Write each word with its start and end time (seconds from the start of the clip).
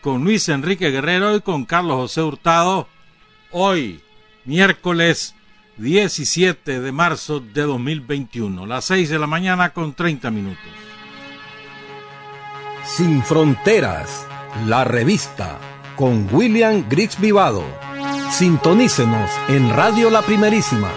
Con 0.00 0.24
Luis 0.24 0.48
Enrique 0.48 0.90
Guerrero 0.90 1.36
y 1.36 1.40
con 1.40 1.64
Carlos 1.64 1.96
José 1.96 2.22
Hurtado. 2.22 2.88
Hoy, 3.50 4.00
miércoles 4.44 5.34
17 5.76 6.80
de 6.80 6.92
marzo 6.92 7.40
de 7.40 7.62
2021, 7.62 8.66
las 8.66 8.84
6 8.86 9.10
de 9.10 9.18
la 9.18 9.26
mañana 9.26 9.70
con 9.70 9.94
30 9.94 10.30
minutos. 10.30 10.58
Sin 12.84 13.22
Fronteras, 13.22 14.26
la 14.66 14.84
revista, 14.84 15.58
con 15.96 16.28
William 16.32 16.84
Griggs 16.88 17.20
Vivado. 17.20 17.64
Sintonícenos 18.30 19.30
en 19.48 19.70
Radio 19.70 20.08
La 20.10 20.22
Primerísima 20.22 20.90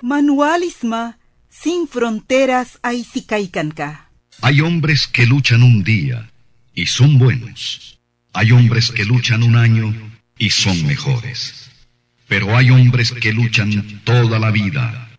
Manualisma 0.09 1.19
sin 1.51 1.87
fronteras 1.87 2.79
Aizicaicanca. 2.81 4.09
Hay 4.41 4.63
hombres 4.63 5.07
que 5.07 5.27
luchan 5.27 5.63
un 5.63 5.85
día 5.85 6.31
y 6.73 6.87
son 6.87 7.19
buenos. 7.19 8.01
Hay 8.33 8.53
hombres 8.53 8.91
que 8.91 9.05
luchan 9.05 9.43
un 9.43 9.55
año 9.55 9.95
y 10.39 10.49
son 10.49 10.87
mejores. 10.87 11.71
Pero 12.27 12.57
hay 12.57 12.71
hombres 12.71 13.13
que 13.13 13.35
luchan 13.35 14.01
toda 14.05 14.39
la 14.39 14.51
vida. 14.51 15.11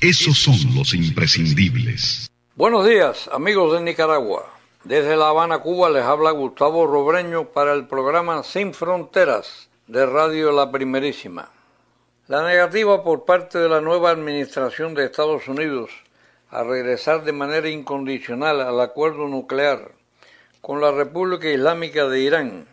Esos 0.00 0.38
son 0.38 0.76
los 0.76 0.94
imprescindibles. 0.94 2.30
Buenos 2.54 2.86
días, 2.86 3.28
amigos 3.32 3.72
de 3.72 3.80
Nicaragua. 3.80 4.46
Desde 4.84 5.16
La 5.16 5.30
Habana, 5.30 5.58
Cuba, 5.58 5.90
les 5.90 6.04
habla 6.04 6.30
Gustavo 6.30 6.86
Robreño 6.86 7.46
para 7.46 7.72
el 7.72 7.88
programa 7.88 8.44
Sin 8.44 8.74
Fronteras 8.74 9.70
de 9.88 10.06
Radio 10.06 10.52
La 10.52 10.70
Primerísima. 10.70 11.48
La 12.30 12.44
negativa 12.44 13.02
por 13.02 13.24
parte 13.24 13.58
de 13.58 13.68
la 13.68 13.80
nueva 13.80 14.10
administración 14.10 14.94
de 14.94 15.04
Estados 15.04 15.48
Unidos 15.48 15.90
a 16.48 16.62
regresar 16.62 17.24
de 17.24 17.32
manera 17.32 17.68
incondicional 17.68 18.60
al 18.60 18.80
acuerdo 18.80 19.26
nuclear 19.26 19.90
con 20.60 20.80
la 20.80 20.92
República 20.92 21.48
Islámica 21.48 22.06
de 22.06 22.20
Irán, 22.20 22.68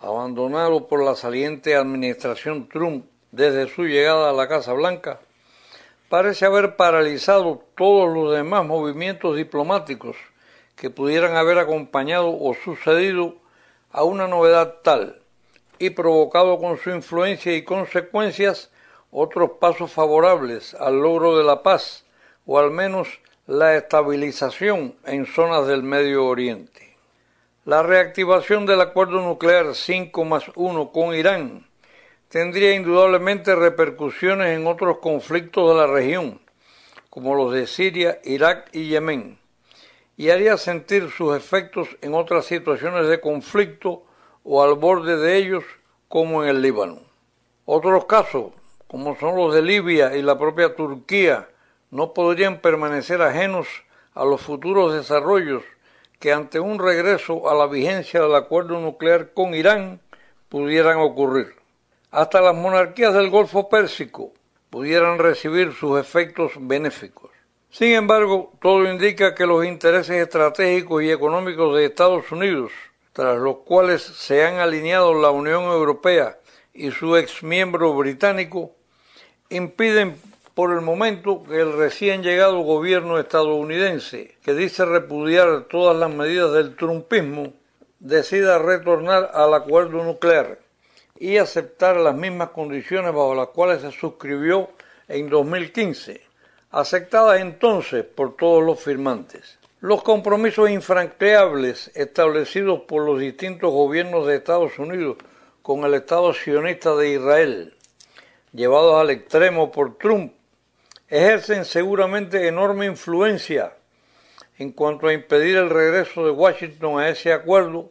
abandonado 0.00 0.88
por 0.88 1.04
la 1.04 1.14
saliente 1.14 1.76
administración 1.76 2.66
Trump 2.66 3.04
desde 3.32 3.68
su 3.68 3.82
llegada 3.82 4.30
a 4.30 4.32
la 4.32 4.48
Casa 4.48 4.72
Blanca, 4.72 5.20
parece 6.08 6.46
haber 6.46 6.76
paralizado 6.76 7.62
todos 7.76 8.14
los 8.14 8.34
demás 8.34 8.64
movimientos 8.64 9.36
diplomáticos 9.36 10.16
que 10.74 10.88
pudieran 10.88 11.36
haber 11.36 11.58
acompañado 11.58 12.28
o 12.30 12.54
sucedido 12.54 13.34
a 13.92 14.04
una 14.04 14.26
novedad 14.26 14.76
tal 14.82 15.20
y 15.78 15.90
provocado 15.90 16.58
con 16.58 16.78
su 16.78 16.90
influencia 16.90 17.54
y 17.54 17.64
consecuencias 17.64 18.70
otros 19.10 19.52
pasos 19.60 19.92
favorables 19.92 20.74
al 20.74 21.00
logro 21.00 21.38
de 21.38 21.44
la 21.44 21.62
paz 21.62 22.04
o 22.46 22.58
al 22.58 22.70
menos 22.70 23.20
la 23.46 23.76
estabilización 23.76 24.96
en 25.04 25.26
zonas 25.26 25.66
del 25.66 25.82
Medio 25.82 26.26
Oriente. 26.26 26.96
La 27.64 27.82
reactivación 27.82 28.66
del 28.66 28.80
acuerdo 28.80 29.20
nuclear 29.20 29.74
5 29.74 30.24
más 30.24 30.44
1 30.54 30.90
con 30.92 31.14
Irán 31.14 31.66
tendría 32.28 32.74
indudablemente 32.74 33.54
repercusiones 33.54 34.58
en 34.58 34.66
otros 34.66 34.98
conflictos 34.98 35.70
de 35.70 35.76
la 35.76 35.86
región, 35.86 36.40
como 37.08 37.34
los 37.34 37.52
de 37.52 37.66
Siria, 37.66 38.18
Irak 38.24 38.68
y 38.72 38.88
Yemen, 38.88 39.38
y 40.16 40.30
haría 40.30 40.56
sentir 40.56 41.10
sus 41.10 41.36
efectos 41.36 41.88
en 42.02 42.14
otras 42.14 42.46
situaciones 42.46 43.06
de 43.06 43.20
conflicto 43.20 44.04
o 44.44 44.62
al 44.62 44.74
borde 44.74 45.16
de 45.16 45.36
ellos, 45.36 45.64
como 46.08 46.44
en 46.44 46.50
el 46.50 46.62
Líbano. 46.62 47.00
Otros 47.64 48.04
casos, 48.04 48.52
como 48.86 49.16
son 49.16 49.36
los 49.36 49.54
de 49.54 49.62
Libia 49.62 50.14
y 50.16 50.22
la 50.22 50.38
propia 50.38 50.76
Turquía, 50.76 51.48
no 51.90 52.12
podrían 52.12 52.60
permanecer 52.60 53.22
ajenos 53.22 53.66
a 54.14 54.24
los 54.24 54.40
futuros 54.40 54.92
desarrollos 54.92 55.62
que 56.20 56.32
ante 56.32 56.60
un 56.60 56.78
regreso 56.78 57.48
a 57.50 57.54
la 57.54 57.66
vigencia 57.66 58.20
del 58.20 58.34
acuerdo 58.34 58.80
nuclear 58.80 59.32
con 59.32 59.54
Irán 59.54 60.00
pudieran 60.48 60.98
ocurrir. 60.98 61.54
Hasta 62.10 62.40
las 62.40 62.54
monarquías 62.54 63.12
del 63.12 63.30
Golfo 63.30 63.68
Pérsico 63.68 64.32
pudieran 64.70 65.18
recibir 65.18 65.72
sus 65.72 65.98
efectos 65.98 66.52
benéficos. 66.56 67.30
Sin 67.70 67.92
embargo, 67.92 68.52
todo 68.60 68.90
indica 68.90 69.34
que 69.34 69.46
los 69.46 69.64
intereses 69.64 70.16
estratégicos 70.16 71.02
y 71.02 71.10
económicos 71.10 71.76
de 71.76 71.86
Estados 71.86 72.30
Unidos, 72.30 72.70
tras 73.14 73.38
los 73.38 73.58
cuales 73.58 74.02
se 74.02 74.44
han 74.44 74.56
alineado 74.56 75.14
la 75.14 75.30
Unión 75.30 75.62
Europea 75.62 76.36
y 76.74 76.90
su 76.90 77.16
ex 77.16 77.44
miembro 77.44 77.94
británico, 77.94 78.72
impiden 79.48 80.16
por 80.54 80.72
el 80.72 80.80
momento 80.80 81.44
que 81.44 81.60
el 81.60 81.72
recién 81.74 82.24
llegado 82.24 82.58
gobierno 82.58 83.20
estadounidense, 83.20 84.36
que 84.42 84.52
dice 84.52 84.84
repudiar 84.84 85.66
todas 85.70 85.96
las 85.96 86.12
medidas 86.12 86.52
del 86.54 86.74
trumpismo, 86.74 87.52
decida 88.00 88.58
retornar 88.58 89.30
al 89.32 89.54
acuerdo 89.54 90.02
nuclear 90.02 90.58
y 91.16 91.36
aceptar 91.36 91.96
las 91.96 92.16
mismas 92.16 92.50
condiciones 92.50 93.12
bajo 93.12 93.36
las 93.36 93.48
cuales 93.48 93.82
se 93.82 93.92
suscribió 93.92 94.70
en 95.06 95.30
2015, 95.30 96.20
aceptadas 96.72 97.40
entonces 97.40 98.04
por 98.04 98.34
todos 98.36 98.64
los 98.64 98.80
firmantes. 98.80 99.58
Los 99.84 100.02
compromisos 100.02 100.70
infranqueables 100.70 101.90
establecidos 101.94 102.80
por 102.88 103.04
los 103.04 103.20
distintos 103.20 103.70
gobiernos 103.70 104.26
de 104.26 104.36
Estados 104.36 104.78
Unidos 104.78 105.18
con 105.60 105.84
el 105.84 105.92
Estado 105.92 106.32
sionista 106.32 106.96
de 106.96 107.10
Israel, 107.10 107.74
llevados 108.54 108.98
al 108.98 109.10
extremo 109.10 109.70
por 109.70 109.98
Trump, 109.98 110.32
ejercen 111.10 111.66
seguramente 111.66 112.48
enorme 112.48 112.86
influencia 112.86 113.74
en 114.56 114.72
cuanto 114.72 115.06
a 115.06 115.12
impedir 115.12 115.58
el 115.58 115.68
regreso 115.68 116.24
de 116.24 116.30
Washington 116.30 116.98
a 116.98 117.10
ese 117.10 117.34
acuerdo 117.34 117.90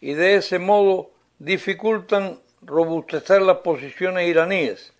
y 0.00 0.14
de 0.14 0.36
ese 0.36 0.58
modo 0.58 1.10
dificultan 1.38 2.40
robustecer 2.62 3.42
las 3.42 3.58
posiciones 3.58 4.26
iraníes, 4.26 4.94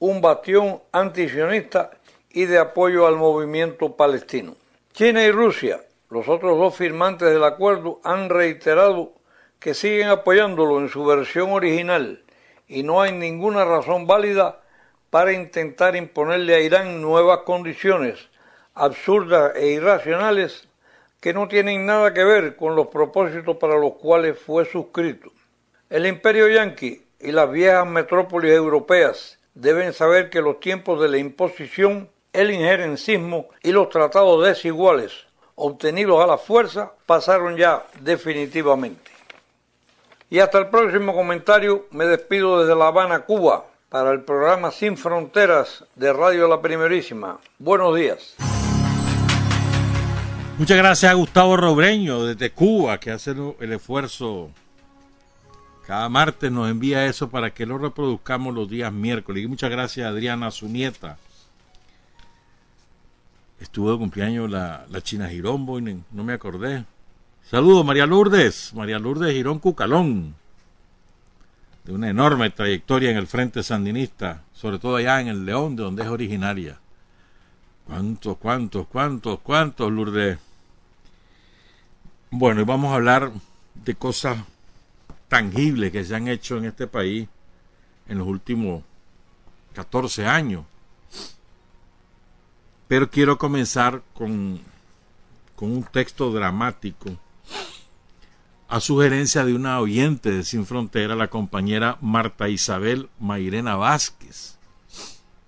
un 0.00 0.20
bastión 0.20 0.82
antisionista 0.90 1.92
y 2.30 2.46
de 2.46 2.58
apoyo 2.58 3.06
al 3.06 3.14
movimiento 3.14 3.94
palestino. 3.94 4.56
China 4.98 5.22
y 5.24 5.30
Rusia, 5.30 5.80
los 6.10 6.28
otros 6.28 6.58
dos 6.58 6.74
firmantes 6.74 7.30
del 7.30 7.44
acuerdo, 7.44 8.00
han 8.02 8.28
reiterado 8.28 9.12
que 9.60 9.72
siguen 9.72 10.08
apoyándolo 10.08 10.80
en 10.80 10.88
su 10.88 11.04
versión 11.04 11.52
original 11.52 12.24
y 12.66 12.82
no 12.82 13.00
hay 13.00 13.12
ninguna 13.12 13.64
razón 13.64 14.08
válida 14.08 14.60
para 15.10 15.32
intentar 15.32 15.94
imponerle 15.94 16.56
a 16.56 16.58
Irán 16.58 17.00
nuevas 17.00 17.42
condiciones 17.46 18.28
absurdas 18.74 19.52
e 19.54 19.68
irracionales 19.68 20.66
que 21.20 21.32
no 21.32 21.46
tienen 21.46 21.86
nada 21.86 22.12
que 22.12 22.24
ver 22.24 22.56
con 22.56 22.74
los 22.74 22.88
propósitos 22.88 23.56
para 23.58 23.78
los 23.78 23.92
cuales 23.98 24.36
fue 24.36 24.64
suscrito. 24.64 25.30
El 25.90 26.06
imperio 26.06 26.48
yanqui 26.48 27.06
y 27.20 27.30
las 27.30 27.48
viejas 27.52 27.86
metrópolis 27.86 28.50
europeas 28.50 29.38
deben 29.54 29.92
saber 29.92 30.28
que 30.28 30.42
los 30.42 30.58
tiempos 30.58 31.00
de 31.00 31.08
la 31.08 31.18
imposición, 31.18 32.10
el 32.38 32.52
injerencismo 32.52 33.48
y 33.64 33.72
los 33.72 33.90
tratados 33.90 34.44
desiguales 34.46 35.12
obtenidos 35.56 36.22
a 36.22 36.26
la 36.26 36.38
fuerza 36.38 36.92
pasaron 37.04 37.56
ya 37.56 37.84
definitivamente. 38.00 39.10
Y 40.30 40.38
hasta 40.38 40.58
el 40.58 40.68
próximo 40.68 41.14
comentario 41.14 41.86
me 41.90 42.04
despido 42.04 42.60
desde 42.60 42.78
La 42.78 42.88
Habana, 42.88 43.20
Cuba, 43.20 43.66
para 43.88 44.12
el 44.12 44.20
programa 44.20 44.70
Sin 44.70 44.96
Fronteras 44.96 45.84
de 45.96 46.12
Radio 46.12 46.46
La 46.46 46.62
Primerísima. 46.62 47.40
Buenos 47.58 47.96
días. 47.96 48.36
Muchas 50.58 50.76
gracias 50.76 51.10
a 51.10 51.14
Gustavo 51.14 51.56
Robreño 51.56 52.24
desde 52.24 52.50
Cuba 52.50 52.98
que 52.98 53.10
hace 53.10 53.34
el 53.58 53.72
esfuerzo. 53.72 54.50
Cada 55.84 56.08
martes 56.08 56.52
nos 56.52 56.70
envía 56.70 57.06
eso 57.06 57.30
para 57.30 57.50
que 57.50 57.66
lo 57.66 57.78
reproduzcamos 57.78 58.54
los 58.54 58.68
días 58.68 58.92
miércoles. 58.92 59.42
Y 59.42 59.48
muchas 59.48 59.70
gracias 59.70 60.06
a 60.06 60.10
Adriana, 60.10 60.52
su 60.52 60.68
nieta. 60.68 61.16
Estuvo 63.60 63.92
de 63.92 63.98
cumpleaños 63.98 64.50
la, 64.50 64.86
la 64.88 65.00
China 65.00 65.28
Girombo 65.28 65.78
y 65.78 66.02
no 66.10 66.24
me 66.24 66.32
acordé. 66.32 66.84
Saludos, 67.50 67.84
María 67.84 68.06
Lourdes. 68.06 68.72
María 68.74 68.98
Lourdes 68.98 69.32
Girón 69.32 69.58
Cucalón. 69.58 70.34
De 71.84 71.92
una 71.92 72.10
enorme 72.10 72.50
trayectoria 72.50 73.10
en 73.10 73.16
el 73.16 73.26
Frente 73.26 73.62
Sandinista, 73.62 74.42
sobre 74.52 74.78
todo 74.78 74.96
allá 74.96 75.20
en 75.20 75.28
el 75.28 75.46
León, 75.46 75.74
de 75.74 75.82
donde 75.82 76.02
es 76.02 76.08
originaria. 76.08 76.78
¿Cuántos, 77.86 78.36
cuántos, 78.36 78.86
cuántos, 78.86 79.40
cuántos, 79.40 79.90
Lourdes? 79.90 80.38
Bueno, 82.30 82.60
y 82.60 82.64
vamos 82.64 82.92
a 82.92 82.96
hablar 82.96 83.32
de 83.74 83.94
cosas 83.94 84.36
tangibles 85.28 85.90
que 85.90 86.04
se 86.04 86.14
han 86.14 86.28
hecho 86.28 86.58
en 86.58 86.66
este 86.66 86.86
país 86.86 87.26
en 88.06 88.18
los 88.18 88.26
últimos 88.26 88.82
14 89.72 90.26
años. 90.26 90.64
Pero 92.88 93.10
quiero 93.10 93.38
comenzar 93.38 94.02
con, 94.14 94.60
con 95.54 95.70
un 95.70 95.84
texto 95.84 96.32
dramático 96.32 97.10
a 98.68 98.80
sugerencia 98.80 99.44
de 99.44 99.54
una 99.54 99.78
oyente 99.80 100.30
de 100.30 100.42
Sin 100.42 100.66
Frontera, 100.66 101.14
la 101.14 101.28
compañera 101.28 101.96
Marta 102.00 102.48
Isabel 102.48 103.08
Mairena 103.20 103.76
Vázquez. 103.76 104.58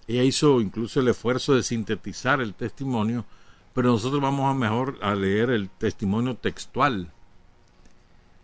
Ella 0.06 0.22
hizo 0.22 0.60
incluso 0.60 1.00
el 1.00 1.08
esfuerzo 1.08 1.54
de 1.54 1.62
sintetizar 1.62 2.40
el 2.40 2.54
testimonio 2.54 3.24
pero 3.72 3.90
nosotros 3.90 4.20
vamos 4.20 4.50
a 4.50 4.54
mejor 4.54 4.98
a 5.00 5.14
leer 5.14 5.50
el 5.50 5.70
testimonio 5.70 6.36
textual 6.36 7.10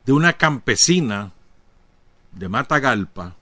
de 0.05 0.13
una 0.13 0.35
campesina 0.35 1.33
de 2.33 2.49
Matagalpa 2.49 3.35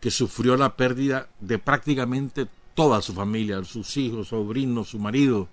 que 0.00 0.10
sufrió 0.10 0.56
la 0.56 0.76
pérdida 0.76 1.28
de 1.40 1.58
prácticamente 1.58 2.46
toda 2.78 3.02
su 3.02 3.12
familia, 3.12 3.64
sus 3.64 3.96
hijos, 3.96 4.28
sobrinos, 4.28 4.90
su 4.90 5.00
marido, 5.00 5.48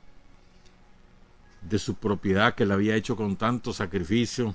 de 1.68 1.80
su 1.80 1.96
propiedad 1.96 2.54
que 2.54 2.68
le 2.68 2.76
había 2.76 2.96
hecho 2.96 3.16
con 3.16 3.36
tanto 3.36 3.74
sacrificio. 3.74 4.54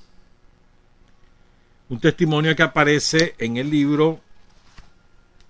Un 1.89 1.99
testimonio 1.99 2.55
que 2.55 2.63
aparece 2.63 3.35
en 3.39 3.57
el 3.57 3.69
libro 3.69 4.21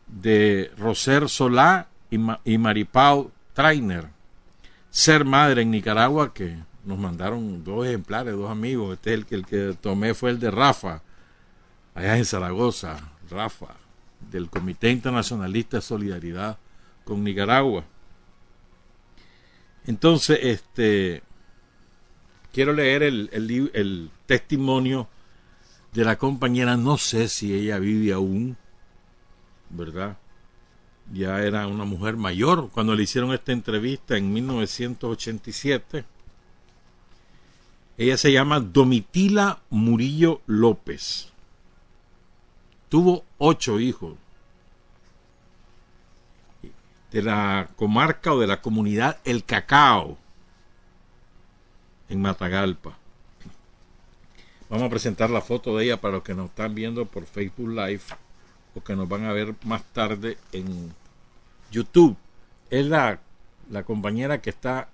de 0.06 0.70
Roser 0.78 1.28
Solá 1.28 1.88
y, 2.10 2.56
Maripau 2.56 3.30
Trainer 3.52 4.08
ser 4.88 5.26
madre 5.26 5.60
en 5.60 5.72
Nicaragua, 5.72 6.32
que 6.32 6.56
nos 6.86 6.98
mandaron 6.98 7.62
dos 7.62 7.86
ejemplares, 7.86 8.34
dos 8.34 8.50
amigos. 8.50 8.94
Este 8.94 9.12
el 9.12 9.26
que, 9.26 9.34
el 9.34 9.44
que 9.44 9.76
tomé 9.78 10.14
fue 10.14 10.30
el 10.30 10.40
de 10.40 10.50
Rafa, 10.50 11.02
allá 11.94 12.16
en 12.16 12.24
Zaragoza, 12.24 12.96
Rafa, 13.30 13.76
del 14.30 14.48
Comité 14.48 14.88
Internacionalista 14.90 15.76
de 15.76 15.82
Solidaridad 15.82 16.56
con 17.10 17.24
Nicaragua. 17.24 17.84
Entonces, 19.84 20.38
este 20.42 21.24
quiero 22.52 22.72
leer 22.72 23.02
el, 23.02 23.28
el, 23.32 23.70
el 23.74 24.10
testimonio 24.26 25.08
de 25.92 26.04
la 26.04 26.16
compañera, 26.18 26.76
no 26.76 26.98
sé 26.98 27.28
si 27.28 27.52
ella 27.52 27.80
vive 27.80 28.12
aún, 28.12 28.56
¿verdad? 29.70 30.18
ya 31.12 31.42
era 31.42 31.66
una 31.66 31.84
mujer 31.84 32.16
mayor 32.16 32.70
cuando 32.70 32.94
le 32.94 33.02
hicieron 33.02 33.32
esta 33.32 33.50
entrevista 33.50 34.16
en 34.16 34.32
1987. 34.32 36.04
Ella 37.98 38.16
se 38.16 38.30
llama 38.30 38.60
Domitila 38.60 39.62
Murillo 39.68 40.42
López. 40.46 41.32
Tuvo 42.88 43.24
ocho 43.38 43.80
hijos 43.80 44.14
de 47.10 47.22
la 47.22 47.68
comarca 47.76 48.32
o 48.32 48.38
de 48.38 48.46
la 48.46 48.60
comunidad 48.60 49.18
El 49.24 49.44
Cacao 49.44 50.16
en 52.08 52.20
Matagalpa. 52.20 52.96
Vamos 54.68 54.86
a 54.86 54.90
presentar 54.90 55.30
la 55.30 55.40
foto 55.40 55.76
de 55.76 55.84
ella 55.84 56.00
para 56.00 56.14
los 56.14 56.22
que 56.22 56.34
nos 56.34 56.50
están 56.50 56.74
viendo 56.74 57.06
por 57.06 57.24
Facebook 57.24 57.70
Live 57.70 58.02
o 58.74 58.82
que 58.82 58.94
nos 58.94 59.08
van 59.08 59.24
a 59.24 59.32
ver 59.32 59.54
más 59.64 59.82
tarde 59.84 60.38
en 60.52 60.94
YouTube. 61.72 62.16
Es 62.70 62.86
la, 62.86 63.20
la 63.68 63.82
compañera 63.82 64.40
que 64.40 64.50
está 64.50 64.88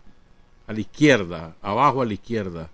a 0.66 0.72
la 0.72 0.80
izquierda, 0.80 1.56
abajo 1.60 2.02
a 2.02 2.06
la 2.06 2.14
izquierda. 2.14 2.70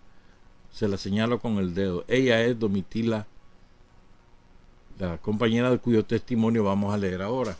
Se 0.70 0.88
la 0.88 0.96
señalo 0.96 1.40
con 1.40 1.58
el 1.58 1.74
dedo. 1.74 2.04
Ella 2.08 2.40
es 2.42 2.58
Domitila, 2.58 3.26
la 4.98 5.18
compañera 5.18 5.70
de 5.70 5.78
cuyo 5.78 6.04
testimonio 6.04 6.64
vamos 6.64 6.94
a 6.94 6.98
leer 6.98 7.22
ahora. 7.22 7.56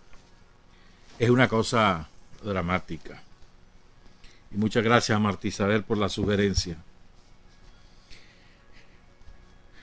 Es 1.18 1.30
una 1.30 1.48
cosa 1.48 2.08
dramática. 2.42 3.22
Y 4.50 4.56
muchas 4.56 4.82
gracias 4.82 5.16
a 5.16 5.20
Martí 5.20 5.48
Isabel 5.48 5.82
por 5.82 5.98
la 5.98 6.08
sugerencia. 6.08 6.76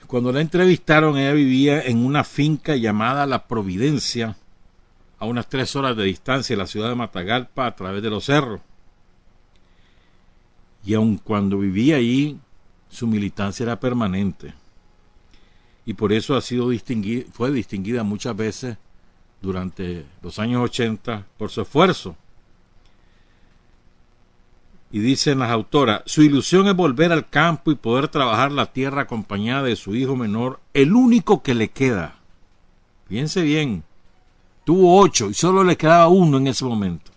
Cuando 0.08 0.32
la 0.32 0.42
entrevistaron, 0.42 1.18
ella 1.18 1.34
vivía 1.34 1.84
en 1.84 2.04
una 2.04 2.24
finca 2.24 2.76
llamada 2.76 3.28
La 3.28 3.48
Providencia, 3.48 4.38
a 5.20 5.26
unas 5.26 5.48
tres 5.48 5.76
horas 5.76 5.96
de 5.96 6.06
distancia 6.06 6.56
de 6.56 6.62
la 6.62 6.68
ciudad 6.68 6.90
de 6.90 6.96
Matagalpa 6.96 7.68
a 7.68 7.76
través 7.76 8.02
de 8.02 8.10
los 8.10 8.26
cerros. 8.26 8.62
Y 10.84 10.94
aun 10.96 11.18
cuando 11.18 11.60
vivía 11.60 11.98
allí, 11.98 12.40
su 12.90 13.06
militancia 13.06 13.64
era 13.64 13.80
permanente. 13.80 14.54
Y 15.86 15.94
por 15.94 16.12
eso 16.12 16.36
ha 16.36 16.42
sido 16.42 16.70
distinguida, 16.70 17.26
fue 17.32 17.52
distinguida 17.52 18.04
muchas 18.04 18.36
veces 18.36 18.78
durante 19.42 20.06
los 20.22 20.40
años 20.40 20.62
80 20.64 21.26
por 21.38 21.50
su 21.50 21.62
esfuerzo. 21.62 22.16
Y 24.92 25.00
dicen 25.00 25.40
las 25.40 25.52
autoras, 25.52 26.02
su 26.06 26.24
ilusión 26.24 26.68
es 26.68 26.76
volver 26.76 27.12
al 27.12 27.30
campo 27.30 27.72
y 27.72 27.76
poder 27.76 28.08
trabajar 28.08 28.52
la 28.52 28.74
tierra 28.74 29.04
acompañada 29.04 29.64
de 29.64 29.76
su 29.76 29.96
hijo 29.96 30.16
menor, 30.16 30.60
el 30.74 30.94
único 30.94 31.44
que 31.44 31.54
le 31.54 31.70
queda. 31.70 32.16
Piense 33.08 33.44
bien, 33.44 33.84
Tuvo 34.70 35.00
ocho 35.00 35.32
y 35.32 35.34
solo 35.34 35.64
le 35.64 35.76
quedaba 35.76 36.10
uno 36.10 36.38
en 36.38 36.46
ese 36.46 36.64
momento, 36.64 37.12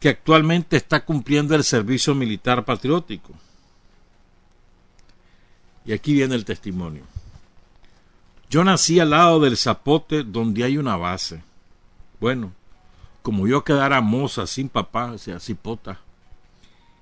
que 0.00 0.08
actualmente 0.08 0.78
está 0.78 1.04
cumpliendo 1.04 1.54
el 1.54 1.64
servicio 1.64 2.14
militar 2.14 2.64
patriótico. 2.64 3.34
Y 5.84 5.92
aquí 5.92 6.14
viene 6.14 6.34
el 6.34 6.46
testimonio. 6.46 7.02
Yo 8.48 8.62
nací 8.62 9.00
al 9.00 9.10
lado 9.10 9.40
del 9.40 9.56
zapote 9.56 10.22
donde 10.22 10.62
hay 10.62 10.78
una 10.78 10.96
base. 10.96 11.42
Bueno, 12.20 12.52
como 13.22 13.48
yo 13.48 13.64
quedara 13.64 14.00
moza 14.00 14.46
sin 14.46 14.68
papá, 14.68 15.10
o 15.12 15.18
sea, 15.18 15.40
cipota, 15.40 15.98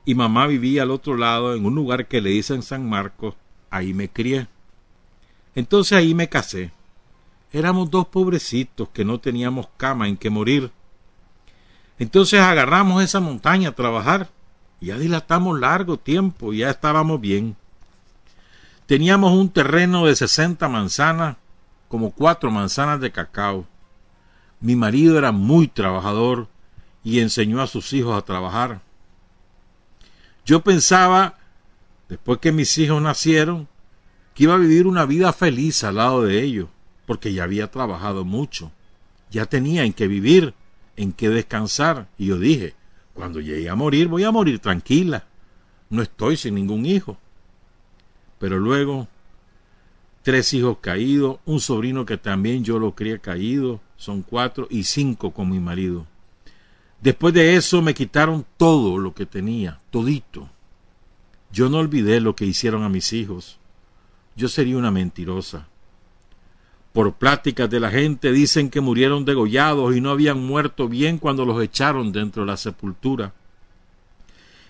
y 0.06 0.14
mamá 0.14 0.46
vivía 0.46 0.82
al 0.82 0.90
otro 0.90 1.16
lado 1.16 1.54
en 1.54 1.64
un 1.64 1.74
lugar 1.74 2.08
que 2.08 2.20
le 2.20 2.30
dicen 2.30 2.62
San 2.62 2.88
Marcos, 2.88 3.34
ahí 3.70 3.92
me 3.92 4.08
crié. 4.08 4.48
Entonces 5.54 5.96
ahí 5.96 6.14
me 6.14 6.28
casé. 6.28 6.72
Éramos 7.52 7.90
dos 7.90 8.08
pobrecitos 8.08 8.88
que 8.88 9.04
no 9.04 9.20
teníamos 9.20 9.68
cama 9.76 10.08
en 10.08 10.16
que 10.16 10.30
morir. 10.30 10.72
Entonces 11.98 12.40
agarramos 12.40 13.02
esa 13.02 13.20
montaña 13.20 13.70
a 13.70 13.74
trabajar. 13.74 14.28
Ya 14.80 14.98
dilatamos 14.98 15.58
largo 15.58 15.96
tiempo 15.96 16.52
y 16.52 16.58
ya 16.58 16.70
estábamos 16.70 17.20
bien. 17.20 17.56
Teníamos 18.86 19.32
un 19.32 19.48
terreno 19.48 20.04
de 20.04 20.14
sesenta 20.14 20.68
manzanas, 20.68 21.36
como 21.88 22.10
cuatro 22.10 22.50
manzanas 22.50 23.00
de 23.00 23.12
cacao. 23.12 23.66
Mi 24.60 24.76
marido 24.76 25.16
era 25.16 25.32
muy 25.32 25.68
trabajador 25.68 26.48
y 27.02 27.20
enseñó 27.20 27.62
a 27.62 27.66
sus 27.66 27.92
hijos 27.92 28.16
a 28.16 28.24
trabajar. 28.24 28.82
Yo 30.44 30.62
pensaba, 30.62 31.38
después 32.08 32.38
que 32.40 32.52
mis 32.52 32.76
hijos 32.76 33.00
nacieron, 33.00 33.68
que 34.34 34.44
iba 34.44 34.54
a 34.54 34.58
vivir 34.58 34.86
una 34.86 35.06
vida 35.06 35.32
feliz 35.32 35.84
al 35.84 35.96
lado 35.96 36.22
de 36.22 36.42
ellos 36.42 36.68
porque 37.06 37.32
ya 37.32 37.44
había 37.44 37.70
trabajado 37.70 38.24
mucho, 38.24 38.72
ya 39.30 39.46
tenía 39.46 39.84
en 39.84 39.92
qué 39.92 40.08
vivir, 40.08 40.54
en 40.96 41.12
qué 41.12 41.28
descansar, 41.28 42.08
y 42.18 42.26
yo 42.26 42.38
dije, 42.38 42.74
cuando 43.12 43.40
llegue 43.40 43.68
a 43.68 43.74
morir 43.74 44.08
voy 44.08 44.24
a 44.24 44.30
morir 44.30 44.58
tranquila, 44.58 45.24
no 45.90 46.02
estoy 46.02 46.36
sin 46.36 46.54
ningún 46.54 46.86
hijo. 46.86 47.18
Pero 48.44 48.60
luego, 48.60 49.08
tres 50.22 50.52
hijos 50.52 50.76
caídos, 50.82 51.38
un 51.46 51.60
sobrino 51.60 52.04
que 52.04 52.18
también 52.18 52.62
yo 52.62 52.78
lo 52.78 52.94
crié 52.94 53.18
caído, 53.18 53.80
son 53.96 54.20
cuatro, 54.20 54.66
y 54.68 54.84
cinco 54.84 55.30
con 55.30 55.50
mi 55.50 55.60
marido. 55.60 56.06
Después 57.00 57.32
de 57.32 57.56
eso 57.56 57.80
me 57.80 57.94
quitaron 57.94 58.44
todo 58.58 58.98
lo 58.98 59.14
que 59.14 59.24
tenía, 59.24 59.80
todito. 59.90 60.50
Yo 61.52 61.70
no 61.70 61.78
olvidé 61.78 62.20
lo 62.20 62.36
que 62.36 62.44
hicieron 62.44 62.82
a 62.82 62.90
mis 62.90 63.14
hijos. 63.14 63.56
Yo 64.36 64.48
sería 64.48 64.76
una 64.76 64.90
mentirosa. 64.90 65.66
Por 66.92 67.14
pláticas 67.14 67.70
de 67.70 67.80
la 67.80 67.90
gente 67.90 68.30
dicen 68.30 68.68
que 68.68 68.82
murieron 68.82 69.24
degollados 69.24 69.96
y 69.96 70.02
no 70.02 70.10
habían 70.10 70.44
muerto 70.44 70.86
bien 70.86 71.16
cuando 71.16 71.46
los 71.46 71.62
echaron 71.62 72.12
dentro 72.12 72.42
de 72.42 72.48
la 72.48 72.58
sepultura. 72.58 73.32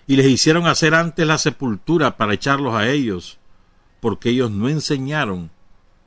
Y 0.07 0.15
les 0.15 0.27
hicieron 0.27 0.65
hacer 0.65 0.95
antes 0.95 1.27
la 1.27 1.37
sepultura 1.37 2.15
para 2.15 2.35
echarlos 2.35 2.73
a 2.73 2.87
ellos, 2.87 3.37
porque 4.05 4.29
ellos 4.29 4.51
no 4.51 4.69
enseñaron 4.69 5.49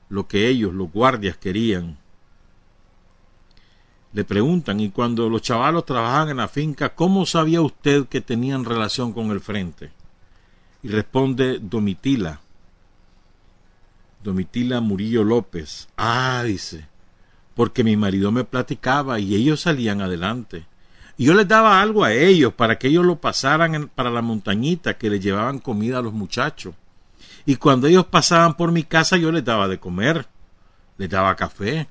lo 0.08 0.28
que 0.28 0.46
ellos, 0.46 0.72
los 0.72 0.92
guardias, 0.92 1.36
querían. 1.36 1.98
Le 4.12 4.22
preguntan, 4.22 4.78
y 4.78 4.90
cuando 4.90 5.28
los 5.28 5.42
chavalos 5.42 5.84
trabajaban 5.84 6.28
en 6.28 6.36
la 6.36 6.46
finca, 6.46 6.94
¿cómo 6.94 7.26
sabía 7.26 7.60
usted 7.60 8.06
que 8.06 8.20
tenían 8.20 8.64
relación 8.64 9.12
con 9.12 9.32
el 9.32 9.40
frente? 9.40 9.90
Y 10.84 10.90
responde 10.90 11.58
Domitila. 11.58 12.38
Domitila 14.22 14.80
Murillo 14.80 15.24
López. 15.24 15.88
Ah, 15.96 16.44
dice, 16.46 16.86
porque 17.56 17.82
mi 17.82 17.96
marido 17.96 18.30
me 18.30 18.44
platicaba 18.44 19.18
y 19.18 19.34
ellos 19.34 19.62
salían 19.62 20.02
adelante. 20.02 20.66
Y 21.16 21.24
yo 21.24 21.34
les 21.34 21.48
daba 21.48 21.82
algo 21.82 22.04
a 22.04 22.12
ellos 22.12 22.52
para 22.52 22.78
que 22.78 22.86
ellos 22.86 23.04
lo 23.04 23.16
pasaran 23.16 23.90
para 23.92 24.10
la 24.10 24.22
montañita, 24.22 24.96
que 24.96 25.10
les 25.10 25.20
llevaban 25.20 25.58
comida 25.58 25.98
a 25.98 26.02
los 26.02 26.12
muchachos. 26.12 26.76
Y 27.48 27.56
cuando 27.56 27.86
ellos 27.86 28.04
pasaban 28.04 28.58
por 28.58 28.72
mi 28.72 28.82
casa 28.82 29.16
yo 29.16 29.32
les 29.32 29.42
daba 29.42 29.68
de 29.68 29.80
comer, 29.80 30.26
les 30.98 31.08
daba 31.08 31.34
café. 31.34 31.88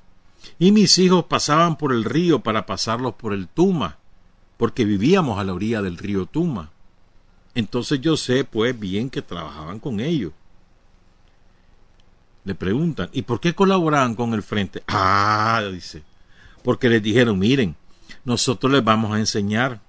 Y 0.56 0.70
mis 0.70 0.96
hijos 0.98 1.24
pasaban 1.24 1.76
por 1.76 1.92
el 1.92 2.04
río 2.04 2.38
para 2.38 2.64
pasarlos 2.64 3.14
por 3.14 3.32
el 3.32 3.48
Tuma, 3.48 3.96
porque 4.56 4.84
vivíamos 4.84 5.36
a 5.36 5.42
la 5.42 5.52
orilla 5.52 5.82
del 5.82 5.98
río 5.98 6.26
Tuma. 6.26 6.70
Entonces 7.56 8.00
yo 8.00 8.16
sé 8.16 8.44
pues 8.44 8.78
bien 8.78 9.10
que 9.10 9.20
trabajaban 9.20 9.80
con 9.80 9.98
ellos. 9.98 10.30
Le 12.44 12.54
preguntan, 12.54 13.08
¿y 13.12 13.22
por 13.22 13.40
qué 13.40 13.52
colaboraban 13.52 14.14
con 14.14 14.34
el 14.34 14.44
frente? 14.44 14.84
Ah, 14.86 15.60
dice, 15.72 16.04
porque 16.62 16.88
les 16.88 17.02
dijeron, 17.02 17.36
miren, 17.36 17.74
nosotros 18.24 18.70
les 18.70 18.84
vamos 18.84 19.12
a 19.12 19.18
enseñar. 19.18 19.80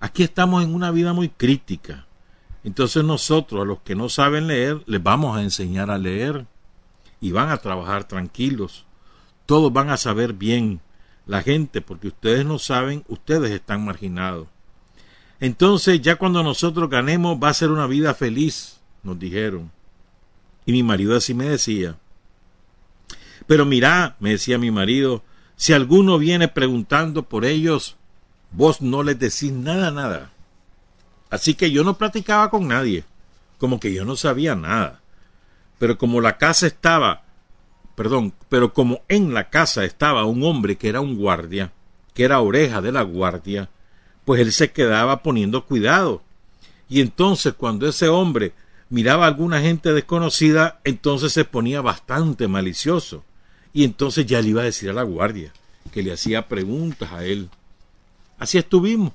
Aquí 0.00 0.22
estamos 0.22 0.62
en 0.62 0.74
una 0.74 0.90
vida 0.90 1.14
muy 1.14 1.30
crítica. 1.30 2.04
Entonces 2.64 3.04
nosotros, 3.04 3.62
a 3.62 3.66
los 3.66 3.80
que 3.80 3.94
no 3.94 4.08
saben 4.08 4.46
leer, 4.46 4.82
les 4.86 5.02
vamos 5.02 5.36
a 5.36 5.42
enseñar 5.42 5.90
a 5.90 5.98
leer. 5.98 6.46
Y 7.20 7.30
van 7.30 7.50
a 7.50 7.58
trabajar 7.58 8.04
tranquilos. 8.08 8.86
Todos 9.46 9.72
van 9.72 9.90
a 9.90 9.96
saber 9.96 10.32
bien. 10.32 10.80
La 11.26 11.42
gente, 11.42 11.80
porque 11.80 12.08
ustedes 12.08 12.44
no 12.44 12.58
saben, 12.58 13.04
ustedes 13.08 13.50
están 13.50 13.84
marginados. 13.84 14.48
Entonces 15.40 16.00
ya 16.00 16.16
cuando 16.16 16.42
nosotros 16.42 16.88
ganemos 16.88 17.38
va 17.42 17.50
a 17.50 17.54
ser 17.54 17.70
una 17.70 17.86
vida 17.86 18.14
feliz, 18.14 18.80
nos 19.02 19.18
dijeron. 19.18 19.70
Y 20.66 20.72
mi 20.72 20.82
marido 20.82 21.16
así 21.16 21.34
me 21.34 21.48
decía. 21.48 21.98
Pero 23.46 23.66
mira, 23.66 24.16
me 24.20 24.30
decía 24.30 24.58
mi 24.58 24.70
marido, 24.70 25.22
si 25.56 25.72
alguno 25.72 26.18
viene 26.18 26.48
preguntando 26.48 27.28
por 27.28 27.44
ellos, 27.44 27.96
vos 28.52 28.80
no 28.80 29.02
les 29.02 29.18
decís 29.18 29.52
nada, 29.52 29.90
nada. 29.90 30.33
Así 31.34 31.54
que 31.54 31.72
yo 31.72 31.82
no 31.82 31.98
platicaba 31.98 32.48
con 32.48 32.68
nadie, 32.68 33.02
como 33.58 33.80
que 33.80 33.92
yo 33.92 34.04
no 34.04 34.14
sabía 34.14 34.54
nada. 34.54 35.00
Pero 35.80 35.98
como 35.98 36.20
la 36.20 36.38
casa 36.38 36.68
estaba, 36.68 37.24
perdón, 37.96 38.32
pero 38.48 38.72
como 38.72 39.00
en 39.08 39.34
la 39.34 39.50
casa 39.50 39.84
estaba 39.84 40.26
un 40.26 40.44
hombre 40.44 40.76
que 40.76 40.88
era 40.88 41.00
un 41.00 41.16
guardia, 41.16 41.72
que 42.14 42.22
era 42.22 42.40
oreja 42.40 42.80
de 42.80 42.92
la 42.92 43.02
guardia, 43.02 43.68
pues 44.24 44.40
él 44.42 44.52
se 44.52 44.70
quedaba 44.70 45.24
poniendo 45.24 45.64
cuidado. 45.64 46.22
Y 46.88 47.00
entonces 47.00 47.52
cuando 47.54 47.88
ese 47.88 48.06
hombre 48.08 48.52
miraba 48.88 49.24
a 49.24 49.26
alguna 49.26 49.60
gente 49.60 49.92
desconocida, 49.92 50.78
entonces 50.84 51.32
se 51.32 51.44
ponía 51.44 51.80
bastante 51.80 52.46
malicioso. 52.46 53.24
Y 53.72 53.82
entonces 53.82 54.24
ya 54.24 54.40
le 54.40 54.50
iba 54.50 54.62
a 54.62 54.66
decir 54.66 54.88
a 54.88 54.92
la 54.92 55.02
guardia, 55.02 55.52
que 55.92 56.04
le 56.04 56.12
hacía 56.12 56.46
preguntas 56.46 57.10
a 57.10 57.24
él. 57.24 57.50
Así 58.38 58.56
estuvimos. 58.56 59.12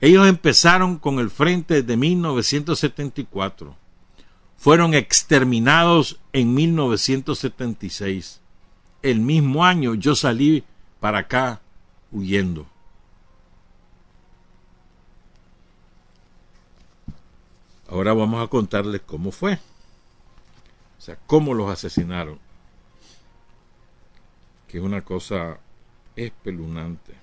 Ellos 0.00 0.28
empezaron 0.28 0.98
con 0.98 1.18
el 1.18 1.30
frente 1.30 1.82
de 1.82 1.96
1974. 1.96 3.74
Fueron 4.56 4.94
exterminados 4.94 6.20
en 6.32 6.54
1976. 6.54 8.40
El 9.02 9.20
mismo 9.20 9.64
año 9.64 9.94
yo 9.94 10.14
salí 10.14 10.64
para 11.00 11.18
acá 11.18 11.60
huyendo. 12.12 12.66
Ahora 17.88 18.12
vamos 18.12 18.44
a 18.44 18.48
contarles 18.48 19.00
cómo 19.00 19.32
fue. 19.32 19.54
O 20.98 21.00
sea, 21.00 21.16
cómo 21.26 21.54
los 21.54 21.70
asesinaron. 21.70 22.38
Que 24.68 24.78
es 24.78 24.84
una 24.84 25.02
cosa 25.02 25.58
espeluznante. 26.14 27.14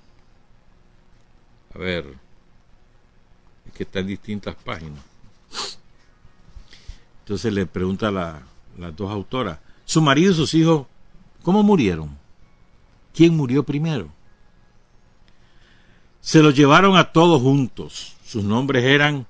A 1.73 1.77
ver, 1.77 2.24
que 3.73 3.83
está 3.83 3.99
en 3.99 4.07
distintas 4.07 4.55
páginas. 4.55 5.03
Entonces 7.19 7.51
le 7.51 7.65
pregunta 7.65 8.09
a 8.09 8.11
la, 8.11 8.43
las 8.77 8.95
dos 8.95 9.11
autoras, 9.11 9.59
su 9.85 10.01
marido 10.01 10.31
y 10.31 10.35
sus 10.35 10.53
hijos, 10.53 10.87
¿cómo 11.43 11.63
murieron? 11.63 12.17
¿Quién 13.13 13.35
murió 13.35 13.63
primero? 13.63 14.09
Se 16.21 16.41
los 16.41 16.55
llevaron 16.55 16.97
a 16.97 17.11
todos 17.11 17.41
juntos. 17.41 18.15
Sus 18.25 18.43
nombres 18.43 18.83
eran 18.83 19.27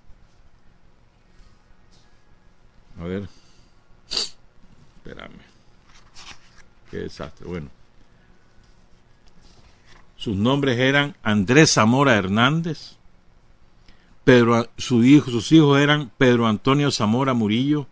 a 2.99 3.03
ver. 3.03 3.27
Espérame. 4.97 5.39
Qué 6.89 6.97
desastre. 6.97 7.47
Bueno. 7.47 7.69
Sus 10.15 10.35
nombres 10.35 10.79
eran 10.79 11.15
Andrés 11.21 11.73
Zamora 11.73 12.15
Hernández. 12.15 12.95
Su 14.77 15.03
hijo, 15.03 15.29
sus 15.29 15.51
hijos 15.51 15.79
eran 15.79 16.11
Pedro 16.17 16.47
Antonio 16.47 16.89
Zamora 16.89 17.35
Murillo, 17.35 17.85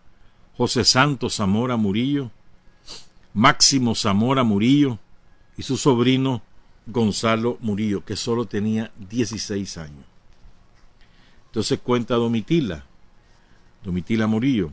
José 0.56 0.84
Santos 0.84 1.36
Zamora 1.36 1.76
Murillo, 1.76 2.32
Máximo 3.32 3.94
Zamora 3.94 4.42
Murillo 4.42 4.98
y 5.56 5.62
su 5.62 5.76
sobrino 5.76 6.42
Gonzalo 6.86 7.56
Murillo, 7.60 8.04
que 8.04 8.16
solo 8.16 8.46
tenía 8.46 8.90
16 9.08 9.78
años. 9.78 10.04
Entonces 11.46 11.78
cuenta 11.80 12.16
Domitila, 12.16 12.84
Domitila 13.84 14.26
Murillo. 14.26 14.72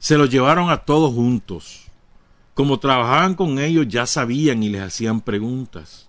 Se 0.00 0.18
los 0.18 0.28
llevaron 0.28 0.70
a 0.70 0.78
todos 0.78 1.14
juntos. 1.14 1.86
Como 2.54 2.80
trabajaban 2.80 3.36
con 3.36 3.60
ellos 3.60 3.86
ya 3.86 4.06
sabían 4.06 4.64
y 4.64 4.68
les 4.70 4.82
hacían 4.82 5.20
preguntas. 5.20 6.08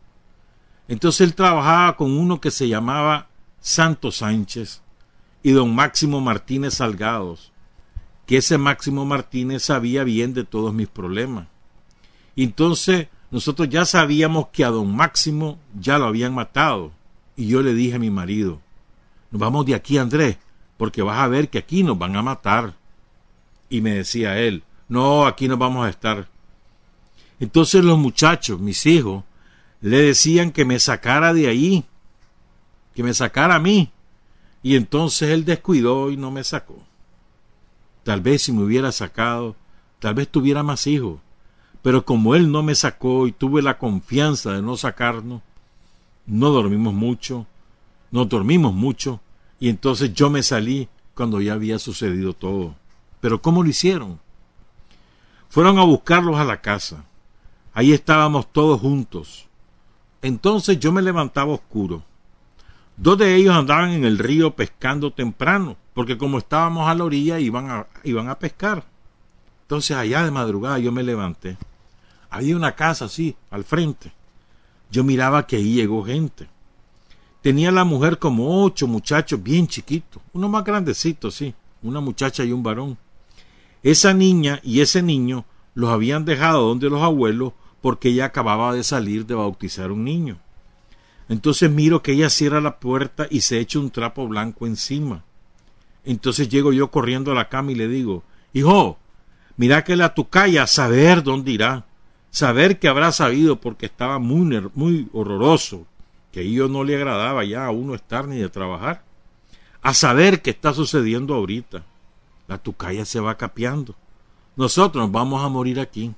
Entonces 0.87 1.21
él 1.21 1.35
trabajaba 1.35 1.95
con 1.95 2.17
uno 2.17 2.41
que 2.41 2.49
se 2.49 2.67
llamaba 2.67 3.27
Santo 3.61 4.11
Sánchez 4.11 4.81
y 5.43 5.51
don 5.51 5.73
Máximo 5.73 6.19
Martínez 6.19 6.75
Salgados, 6.75 7.51
que 8.25 8.37
ese 8.37 8.57
Máximo 8.57 9.05
Martínez 9.05 9.63
sabía 9.63 10.03
bien 10.03 10.33
de 10.33 10.43
todos 10.43 10.73
mis 10.73 10.87
problemas. 10.87 11.47
Entonces 12.35 13.07
nosotros 13.31 13.69
ya 13.69 13.85
sabíamos 13.85 14.47
que 14.49 14.65
a 14.65 14.69
don 14.69 14.93
Máximo 14.93 15.57
ya 15.79 15.97
lo 15.97 16.05
habían 16.05 16.33
matado. 16.33 16.91
Y 17.37 17.47
yo 17.47 17.61
le 17.61 17.73
dije 17.73 17.95
a 17.95 17.99
mi 17.99 18.11
marido, 18.11 18.59
nos 19.31 19.39
vamos 19.39 19.65
de 19.65 19.73
aquí, 19.73 19.97
Andrés, 19.97 20.37
porque 20.77 21.01
vas 21.01 21.19
a 21.19 21.27
ver 21.27 21.49
que 21.49 21.57
aquí 21.57 21.81
nos 21.81 21.97
van 21.97 22.15
a 22.17 22.21
matar. 22.21 22.75
Y 23.69 23.79
me 23.79 23.95
decía 23.95 24.37
él, 24.37 24.63
no, 24.89 25.25
aquí 25.25 25.47
no 25.47 25.55
vamos 25.55 25.87
a 25.87 25.89
estar. 25.89 26.27
Entonces 27.39 27.83
los 27.83 27.97
muchachos, 27.97 28.59
mis 28.59 28.85
hijos, 28.85 29.23
le 29.79 29.97
decían 29.97 30.51
que 30.51 30.65
me 30.65 30.79
sacara 30.79 31.33
de 31.33 31.47
ahí, 31.47 31.85
que 32.93 33.03
me 33.03 33.13
sacara 33.13 33.55
a 33.55 33.59
mí. 33.59 33.91
Y 34.63 34.75
entonces 34.75 35.29
él 35.29 35.45
descuidó 35.45 36.11
y 36.11 36.17
no 36.17 36.31
me 36.31 36.43
sacó. 36.43 36.77
Tal 38.03 38.21
vez 38.21 38.43
si 38.43 38.51
me 38.51 38.63
hubiera 38.63 38.91
sacado, 38.91 39.55
tal 39.99 40.13
vez 40.13 40.27
tuviera 40.27 40.63
más 40.63 40.87
hijos. 40.87 41.19
Pero 41.81 42.05
como 42.05 42.35
él 42.35 42.51
no 42.51 42.61
me 42.63 42.75
sacó 42.75 43.27
y 43.27 43.31
tuve 43.31 43.61
la 43.61 43.77
confianza 43.77 44.53
de 44.53 44.61
no 44.61 44.77
sacarnos, 44.77 45.41
no 46.25 46.49
dormimos 46.49 46.93
mucho, 46.93 47.47
no 48.11 48.25
dormimos 48.25 48.73
mucho, 48.73 49.19
y 49.59 49.69
entonces 49.69 50.13
yo 50.13 50.29
me 50.29 50.43
salí 50.43 50.89
cuando 51.15 51.41
ya 51.41 51.53
había 51.53 51.79
sucedido 51.79 52.33
todo. 52.33 52.75
Pero 53.19 53.41
¿cómo 53.41 53.63
lo 53.63 53.69
hicieron? 53.69 54.19
Fueron 55.49 55.79
a 55.79 55.83
buscarlos 55.83 56.37
a 56.37 56.45
la 56.45 56.61
casa. 56.61 57.03
Ahí 57.73 57.93
estábamos 57.93 58.51
todos 58.51 58.79
juntos. 58.79 59.47
Entonces 60.21 60.79
yo 60.79 60.91
me 60.91 61.01
levantaba 61.01 61.53
oscuro. 61.53 62.03
Dos 62.97 63.17
de 63.17 63.35
ellos 63.35 63.55
andaban 63.55 63.91
en 63.91 64.05
el 64.05 64.17
río 64.17 64.55
pescando 64.55 65.11
temprano 65.11 65.77
porque 65.93 66.17
como 66.17 66.37
estábamos 66.37 66.87
a 66.87 66.95
la 66.95 67.03
orilla 67.03 67.39
iban 67.39 67.69
a, 67.69 67.87
iban 68.03 68.29
a 68.29 68.39
pescar. 68.39 68.83
Entonces 69.63 69.95
allá 69.95 70.23
de 70.23 70.31
madrugada 70.31 70.79
yo 70.79 70.91
me 70.91 71.03
levanté. 71.03 71.57
Había 72.29 72.55
una 72.55 72.75
casa 72.75 73.05
así, 73.05 73.35
al 73.49 73.63
frente. 73.63 74.11
Yo 74.89 75.03
miraba 75.03 75.47
que 75.47 75.57
ahí 75.57 75.73
llegó 75.73 76.03
gente. 76.03 76.47
Tenía 77.41 77.71
la 77.71 77.83
mujer 77.83 78.19
como 78.19 78.63
ocho 78.63 78.87
muchachos 78.87 79.41
bien 79.41 79.67
chiquitos, 79.67 80.21
uno 80.33 80.47
más 80.47 80.63
grandecito, 80.63 81.31
sí, 81.31 81.55
una 81.81 81.99
muchacha 81.99 82.43
y 82.43 82.51
un 82.51 82.61
varón. 82.61 82.97
Esa 83.83 84.13
niña 84.13 84.59
y 84.63 84.81
ese 84.81 85.01
niño 85.01 85.45
los 85.73 85.89
habían 85.89 86.23
dejado 86.23 86.67
donde 86.67 86.89
los 86.89 87.01
abuelos 87.01 87.53
porque 87.81 88.09
ella 88.09 88.25
acababa 88.25 88.73
de 88.73 88.83
salir 88.83 89.25
de 89.25 89.33
bautizar 89.33 89.91
un 89.91 90.03
niño. 90.03 90.37
Entonces 91.31 91.71
miro 91.71 92.03
que 92.03 92.11
ella 92.11 92.29
cierra 92.29 92.59
la 92.59 92.77
puerta 92.77 93.25
y 93.29 93.39
se 93.39 93.61
echa 93.61 93.79
un 93.79 93.89
trapo 93.89 94.27
blanco 94.27 94.67
encima. 94.67 95.23
Entonces 96.03 96.49
llego 96.49 96.73
yo 96.73 96.91
corriendo 96.91 97.31
a 97.31 97.35
la 97.35 97.47
cama 97.47 97.71
y 97.71 97.75
le 97.75 97.87
digo, 97.87 98.25
Hijo, 98.51 98.97
mira 99.55 99.85
que 99.85 99.95
la 99.95 100.13
tucaya 100.13 100.67
saber 100.67 101.23
dónde 101.23 101.51
irá, 101.51 101.85
saber 102.31 102.79
que 102.79 102.89
habrá 102.89 103.13
sabido 103.13 103.61
porque 103.61 103.85
estaba 103.85 104.19
muy, 104.19 104.69
muy 104.73 105.07
horroroso, 105.13 105.87
que 106.33 106.41
a 106.41 106.43
ellos 106.43 106.69
no 106.69 106.83
le 106.83 106.97
agradaba 106.97 107.45
ya 107.45 107.65
a 107.65 107.71
uno 107.71 107.95
estar 107.95 108.27
ni 108.27 108.35
de 108.35 108.49
trabajar, 108.49 109.05
a 109.81 109.93
saber 109.93 110.41
qué 110.41 110.49
está 110.49 110.73
sucediendo 110.73 111.33
ahorita. 111.33 111.85
La 112.49 112.57
tucaya 112.57 113.05
se 113.05 113.21
va 113.21 113.37
capeando. 113.37 113.95
Nosotros 114.57 115.01
nos 115.01 115.13
vamos 115.13 115.45
a 115.45 115.47
morir 115.47 115.79
aquí. 115.79 116.13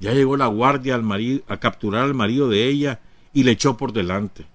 Ya 0.00 0.14
llegó 0.14 0.38
la 0.38 0.46
guardia 0.46 0.94
al 0.94 1.02
marido, 1.02 1.42
a 1.46 1.58
capturar 1.58 2.04
al 2.04 2.14
marido 2.14 2.48
de 2.48 2.66
ella 2.66 3.00
y 3.36 3.44
le 3.44 3.50
echó 3.50 3.76
por 3.76 3.92
delante. 3.92 4.46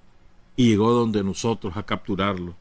Y 0.55 0.69
llegó 0.69 0.91
donde 0.91 1.23
nosotros 1.23 1.77
a 1.77 1.83
capturarlo. 1.83 2.55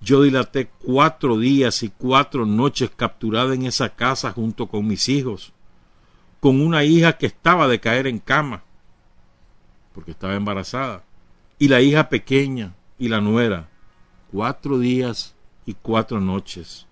Yo 0.00 0.22
dilaté 0.22 0.68
cuatro 0.84 1.36
días 1.36 1.82
y 1.82 1.88
cuatro 1.88 2.46
noches 2.46 2.92
capturada 2.94 3.52
en 3.52 3.66
esa 3.66 3.88
casa 3.88 4.30
junto 4.30 4.68
con 4.68 4.86
mis 4.86 5.08
hijos, 5.08 5.52
con 6.38 6.60
una 6.60 6.84
hija 6.84 7.18
que 7.18 7.26
estaba 7.26 7.66
de 7.66 7.80
caer 7.80 8.06
en 8.06 8.20
cama, 8.20 8.62
porque 9.96 10.12
estaba 10.12 10.36
embarazada, 10.36 11.02
y 11.58 11.66
la 11.66 11.80
hija 11.80 12.08
pequeña 12.08 12.76
y 12.96 13.08
la 13.08 13.20
nuera, 13.20 13.68
cuatro 14.30 14.78
días 14.78 15.34
y 15.64 15.74
cuatro 15.74 16.20
noches. 16.20 16.86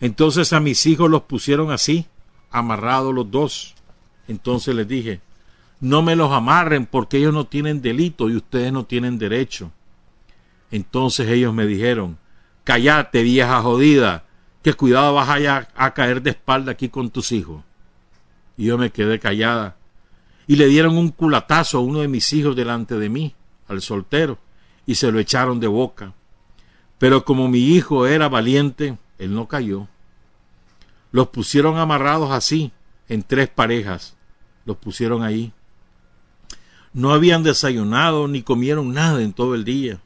Entonces 0.00 0.52
a 0.52 0.60
mis 0.60 0.86
hijos 0.86 1.10
los 1.10 1.22
pusieron 1.22 1.72
así, 1.72 2.06
amarrados 2.52 3.12
los 3.12 3.28
dos. 3.28 3.74
Entonces 4.28 4.72
les 4.72 4.86
dije, 4.86 5.20
no 5.80 6.02
me 6.02 6.14
los 6.14 6.30
amarren 6.30 6.86
porque 6.86 7.16
ellos 7.16 7.32
no 7.32 7.46
tienen 7.46 7.80
delito 7.80 8.28
y 8.28 8.36
ustedes 8.36 8.72
no 8.72 8.84
tienen 8.84 9.18
derecho. 9.18 9.72
Entonces 10.70 11.28
ellos 11.28 11.52
me 11.54 11.66
dijeron, 11.66 12.18
cállate 12.64 13.22
vieja 13.22 13.60
jodida, 13.62 14.24
que 14.62 14.74
cuidado 14.74 15.14
vas 15.14 15.28
a, 15.28 15.68
a 15.74 15.94
caer 15.94 16.22
de 16.22 16.30
espalda 16.30 16.72
aquí 16.72 16.90
con 16.90 17.10
tus 17.10 17.32
hijos. 17.32 17.62
Y 18.56 18.66
yo 18.66 18.76
me 18.76 18.90
quedé 18.90 19.18
callada. 19.18 19.76
Y 20.46 20.56
le 20.56 20.66
dieron 20.66 20.98
un 20.98 21.10
culatazo 21.10 21.78
a 21.78 21.80
uno 21.80 22.00
de 22.00 22.08
mis 22.08 22.32
hijos 22.32 22.54
delante 22.54 22.98
de 22.98 23.08
mí, 23.08 23.34
al 23.68 23.80
soltero, 23.80 24.38
y 24.84 24.96
se 24.96 25.10
lo 25.10 25.18
echaron 25.18 25.60
de 25.60 25.66
boca. 25.66 26.12
Pero 26.98 27.24
como 27.24 27.48
mi 27.48 27.60
hijo 27.60 28.06
era 28.06 28.28
valiente, 28.28 28.98
él 29.18 29.34
no 29.34 29.48
cayó. 29.48 29.88
Los 31.12 31.28
pusieron 31.28 31.78
amarrados 31.78 32.30
así, 32.30 32.72
en 33.08 33.22
tres 33.22 33.48
parejas. 33.48 34.16
Los 34.66 34.76
pusieron 34.76 35.22
ahí. 35.22 35.52
No 36.92 37.12
habían 37.12 37.42
desayunado 37.42 38.26
ni 38.26 38.42
comieron 38.42 38.92
nada 38.92 39.22
en 39.22 39.32
todo 39.32 39.54
el 39.54 39.64
día. 39.64 40.00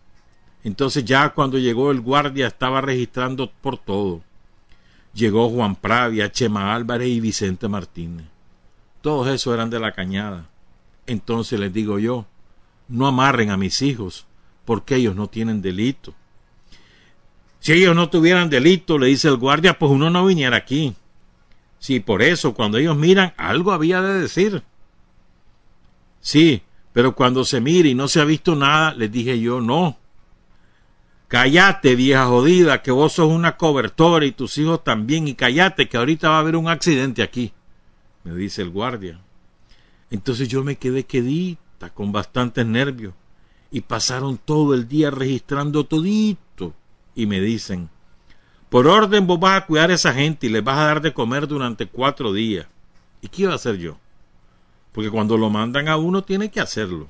Entonces 0.65 1.05
ya 1.05 1.31
cuando 1.31 1.59
llegó 1.59 1.91
el 1.91 2.01
guardia 2.01 2.47
estaba 2.47 2.81
registrando 2.81 3.51
por 3.51 3.79
todo. 3.79 4.23
Llegó 5.15 5.49
Juan 5.49 5.77
Pravia, 5.77 6.33
Chema 6.33 6.75
Álvarez 6.75 7.09
y 7.09 7.21
Vicente 7.21 7.69
Martínez. 7.69 8.27
Todos 9.01 9.29
esos 9.29 9.55
eran 9.55 9.71
de 9.71 9.79
la 9.79 9.93
cañada. 9.93 10.49
Entonces 11.07 11.61
les 11.61 11.73
digo 11.73 11.99
yo, 11.99 12.27
no 12.89 13.07
amarren 13.07 13.51
a 13.51 13.57
mis 13.57 13.83
hijos, 13.83 14.27
porque 14.65 14.97
ellos 14.97 15.15
no 15.15 15.29
tienen 15.29 15.63
delito. 15.63 16.15
Si 17.61 17.73
ellos 17.73 17.95
no 17.95 18.11
tuvieran 18.11 18.51
delito, 18.51 18.99
le 18.99 19.07
dice 19.07 19.29
el 19.29 19.37
guardia, 19.37 19.79
pues 19.79 19.91
uno 19.91 20.11
no 20.11 20.27
viniera 20.27 20.57
aquí. 20.57 20.95
Sí, 21.79 22.01
por 22.01 22.23
eso, 22.23 22.55
cuando 22.55 22.79
ellos 22.79 22.97
miran, 22.97 23.35
algo 23.37 23.73
había 23.73 24.01
de 24.03 24.21
decir. 24.21 24.63
Sí, 26.21 26.63
pero 26.95 27.15
cuando 27.15 27.45
se 27.45 27.61
mire 27.61 27.91
y 27.91 27.95
no 27.95 28.09
se 28.09 28.23
ha 28.23 28.25
visto 28.25 28.57
nada, 28.57 28.95
les 28.95 29.13
dije 29.13 29.39
yo, 29.39 29.61
no, 29.61 29.99
Cállate, 31.35 31.97
vieja 31.97 32.27
jodida, 32.27 32.81
que 32.81 32.93
vos 32.93 33.15
sos 33.15 33.29
una 33.29 33.57
cobertora 33.57 34.25
y 34.25 34.31
tus 34.31 34.57
hijos 34.57 34.85
también, 34.85 35.27
y 35.27 35.35
cállate, 35.35 35.89
que 35.89 35.97
ahorita 35.97 36.29
va 36.29 36.37
a 36.37 36.39
haber 36.39 36.55
un 36.55 36.69
accidente 36.69 37.25
aquí, 37.25 37.53
me 38.23 38.35
dice 38.35 38.63
el 38.63 38.71
guardia. 38.71 39.19
Entonces 40.13 40.49
yo 40.49 40.63
me 40.63 40.77
quedé 40.77 41.07
quedita, 41.07 41.91
con 41.91 42.13
bastantes 42.13 42.65
nervios, 42.65 43.15
y 43.73 43.81
pasaron 43.81 44.39
todo 44.39 44.75
el 44.75 44.87
día 44.87 45.11
registrando 45.11 45.83
todito, 45.83 46.73
y 47.17 47.27
me 47.27 47.41
dicen, 47.41 47.91
por 48.69 48.87
orden 48.87 49.27
vos 49.27 49.41
vas 49.41 49.61
a 49.61 49.67
cuidar 49.67 49.91
a 49.91 49.95
esa 49.95 50.15
gente 50.15 50.47
y 50.47 50.51
les 50.51 50.63
vas 50.63 50.79
a 50.79 50.85
dar 50.85 51.01
de 51.01 51.13
comer 51.13 51.49
durante 51.49 51.87
cuatro 51.87 52.33
días. 52.33 52.69
¿Y 53.21 53.27
qué 53.27 53.43
iba 53.43 53.53
a 53.53 53.57
hacer 53.57 53.79
yo? 53.79 53.99
Porque 54.95 55.11
cuando 55.11 55.37
lo 55.37 55.51
mandan 55.51 55.89
a 55.89 55.97
uno 55.97 56.23
tiene 56.23 56.51
que 56.51 56.61
hacerlo. 56.61 57.09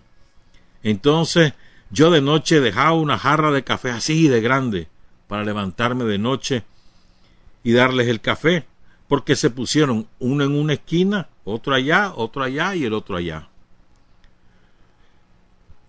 Entonces 0.83 1.53
yo 1.91 2.11
de 2.11 2.23
noche 2.23 2.61
dejaba 2.61 2.95
una 2.95 3.19
jarra 3.19 3.53
de 3.53 3.63
café 3.63 3.91
así 3.91 4.27
de 4.27 4.41
grande 4.41 4.89
para 5.29 5.45
levantarme 5.45 6.05
de 6.05 6.19
noche 6.19 6.65
y 7.63 7.73
darles 7.73 8.09
el 8.09 8.21
café, 8.21 8.67
porque 9.07 9.37
se 9.37 9.51
pusieron 9.51 10.09
uno 10.19 10.45
en 10.45 10.57
una 10.57 10.73
esquina, 10.73 11.29
otro 11.45 11.75
allá, 11.75 12.13
otro 12.17 12.43
allá 12.43 12.75
y 12.75 12.85
el 12.85 12.95
otro 12.95 13.17
allá. 13.17 13.49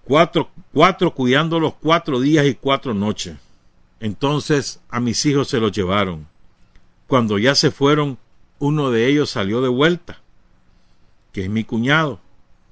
Cuatro, 0.03 0.51
cuatro 0.73 1.15
cuidando 1.15 1.59
los 1.59 1.75
cuatro 1.75 2.19
días 2.19 2.45
y 2.45 2.55
cuatro 2.55 2.93
noches. 2.93 3.37
Entonces 4.01 4.81
a 4.89 4.99
mis 4.99 5.25
hijos 5.25 5.47
se 5.47 5.59
los 5.59 5.71
llevaron. 5.71 6.27
Cuando 7.07 7.37
ya 7.37 7.55
se 7.55 7.71
fueron, 7.71 8.17
uno 8.59 8.91
de 8.91 9.07
ellos 9.07 9.29
salió 9.29 9.61
de 9.61 9.69
vuelta, 9.69 10.19
que 11.35 11.43
es 11.43 11.49
mi 11.49 11.65
cuñado. 11.65 12.21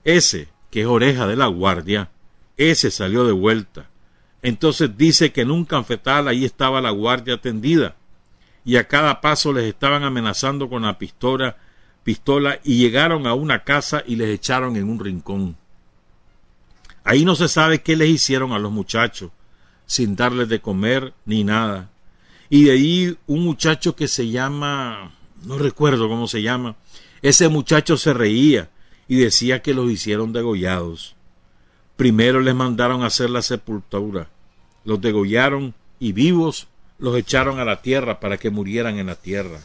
Ese, 0.06 0.48
que 0.72 0.84
es 0.84 0.88
oreja 0.88 1.28
de 1.28 1.36
la 1.36 1.48
guardia, 1.48 2.12
ese 2.56 2.92
salió 2.92 3.26
de 3.26 3.34
vuelta. 3.34 3.90
Entonces 4.42 4.96
dice 4.96 5.34
que 5.34 5.42
en 5.42 5.52
un 5.52 5.66
cafetal 5.66 6.30
ahí 6.30 6.46
estaba 6.46 6.80
la 6.80 6.92
guardia 6.92 7.42
tendida 7.42 7.98
y 8.64 8.78
a 8.78 8.88
cada 8.88 9.20
paso 9.20 9.52
les 9.52 9.66
estaban 9.66 10.06
amenazando 10.06 10.70
con 10.70 10.84
la 10.84 10.98
pistola, 10.98 11.58
pistola 12.06 12.62
y 12.64 12.78
llegaron 12.78 13.28
a 13.28 13.34
una 13.34 13.66
casa 13.66 14.02
y 14.08 14.16
les 14.16 14.30
echaron 14.30 14.78
en 14.78 14.90
un 14.90 15.02
rincón. 15.02 15.58
Ahí 17.04 17.26
no 17.26 17.36
se 17.36 17.50
sabe 17.50 17.82
qué 17.82 17.98
les 17.98 18.12
hicieron 18.12 18.54
a 18.54 18.60
los 18.60 18.72
muchachos, 18.72 19.32
sin 19.86 20.16
darles 20.16 20.48
de 20.48 20.62
comer 20.62 21.14
ni 21.26 21.44
nada. 21.44 21.90
Y 22.50 22.64
de 22.64 22.72
ahí 22.72 23.18
un 23.28 23.44
muchacho 23.44 23.94
que 23.94 24.08
se 24.08 24.30
llama, 24.30 25.12
no 25.44 25.58
recuerdo 25.58 26.08
cómo 26.08 26.30
se 26.30 26.42
llama, 26.42 26.78
ese 27.24 27.48
muchacho 27.48 27.96
se 27.96 28.14
reía 28.14 28.70
y 29.08 29.16
decía 29.16 29.62
que 29.62 29.74
los 29.74 29.90
hicieron 29.90 30.34
degollados. 30.34 31.16
Primero 31.96 32.42
les 32.42 32.54
mandaron 32.54 33.02
a 33.02 33.08
hacer 33.08 33.30
la 33.30 33.42
sepultura, 33.42 34.28
los 34.84 35.00
degollaron 35.00 35.74
y 36.00 36.12
vivos 36.12 36.68
los 37.00 37.18
echaron 37.18 37.60
a 37.60 37.66
la 37.66 37.82
tierra 37.82 38.20
para 38.20 38.38
que 38.38 38.50
murieran 38.50 39.00
en 39.00 39.08
la 39.08 39.16
tierra. 39.16 39.60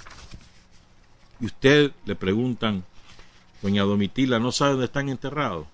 Y 1.40 1.46
usted 1.46 1.90
le 2.06 2.14
preguntan, 2.14 2.84
doña 3.60 3.82
Domitila, 3.82 4.38
¿no 4.38 4.52
sabe 4.52 4.72
dónde 4.72 4.86
están 4.86 5.08
enterrados? 5.08 5.66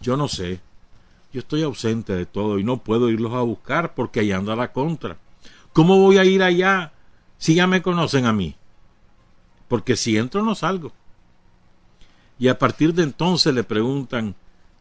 Yo 0.00 0.16
no 0.16 0.26
sé. 0.26 0.60
Yo 1.32 1.40
estoy 1.40 1.62
ausente 1.62 2.14
de 2.14 2.26
todo 2.26 2.58
y 2.58 2.64
no 2.64 2.78
puedo 2.78 3.10
irlos 3.10 3.32
a 3.32 3.42
buscar 3.42 3.94
porque 3.94 4.20
allá 4.20 4.38
anda 4.38 4.56
la 4.56 4.72
contra. 4.72 5.18
¿Cómo 5.72 5.98
voy 5.98 6.18
a 6.18 6.24
ir 6.24 6.42
allá 6.42 6.92
si 7.38 7.54
ya 7.54 7.68
me 7.68 7.82
conocen 7.82 8.26
a 8.26 8.32
mí? 8.32 8.56
Porque 9.68 9.96
si 9.96 10.16
entro 10.16 10.42
no 10.42 10.54
salgo. 10.54 10.92
Y 12.38 12.48
a 12.48 12.58
partir 12.58 12.94
de 12.94 13.02
entonces 13.02 13.54
le 13.54 13.64
preguntan, 13.64 14.34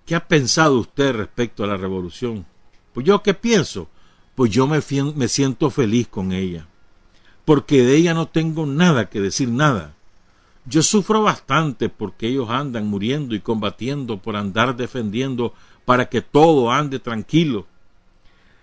¿Qué 0.06 0.14
ha 0.14 0.28
pensado 0.28 0.78
usted 0.78 1.16
respecto 1.16 1.64
a 1.64 1.68
la 1.68 1.78
revolución? 1.78 2.46
Pues 2.94 3.08
yo 3.08 3.24
qué 3.24 3.34
pienso? 3.34 3.90
Pues 4.36 4.52
yo 4.52 4.68
me, 4.68 4.80
me 5.16 5.28
siento 5.28 5.72
feliz 5.72 6.08
con 6.08 6.32
ella, 6.32 6.68
porque 7.44 7.84
de 7.84 7.96
ella 7.96 8.14
no 8.14 8.28
tengo 8.28 8.68
nada 8.68 9.10
que 9.10 9.20
decir 9.20 9.50
nada. 9.50 9.96
Yo 10.66 10.84
sufro 10.84 11.24
bastante 11.24 11.90
porque 11.90 12.28
ellos 12.28 12.50
andan 12.52 12.88
muriendo 12.88 13.34
y 13.34 13.40
combatiendo 13.40 14.18
por 14.20 14.36
andar 14.36 14.76
defendiendo 14.76 15.54
para 15.86 16.08
que 16.08 16.22
todo 16.22 16.72
ande 16.72 17.00
tranquilo. 17.00 17.66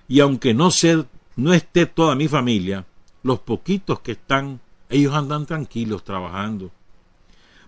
Y 0.07 0.21
aunque 0.21 0.55
no, 0.55 0.71
sé, 0.71 1.05
no 1.35 1.55
esté 1.55 1.87
toda 1.87 2.15
mi 2.15 2.29
familia, 2.29 2.87
los 3.25 3.41
poquitos 3.41 3.99
que 4.01 4.13
están, 4.13 4.61
ellos 4.93 5.15
andan 5.15 5.47
tranquilos 5.47 6.05
trabajando. 6.05 6.71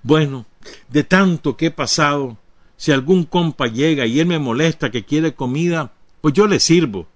Bueno, 0.03 0.47
de 0.89 1.03
tanto 1.05 1.57
que 1.57 1.67
he 1.67 1.71
pasado, 1.71 2.37
si 2.77 2.93
algún 2.93 3.25
compa 3.25 3.67
llega 3.67 4.07
y 4.07 4.21
él 4.21 4.27
me 4.27 4.39
molesta 4.39 4.91
que 4.91 5.05
quiere 5.05 5.35
comida, 5.35 5.93
pues 6.21 6.35
yo 6.35 6.47
le 6.47 6.61
sirvo. 6.61 7.07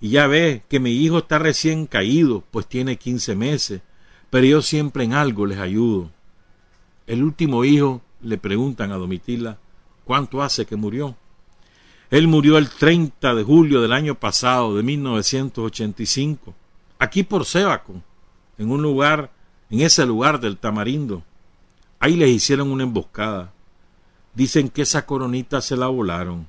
Y 0.00 0.10
ya 0.10 0.28
ve 0.28 0.62
que 0.68 0.78
mi 0.78 0.92
hijo 0.92 1.18
está 1.18 1.38
recién 1.38 1.86
caído, 1.86 2.44
pues 2.50 2.66
tiene 2.66 2.96
15 2.96 3.34
meses, 3.34 3.80
pero 4.30 4.46
yo 4.46 4.62
siempre 4.62 5.04
en 5.04 5.12
algo 5.12 5.46
les 5.46 5.58
ayudo. 5.58 6.10
El 7.06 7.24
último 7.24 7.64
hijo 7.64 8.02
le 8.22 8.38
preguntan 8.38 8.92
a 8.92 8.96
Domitila, 8.96 9.58
¿cuánto 10.04 10.42
hace 10.42 10.66
que 10.66 10.76
murió? 10.76 11.16
Él 12.10 12.28
murió 12.28 12.56
el 12.56 12.70
30 12.70 13.34
de 13.34 13.42
julio 13.42 13.82
del 13.82 13.92
año 13.92 14.14
pasado, 14.14 14.76
de 14.76 14.82
1985, 14.82 16.54
aquí 16.98 17.22
por 17.22 17.44
Sébaco, 17.44 18.00
en 18.56 18.70
un 18.70 18.82
lugar, 18.82 19.30
en 19.70 19.80
ese 19.80 20.06
lugar 20.06 20.40
del 20.40 20.56
Tamarindo. 20.56 21.22
Ahí 22.00 22.16
les 22.16 22.30
hicieron 22.30 22.70
una 22.70 22.84
emboscada. 22.84 23.52
Dicen 24.34 24.68
que 24.68 24.82
esa 24.82 25.04
coronita 25.04 25.60
se 25.60 25.76
la 25.76 25.88
volaron. 25.88 26.46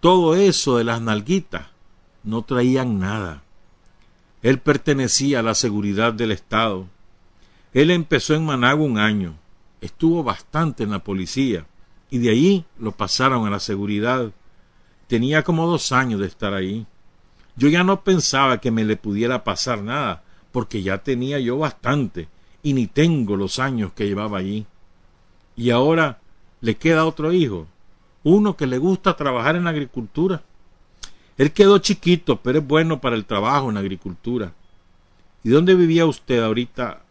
Todo 0.00 0.34
eso 0.34 0.78
de 0.78 0.84
las 0.84 1.00
nalguitas 1.00 1.66
no 2.24 2.42
traían 2.42 2.98
nada. 2.98 3.42
Él 4.42 4.58
pertenecía 4.58 5.40
a 5.40 5.42
la 5.42 5.54
seguridad 5.54 6.14
del 6.14 6.32
Estado. 6.32 6.86
Él 7.74 7.90
empezó 7.90 8.34
en 8.34 8.46
Managua 8.46 8.86
un 8.86 8.98
año, 8.98 9.36
estuvo 9.80 10.24
bastante 10.24 10.82
en 10.82 10.90
la 10.90 11.04
policía 11.04 11.66
y 12.10 12.18
de 12.18 12.30
ahí 12.30 12.64
lo 12.78 12.92
pasaron 12.92 13.46
a 13.46 13.50
la 13.50 13.60
seguridad. 13.60 14.32
Tenía 15.06 15.44
como 15.44 15.66
dos 15.66 15.92
años 15.92 16.20
de 16.20 16.26
estar 16.26 16.54
ahí. 16.54 16.86
Yo 17.54 17.68
ya 17.68 17.84
no 17.84 18.02
pensaba 18.02 18.60
que 18.60 18.70
me 18.70 18.84
le 18.84 18.96
pudiera 18.96 19.44
pasar 19.44 19.82
nada, 19.82 20.24
porque 20.50 20.82
ya 20.82 20.98
tenía 20.98 21.38
yo 21.38 21.58
bastante 21.58 22.28
y 22.62 22.72
ni 22.72 22.86
tengo 22.86 23.36
los 23.36 23.58
años 23.58 23.92
que 23.94 24.06
llevaba 24.06 24.38
allí. 24.38 24.66
Y 25.56 25.70
ahora 25.70 26.18
le 26.60 26.76
queda 26.76 27.06
otro 27.06 27.32
hijo, 27.32 27.66
uno 28.22 28.56
que 28.56 28.66
le 28.66 28.78
gusta 28.78 29.16
trabajar 29.16 29.56
en 29.56 29.66
agricultura. 29.66 30.42
Él 31.38 31.52
quedó 31.52 31.78
chiquito, 31.78 32.40
pero 32.42 32.58
es 32.58 32.66
bueno 32.66 33.00
para 33.00 33.16
el 33.16 33.24
trabajo 33.24 33.68
en 33.68 33.74
la 33.74 33.80
agricultura. 33.80 34.52
¿Y 35.42 35.48
dónde 35.48 35.74
vivía 35.74 36.04
usted 36.04 36.42
ahorita? 36.42 37.02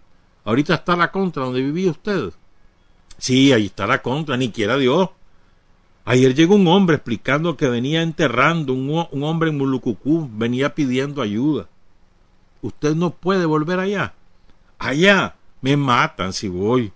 Ahorita 0.46 0.76
está 0.76 0.96
la 0.96 1.12
contra, 1.12 1.44
¿dónde 1.44 1.62
vivía 1.62 1.92
usted? 1.92 2.32
Sí, 3.18 3.52
ahí 3.52 3.66
está 3.66 3.88
la 3.88 4.02
contra, 4.02 4.38
ni 4.38 4.52
quiera 4.52 4.78
Dios. 4.78 5.10
Ayer 6.06 6.34
llegó 6.34 6.56
un 6.56 6.68
hombre 6.68 6.96
explicando 6.96 7.58
que 7.58 7.70
venía 7.70 8.02
enterrando, 8.02 8.74
un, 8.74 9.08
un 9.12 9.24
hombre 9.24 9.50
en 9.50 9.58
Mulucucú, 9.58 10.30
venía 10.32 10.74
pidiendo 10.76 11.22
ayuda. 11.22 11.68
Usted 12.62 12.96
no 12.96 13.10
puede 13.12 13.46
volver 13.46 13.80
allá. 13.80 14.14
Allá 14.78 15.36
me 15.62 15.78
matan 15.78 16.34
si 16.34 16.48
voy. 16.48 16.92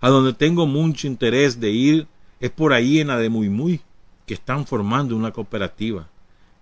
A 0.00 0.08
donde 0.08 0.32
tengo 0.32 0.66
mucho 0.66 1.06
interés 1.06 1.60
de 1.60 1.70
ir 1.70 2.08
es 2.40 2.50
por 2.50 2.72
ahí 2.72 2.98
en 2.98 3.08
la 3.08 3.18
de 3.18 3.28
Muy 3.28 3.48
Muy, 3.48 3.80
que 4.26 4.34
están 4.34 4.66
formando 4.66 5.16
una 5.16 5.32
cooperativa. 5.32 6.08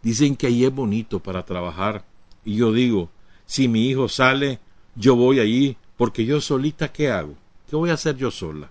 Dicen 0.02 0.36
que 0.36 0.46
ahí 0.46 0.64
es 0.64 0.74
bonito 0.74 1.20
para 1.20 1.44
trabajar. 1.44 2.04
Y 2.44 2.56
yo 2.56 2.72
digo, 2.72 3.10
si 3.46 3.68
mi 3.68 3.88
hijo 3.88 4.08
sale, 4.08 4.60
yo 4.94 5.16
voy 5.16 5.40
allí, 5.40 5.76
porque 5.96 6.24
yo 6.24 6.40
solita, 6.40 6.92
¿qué 6.92 7.10
hago? 7.10 7.34
¿Qué 7.68 7.76
voy 7.76 7.90
a 7.90 7.94
hacer 7.94 8.16
yo 8.16 8.30
sola? 8.30 8.70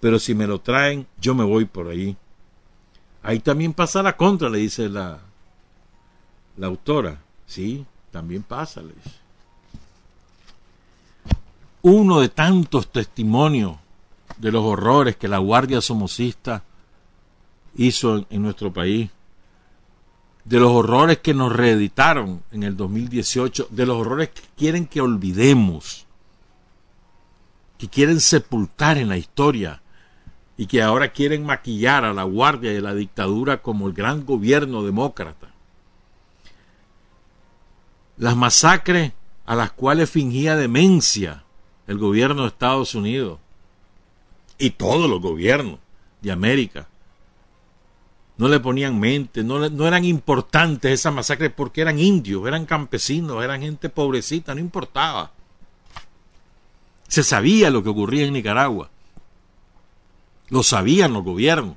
Pero 0.00 0.18
si 0.18 0.34
me 0.34 0.46
lo 0.46 0.60
traen, 0.60 1.06
yo 1.20 1.34
me 1.34 1.44
voy 1.44 1.66
por 1.66 1.88
ahí. 1.88 2.16
Ahí 3.22 3.40
también 3.40 3.74
pasa 3.74 4.02
la 4.02 4.16
contra, 4.16 4.48
le 4.48 4.58
dice 4.58 4.88
la, 4.88 5.20
la 6.56 6.66
autora. 6.66 7.22
Sí, 7.44 7.84
también 8.10 8.42
pasa, 8.42 8.80
le 8.80 8.94
dice. 8.94 9.19
Uno 11.82 12.20
de 12.20 12.28
tantos 12.28 12.92
testimonios 12.92 13.76
de 14.36 14.52
los 14.52 14.64
horrores 14.64 15.16
que 15.16 15.28
la 15.28 15.38
Guardia 15.38 15.80
Somocista 15.80 16.62
hizo 17.74 18.26
en, 18.28 18.42
nuestro 18.42 18.72
país, 18.72 19.10
de 20.44 20.58
los 20.58 20.72
horrores 20.72 21.18
que 21.18 21.34
nos 21.34 21.52
reeditaron 21.52 22.42
en 22.50 22.62
el 22.64 22.76
2018, 22.76 23.68
de 23.70 23.86
los 23.86 23.96
horrores 23.96 24.30
que 24.30 24.42
quieren 24.56 24.86
que 24.86 25.00
olvidemos, 25.00 26.06
que 27.78 27.88
quieren 27.88 28.20
sepultar 28.20 28.98
en 28.98 29.08
la 29.08 29.16
historia 29.16 29.80
y 30.56 30.66
que 30.66 30.82
ahora 30.82 31.12
quieren 31.12 31.46
maquillar 31.46 32.04
a 32.04 32.12
la 32.12 32.24
Guardia 32.24 32.72
y 32.74 32.76
a 32.76 32.82
la 32.82 32.94
dictadura 32.94 33.62
como 33.62 33.86
el 33.86 33.94
gran 33.94 34.26
gobierno 34.26 34.82
demócrata. 34.82 35.48
Las 38.18 38.36
masacres 38.36 39.12
a 39.46 39.54
las 39.54 39.72
cuales 39.72 40.10
fingía 40.10 40.56
demencia 40.56 41.44
el 41.90 41.98
gobierno 41.98 42.42
de 42.42 42.48
Estados 42.48 42.94
Unidos 42.94 43.40
y 44.58 44.70
todos 44.70 45.10
los 45.10 45.20
gobiernos 45.20 45.80
de 46.20 46.30
América. 46.30 46.86
No 48.36 48.46
le 48.46 48.60
ponían 48.60 49.00
mente, 49.00 49.42
no, 49.42 49.64
eran 49.64 50.04
importantes 50.04 50.92
esas 50.92 51.12
masacres 51.12 51.52
porque 51.52 51.80
eran 51.80 51.98
indios, 51.98 52.46
eran 52.46 52.64
campesinos, 52.64 53.42
eran 53.42 53.62
gente 53.62 53.88
pobrecita, 53.88 54.54
no 54.54 54.60
importaba. 54.60 55.32
Se 57.08 57.24
sabía 57.24 57.70
lo 57.70 57.82
que 57.82 57.88
ocurría 57.88 58.24
en 58.24 58.34
Nicaragua. 58.34 58.88
Lo 60.48 60.62
sabían 60.62 61.12
los 61.12 61.24
gobiernos. 61.24 61.76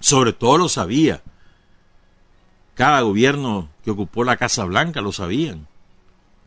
Sobre 0.00 0.32
todo 0.32 0.58
lo 0.58 0.68
sabía. 0.68 1.22
Cada 2.74 3.02
gobierno 3.02 3.68
que 3.84 3.92
ocupó 3.92 4.24
la 4.24 4.36
Casa 4.36 4.64
Blanca 4.64 5.00
lo 5.00 5.12
sabían. 5.12 5.68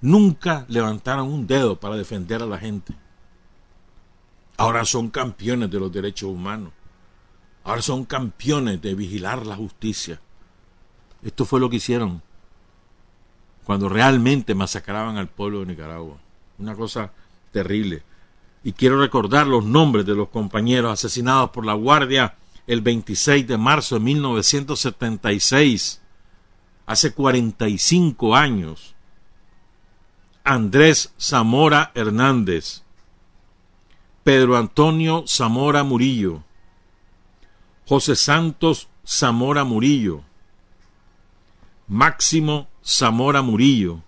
Nunca 0.01 0.65
levantaron 0.69 1.27
un 1.27 1.45
dedo 1.45 1.79
para 1.79 1.95
defender 1.95 2.41
a 2.41 2.45
la 2.45 2.57
gente. 2.57 2.93
Ahora 4.57 4.85
son 4.85 5.09
campeones 5.09 5.69
de 5.69 5.79
los 5.79 5.91
derechos 5.91 6.29
humanos. 6.29 6.71
Ahora 7.63 7.81
son 7.81 8.05
campeones 8.05 8.81
de 8.81 8.95
vigilar 8.95 9.45
la 9.45 9.55
justicia. 9.55 10.19
Esto 11.21 11.45
fue 11.45 11.59
lo 11.59 11.69
que 11.69 11.77
hicieron 11.77 12.21
cuando 13.65 13.88
realmente 13.88 14.55
masacraban 14.55 15.17
al 15.17 15.27
pueblo 15.27 15.59
de 15.59 15.67
Nicaragua. 15.67 16.17
Una 16.57 16.75
cosa 16.75 17.12
terrible. 17.51 18.03
Y 18.63 18.73
quiero 18.73 18.99
recordar 18.99 19.47
los 19.47 19.63
nombres 19.63 20.05
de 20.05 20.15
los 20.15 20.29
compañeros 20.29 20.91
asesinados 20.91 21.51
por 21.51 21.65
la 21.65 21.73
Guardia 21.73 22.35
el 22.67 22.81
26 22.81 23.47
de 23.47 23.57
marzo 23.57 23.95
de 23.95 24.01
1976, 24.01 26.01
hace 26.85 27.13
45 27.13 28.35
años. 28.35 28.95
Andrés 30.49 31.13
Zamora 31.21 31.91
Hernández, 31.93 32.81
Pedro 34.23 34.57
Antonio 34.57 35.23
Zamora 35.27 35.83
Murillo, 35.83 36.43
José 37.88 38.15
Santos 38.15 38.88
Zamora 39.05 39.63
Murillo, 39.63 40.23
Máximo 41.88 42.67
Zamora 42.83 43.43
Murillo 43.43 44.01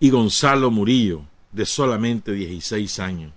y 0.00 0.10
Gonzalo 0.10 0.70
Murillo, 0.70 1.22
de 1.50 1.64
solamente 1.64 2.32
16 2.32 2.98
años. 2.98 3.32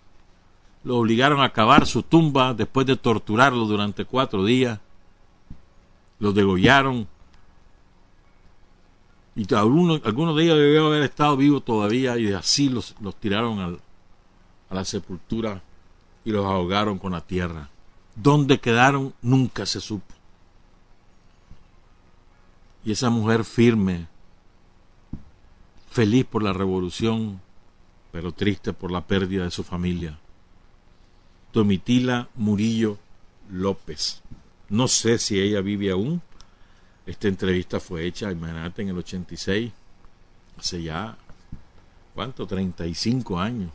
Lo 0.84 0.98
obligaron 0.98 1.40
a 1.40 1.54
cavar 1.54 1.88
su 1.88 2.04
tumba 2.04 2.54
después 2.54 2.86
de 2.88 2.98
torturarlo 2.98 3.68
durante 3.68 4.04
cuatro 4.04 4.44
días. 4.44 4.82
Lo 6.20 6.34
degollaron. 6.34 7.08
Y 9.36 9.54
algunos, 9.54 10.02
algunos 10.06 10.36
de 10.36 10.44
ellos 10.44 10.58
debieron 10.58 10.88
haber 10.88 11.04
estado 11.04 11.36
vivos 11.36 11.66
todavía 11.66 12.18
y 12.18 12.32
así 12.32 12.70
los, 12.70 12.96
los 13.02 13.16
tiraron 13.16 13.60
al, 13.60 13.80
a 14.70 14.76
la 14.76 14.86
sepultura 14.86 15.62
y 16.24 16.32
los 16.32 16.46
ahogaron 16.46 16.98
con 16.98 17.12
la 17.12 17.22
tierra. 17.22 17.70
¿Dónde 18.16 18.60
quedaron? 18.60 19.14
Nunca 19.22 19.66
se 19.66 19.82
supo. 19.82 20.14
Y 22.86 22.92
esa 22.92 23.10
mujer 23.10 23.44
firme, 23.44 24.08
feliz 25.90 26.26
por 26.26 26.44
la 26.44 26.54
revolución, 26.54 27.42
pero 28.12 28.32
triste 28.32 28.72
por 28.72 28.92
la 28.92 29.02
pérdida 29.02 29.44
de 29.44 29.52
su 29.52 29.64
familia. 29.64 30.18
Domitila 31.52 32.30
Murillo 32.36 32.98
López. 33.50 34.22
No 34.70 34.88
sé 34.88 35.18
si 35.20 35.40
ella 35.40 35.62
vive 35.62 35.92
aún. 35.92 36.22
Esta 37.06 37.28
entrevista 37.28 37.80
fue 37.80 38.06
hecha, 38.06 38.32
imagínate, 38.32 38.82
en 38.82 38.90
el 38.90 38.98
86, 38.98 39.72
hace 40.58 40.84
ya, 40.84 41.18
¿cuánto? 42.14 42.48
35 42.48 43.40
años 43.40 43.72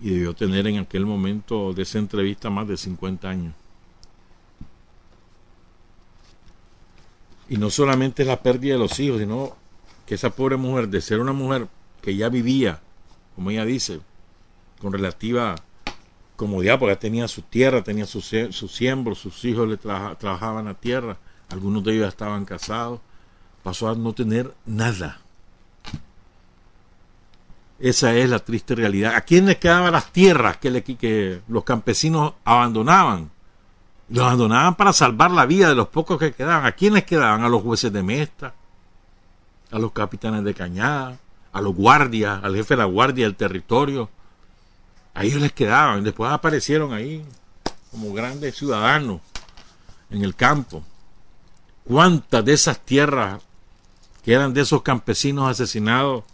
y 0.00 0.10
debió 0.10 0.34
tener 0.34 0.66
en 0.66 0.78
aquel 0.78 1.06
momento 1.06 1.72
de 1.72 1.82
esa 1.82 1.98
entrevista 1.98 2.50
más 2.50 2.68
de 2.68 2.76
50 2.76 3.28
años. 3.28 3.54
Y 7.48 7.56
no 7.56 7.70
solamente 7.70 8.24
la 8.24 8.42
pérdida 8.42 8.74
de 8.74 8.80
los 8.80 8.98
hijos, 9.00 9.20
sino 9.20 9.56
que 10.06 10.14
esa 10.14 10.30
pobre 10.30 10.56
mujer, 10.56 10.88
de 10.88 11.00
ser 11.00 11.20
una 11.20 11.32
mujer 11.32 11.68
que 12.02 12.16
ya 12.16 12.28
vivía, 12.28 12.80
como 13.34 13.50
ella 13.50 13.64
dice, 13.64 14.00
con 14.78 14.92
relativa 14.92 15.54
comodidad, 16.36 16.78
porque 16.78 16.96
tenía 16.96 17.28
su 17.28 17.42
tierra, 17.42 17.82
tenía 17.82 18.06
sus 18.06 18.30
su 18.50 18.68
siembros, 18.68 19.18
sus 19.18 19.44
hijos 19.44 19.68
le 19.68 19.76
trabajaban 19.76 20.68
a 20.68 20.74
tierra, 20.74 21.16
algunos 21.54 21.84
de 21.84 21.94
ellos 21.94 22.08
estaban 22.08 22.44
casados, 22.44 23.00
pasó 23.62 23.88
a 23.88 23.94
no 23.94 24.12
tener 24.12 24.52
nada. 24.66 25.20
Esa 27.78 28.12
es 28.14 28.28
la 28.28 28.40
triste 28.40 28.74
realidad. 28.74 29.14
¿A 29.14 29.20
quién 29.20 29.46
les 29.46 29.58
quedaban 29.58 29.92
las 29.92 30.12
tierras 30.12 30.56
que, 30.56 31.40
los 31.46 31.64
campesinos 31.64 32.34
abandonaban? 32.44 33.30
Los 34.08 34.24
abandonaban 34.24 34.74
para 34.74 34.92
salvar 34.92 35.30
la 35.30 35.46
vida 35.46 35.68
de 35.68 35.76
los 35.76 35.88
pocos 35.88 36.18
que 36.18 36.32
quedaban. 36.32 36.66
¿A 36.66 36.72
quién 36.72 36.94
les 36.94 37.04
quedaban? 37.04 37.42
A 37.44 37.48
los 37.48 37.62
jueces 37.62 37.92
de 37.92 38.02
Mesta, 38.02 38.52
a 39.70 39.78
los 39.78 39.92
capitanes 39.92 40.42
de 40.42 40.54
cañada, 40.54 41.18
a 41.52 41.60
los 41.60 41.74
guardias, 41.74 42.42
al 42.42 42.56
jefe 42.56 42.74
de 42.74 42.78
la 42.78 42.84
guardia 42.84 43.26
del 43.26 43.36
territorio. 43.36 44.10
A 45.14 45.22
ellos 45.22 45.40
les 45.40 45.52
quedaban, 45.52 46.02
después 46.02 46.32
aparecieron 46.32 46.92
ahí 46.92 47.24
como 47.92 48.12
grandes 48.12 48.56
ciudadanos 48.56 49.20
en 50.10 50.24
el 50.24 50.34
campo. 50.34 50.82
¿Cuántas 51.84 52.44
de 52.44 52.54
esas 52.54 52.84
tierras 52.84 53.42
que 54.24 54.32
eran 54.32 54.54
de 54.54 54.62
esos 54.62 54.82
campesinos 54.82 55.48
asesinados 55.48 56.24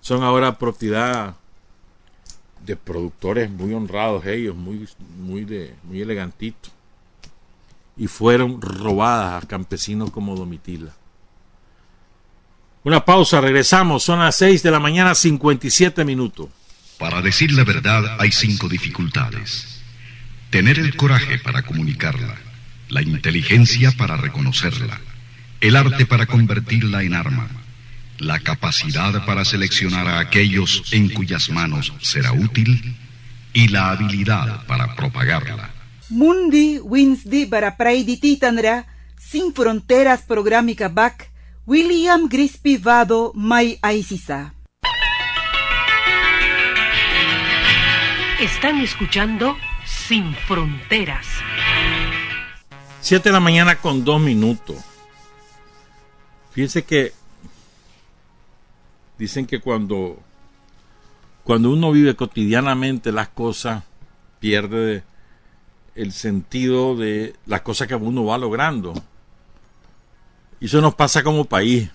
son 0.00 0.22
ahora 0.22 0.58
propiedad 0.58 1.34
de 2.64 2.76
productores 2.76 3.50
muy 3.50 3.74
honrados 3.74 4.24
ellos, 4.26 4.54
muy, 4.54 4.88
muy, 5.18 5.44
de, 5.44 5.74
muy 5.82 6.00
elegantitos? 6.00 6.72
Y 7.96 8.06
fueron 8.06 8.60
robadas 8.60 9.42
a 9.42 9.46
campesinos 9.46 10.10
como 10.10 10.36
Domitila. 10.36 10.92
Una 12.84 13.04
pausa, 13.04 13.40
regresamos, 13.40 14.04
son 14.04 14.20
las 14.20 14.36
6 14.36 14.62
de 14.62 14.70
la 14.70 14.78
mañana 14.78 15.14
57 15.14 16.04
minutos. 16.04 16.48
Para 16.98 17.20
decir 17.20 17.52
la 17.52 17.64
verdad 17.64 18.20
hay 18.20 18.30
cinco 18.30 18.68
dificultades. 18.68 19.82
Tener 20.50 20.78
el 20.78 20.96
coraje 20.96 21.38
para 21.38 21.62
comunicarla, 21.62 22.38
la 22.88 23.02
inteligencia 23.02 23.90
para 23.92 24.16
reconocerla, 24.16 25.00
el 25.60 25.76
arte 25.76 26.06
para 26.06 26.26
convertirla 26.26 27.02
en 27.02 27.14
arma, 27.14 27.48
la 28.18 28.38
capacidad 28.40 29.24
para 29.26 29.44
seleccionar 29.44 30.06
a 30.08 30.20
aquellos 30.20 30.84
en 30.92 31.08
cuyas 31.08 31.50
manos 31.50 31.92
será 32.00 32.32
útil 32.32 32.96
y 33.52 33.68
la 33.68 33.90
habilidad 33.90 34.66
para 34.66 34.94
propagarla. 34.94 35.70
Mundi 36.08 36.78
Winsdi 36.78 37.46
para 37.46 37.76
Praidititanra, 37.76 38.86
Sin 39.18 39.52
Fronteras 39.52 40.22
Programica 40.22 40.88
Back, 40.88 41.30
William 41.66 42.28
Grisby 42.28 42.76
Vado 42.76 43.32
Mai 43.34 43.78
Aisisa. 43.82 44.54
Están 48.40 48.80
escuchando 48.82 49.56
Sin 49.84 50.34
Fronteras. 50.46 51.26
Siete 53.06 53.28
de 53.28 53.34
la 53.34 53.38
mañana 53.38 53.76
con 53.76 54.02
dos 54.02 54.20
minutos. 54.20 54.78
Fíjense 56.50 56.82
que 56.82 57.12
dicen 59.16 59.46
que 59.46 59.60
cuando, 59.60 60.18
cuando 61.44 61.70
uno 61.70 61.92
vive 61.92 62.16
cotidianamente 62.16 63.12
las 63.12 63.28
cosas, 63.28 63.84
pierde 64.40 65.04
el 65.94 66.10
sentido 66.10 66.96
de 66.96 67.36
las 67.46 67.60
cosas 67.60 67.86
que 67.86 67.94
uno 67.94 68.24
va 68.24 68.38
logrando. 68.38 68.92
Y 70.58 70.66
eso 70.66 70.80
nos 70.80 70.96
pasa 70.96 71.22
como 71.22 71.44
país 71.44 71.88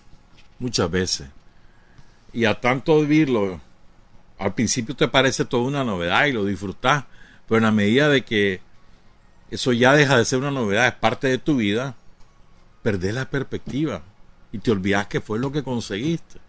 muchas 0.60 0.90
veces. 0.90 1.28
Y 2.32 2.46
a 2.46 2.62
tanto 2.62 3.02
vivirlo, 3.02 3.60
al 4.40 4.54
principio 4.54 4.96
te 4.96 5.10
parece 5.10 5.44
toda 5.44 5.64
una 5.64 5.84
novedad 5.84 6.28
y 6.28 6.32
lo 6.32 6.46
disfrutas, 6.46 7.04
pero 7.50 7.58
en 7.58 7.64
la 7.66 7.72
medida 7.74 8.08
de 8.08 8.24
que 8.24 8.62
eso 9.52 9.74
ya 9.74 9.94
deja 9.94 10.18
de 10.18 10.24
ser 10.24 10.40
una 10.40 10.50
novedad, 10.50 10.88
es 10.88 10.96
parte 10.96 11.28
de 11.28 11.38
tu 11.38 11.58
vida, 11.58 11.96
perdés 12.82 13.14
la 13.14 13.30
perspectiva 13.30 14.02
y 14.54 14.60
te 14.60 14.72
olvidas 14.72 15.08
que 15.08 15.20
fue 15.20 15.40
lo 15.40 15.52
que 15.52 15.62
conseguiste. 15.62 16.40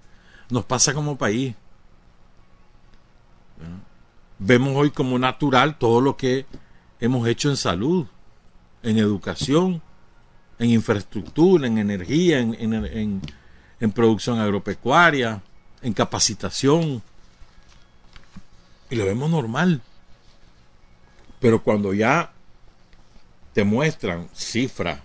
Nos 0.50 0.64
pasa 0.64 0.94
como 0.94 1.18
país. 1.18 1.54
Vemos 4.38 4.74
hoy 4.76 4.90
como 4.90 5.18
natural 5.18 5.78
todo 5.78 6.00
lo 6.00 6.16
que 6.16 6.46
hemos 7.00 7.26
hecho 7.26 7.50
en 7.50 7.56
salud, 7.56 8.06
en 8.84 8.98
educación, 8.98 9.82
en 10.60 10.70
infraestructura, 10.70 11.66
en 11.66 11.78
energía, 11.78 12.38
en, 12.38 13.20
producción 13.94 14.38
agropecuaria, 14.38 15.42
en 15.80 15.92
capacitación. 15.92 17.02
Y 18.90 18.94
lo 18.94 19.04
vemos 19.04 19.28
normal. 19.28 19.80
Pero 21.40 21.62
cuando 21.62 21.92
ya 21.92 22.32
te 23.52 23.64
muestran 23.64 24.28
cifras, 24.32 25.00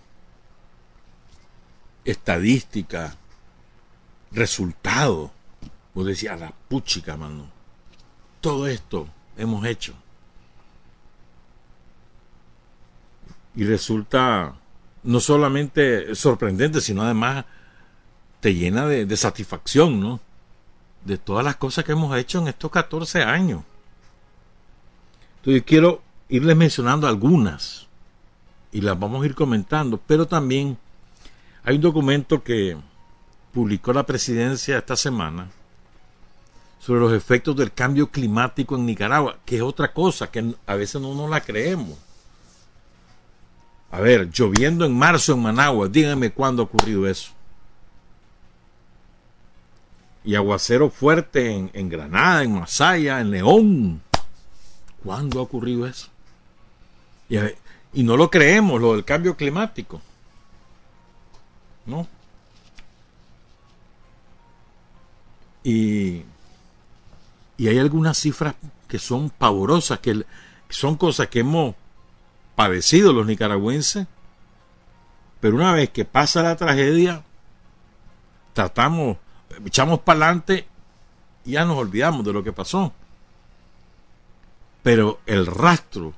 estadísticas, 2.05 3.17
resultados, 4.31 5.31
vos 5.93 6.05
decías, 6.05 6.39
la 6.39 6.53
puchica, 6.69 7.17
mano. 7.17 7.49
Todo 8.39 8.67
esto 8.67 9.07
hemos 9.37 9.65
hecho. 9.65 9.93
Y 13.55 13.65
resulta 13.65 14.55
no 15.03 15.19
solamente 15.19 16.15
sorprendente, 16.15 16.79
sino 16.79 17.01
además 17.01 17.45
te 18.39 18.53
llena 18.53 18.87
de, 18.87 19.17
satisfacción, 19.17 19.99
¿no? 19.99 20.19
De 21.03 21.17
todas 21.17 21.43
las 21.43 21.55
cosas 21.55 21.83
que 21.83 21.93
hemos 21.93 22.15
hecho 22.17 22.39
en 22.39 22.49
estos 22.49 22.71
14 22.71 23.23
años. 23.23 23.63
Entonces 25.37 25.63
quiero 25.63 26.01
irles 26.29 26.55
mencionando 26.55 27.07
algunas 27.07 27.86
y 28.77 28.81
las 28.81 28.99
vamos 28.99 29.23
a 29.23 29.25
ir 29.25 29.33
comentando, 29.33 29.99
pero 30.05 30.27
también 30.27 30.77
hay 31.63 31.77
un 31.77 31.81
documento 31.81 32.43
que 32.43 32.77
publicó 33.51 33.91
la 33.91 34.05
presidencia 34.05 34.77
esta 34.77 34.95
semana 34.95 35.49
sobre 36.79 36.99
los 36.99 37.11
efectos 37.11 37.55
del 37.55 37.73
cambio 37.73 38.11
climático 38.11 38.75
en 38.75 38.85
Nicaragua, 38.85 39.39
que 39.45 39.55
es 39.55 39.61
otra 39.63 39.91
cosa 39.91 40.29
que 40.29 40.53
a 40.67 40.75
veces 40.75 41.01
no 41.01 41.15
nos 41.15 41.27
la 41.27 41.41
creemos. 41.41 41.97
A 43.89 43.99
ver, 43.99 44.29
lloviendo 44.29 44.85
en 44.85 44.95
marzo 44.95 45.33
en 45.33 45.41
Managua, 45.41 45.87
díganme 45.87 46.29
cuándo 46.31 46.61
ha 46.61 46.65
ocurrido 46.65 47.07
eso. 47.07 47.31
Y 50.23 50.35
aguacero 50.35 50.91
fuerte 50.91 51.67
en, 51.73 51.89
Granada, 51.89 52.43
en 52.43 52.51
Masaya, 52.53 53.21
en 53.21 53.31
León. 53.31 54.03
¿Cuándo 55.03 55.39
ha 55.39 55.41
ocurrido 55.41 55.87
eso? 55.87 56.09
Y, 57.27 57.37
y 57.93 58.03
no 58.03 58.17
lo 58.17 58.29
creemos, 58.29 58.81
lo 58.81 58.93
del 58.93 59.05
cambio 59.05 59.35
climático. 59.35 60.01
¿No? 61.85 62.07
Y, 65.63 66.23
y 67.57 67.67
hay 67.67 67.79
algunas 67.79 68.17
cifras 68.17 68.55
que 68.87 68.99
son 68.99 69.29
pavorosas, 69.29 69.99
que 69.99 70.25
son 70.69 70.95
cosas 70.95 71.27
que 71.27 71.39
hemos 71.39 71.75
padecido 72.55 73.13
los 73.13 73.25
nicaragüenses, 73.25 74.07
pero 75.39 75.55
una 75.55 75.73
vez 75.73 75.89
que 75.89 76.05
pasa 76.05 76.41
la 76.41 76.55
tragedia, 76.55 77.23
tratamos, 78.53 79.17
echamos 79.65 79.99
para 79.99 80.25
adelante 80.25 80.67
y 81.45 81.51
ya 81.51 81.65
nos 81.65 81.77
olvidamos 81.77 82.25
de 82.25 82.33
lo 82.33 82.43
que 82.43 82.53
pasó. 82.53 82.93
Pero 84.81 85.19
el 85.25 85.45
rastro 85.45 86.13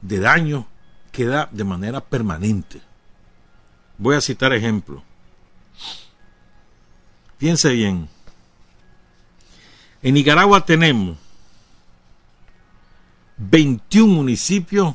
de 0.00 0.20
queda 1.10 1.48
de 1.52 1.64
manera 1.64 2.00
permanente. 2.00 2.80
Voy 3.98 4.16
a 4.16 4.20
citar 4.20 4.52
ejemplos. 4.52 5.02
Piense 7.38 7.72
bien. 7.72 8.08
En 10.02 10.14
Nicaragua 10.14 10.64
tenemos 10.64 11.18
21 13.36 14.12
municipios 14.12 14.94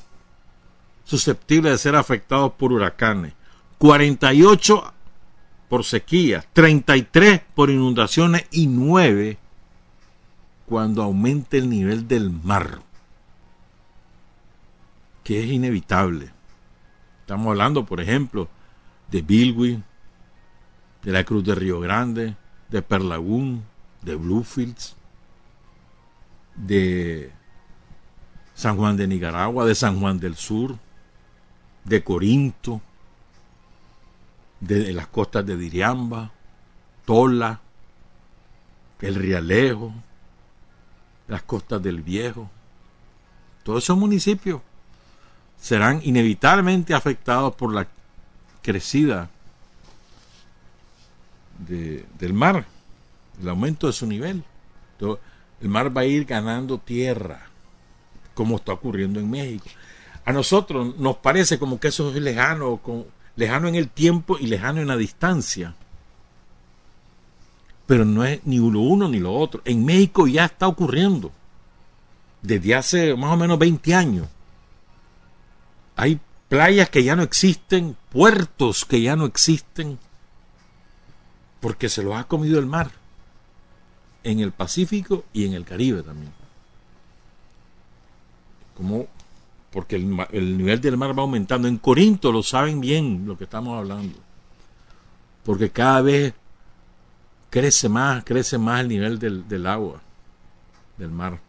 susceptibles 1.04 1.71
de 1.73 1.78
ser 1.78 1.95
afectados 1.95 2.54
por 2.54 2.71
huracanes, 2.71 3.34
48 3.78 4.93
por 5.69 5.84
sequía, 5.84 6.45
33 6.54 7.41
por 7.56 7.69
inundaciones 7.69 8.45
y 8.52 8.67
9 8.67 9.38
cuando 10.65 11.04
aumente 11.04 11.58
el 11.58 11.69
nivel 11.69 12.08
del 12.08 12.32
mar, 12.32 12.82
que 15.24 15.44
es 15.44 15.50
inevitable. 15.50 16.32
Estamos 17.22 17.48
hablando, 17.48 17.86
por 17.86 18.02
ejemplo, 18.02 18.50
de 19.10 19.22
Bilwi, 19.22 19.84
de 21.04 21.12
la 21.12 21.24
Cruz 21.24 21.44
de 21.44 21.56
Río 21.56 21.80
Grande, 21.80 22.36
de 22.70 22.82
Perlagún, 22.82 23.64
de 24.02 24.16
Bluefields, 24.16 24.96
de 26.56 27.32
San 28.54 28.78
Juan 28.78 28.98
de 28.98 29.08
Nicaragua, 29.08 29.66
de 29.66 29.76
San 29.76 30.00
Juan 30.00 30.20
del 30.20 30.36
Sur, 30.36 30.78
de 31.86 32.04
Corinto, 32.04 32.82
de, 34.60 34.94
las 34.94 35.08
costas 35.08 35.46
de 35.46 35.58
Diriamba, 35.58 36.32
Tola, 37.06 37.60
el 39.02 39.16
Rialejo, 39.16 39.94
las 41.28 41.44
costas 41.44 41.82
del 41.84 42.02
Viejo. 42.02 42.50
Todos 43.64 43.84
esos 43.84 43.98
municipios 43.98 44.62
serán 45.63 46.02
inevitablemente 46.04 46.93
afectados 46.93 47.56
por 47.56 47.73
la 47.73 47.88
crecida 48.62 49.30
del 51.58 52.34
mar, 52.34 52.65
el 53.41 53.49
aumento 53.49 53.88
de 53.88 53.93
su 53.93 54.06
nivel. 54.06 54.43
el 54.99 55.69
mar 55.69 55.95
va 55.95 56.02
a 56.02 56.06
ir 56.06 56.26
ganando 56.26 56.78
tierra, 56.78 57.47
como 58.34 58.58
está 58.58 58.73
ocurriendo 58.73 59.19
en 59.19 59.30
México 59.32 59.65
a 60.26 60.32
nosotros 60.32 60.97
nos 60.97 61.17
parece 61.17 61.60
como 61.60 61.80
que 61.80 61.89
eso 61.89 62.10
es 62.13 62.21
lejano, 62.21 62.80
lejano 63.36 63.67
en 63.67 63.76
el 63.76 63.89
tiempo 63.89 64.38
y 64.39 64.47
lejano 64.47 64.82
en 64.82 64.88
la 64.88 64.97
distancia. 64.97 65.76
Pero 67.86 68.06
no 68.06 68.23
es 68.23 68.39
ni 68.45 68.58
lo 68.58 68.80
uno 68.80 69.10
ni 69.10 69.19
lo 69.19 69.34
otro. 69.34 69.62
En 69.65 69.84
México 69.84 70.26
ya 70.28 70.45
está 70.45 70.67
ocurriendo. 70.67 71.32
Desde 72.41 72.76
hace 72.76 73.15
más 73.15 73.34
o 73.34 73.38
menos 73.38 73.60
20 73.60 73.93
años. 73.93 74.28
Hay 75.95 76.19
playas 76.49 76.89
que 76.89 77.03
ya 77.03 77.15
no 77.15 77.23
existen, 77.23 77.95
puertos 78.12 78.86
que 78.86 79.01
ya 79.01 79.15
no 79.15 79.25
existen, 79.25 79.99
porque 81.60 81.89
se 81.89 82.03
los 82.03 82.15
ha 82.15 82.25
comido 82.25 82.60
el 82.60 82.65
mar. 82.65 82.91
En 84.23 84.39
el 84.39 84.51
Pacífico 84.51 85.25
y 85.34 85.45
en 85.45 85.53
el 85.53 85.65
Caribe 85.65 86.01
también. 86.01 86.32
Como 88.75 89.08
porque 89.71 89.95
el, 89.97 90.17
el, 90.32 90.58
nivel 90.58 90.79
del 90.79 90.97
mar 90.97 91.17
va 91.17 91.23
aumentando. 91.23 91.67
En 91.67 91.77
Corinto 91.77 92.32
lo 92.32 92.43
saben 92.43 92.79
bien 92.79 93.25
lo 93.25 93.38
que 93.38 93.43
estamos 93.43 93.77
hablando. 93.77 94.17
Porque 95.43 95.71
cada 95.71 96.01
vez 96.01 96.34
crece 97.49 97.89
más, 97.89 98.23
crece 98.23 98.58
más 98.58 98.82
el 98.82 98.88
nivel 98.88 99.19
del 99.19 99.67
agua, 99.67 100.01
del 100.97 101.12
mar. 101.12 101.39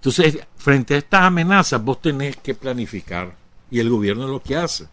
Entonces, 0.00 0.38
frente 0.56 0.94
a 0.94 0.98
estas 0.98 1.22
amenazas, 1.24 1.84
vos 1.84 2.00
tenés 2.00 2.34
que 2.38 2.54
planificar. 2.54 3.34
Y 3.70 3.80
el 3.80 3.90
gobierno 3.90 4.24
es 4.24 4.30
lo 4.30 4.42
que 4.42 4.56
hace. 4.56 4.88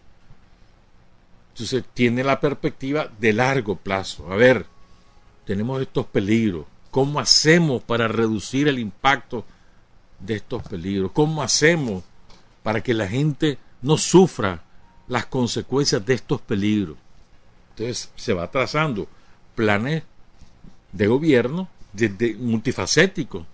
Entonces, 1.54 1.82
tiene 1.94 2.22
la 2.22 2.38
perspectiva 2.38 3.08
de 3.18 3.32
largo 3.32 3.74
plazo. 3.76 4.30
A 4.30 4.36
ver, 4.36 4.66
tenemos 5.46 5.80
estos 5.80 6.04
peligros. 6.04 6.66
¿Cómo 6.90 7.20
hacemos 7.20 7.82
para 7.82 8.06
reducir 8.06 8.68
el 8.68 8.78
impacto 8.78 9.46
de 10.20 10.34
estos 10.34 10.62
peligros? 10.64 11.10
¿Cómo 11.12 11.42
hacemos 11.42 12.04
para 12.62 12.82
que 12.82 12.92
la 12.92 13.08
gente 13.08 13.56
no 13.80 13.96
sufra 13.96 14.62
las 15.08 15.24
consecuencias 15.24 16.04
de 16.04 16.14
estos 16.14 16.42
peligros? 16.42 16.98
Entonces 17.70 18.10
se 18.14 18.34
va 18.34 18.50
trazando 18.50 19.08
planes 19.54 20.02
de 20.92 21.06
gobierno 21.06 21.68
de, 21.94 22.36
multifacéticos 22.38 23.46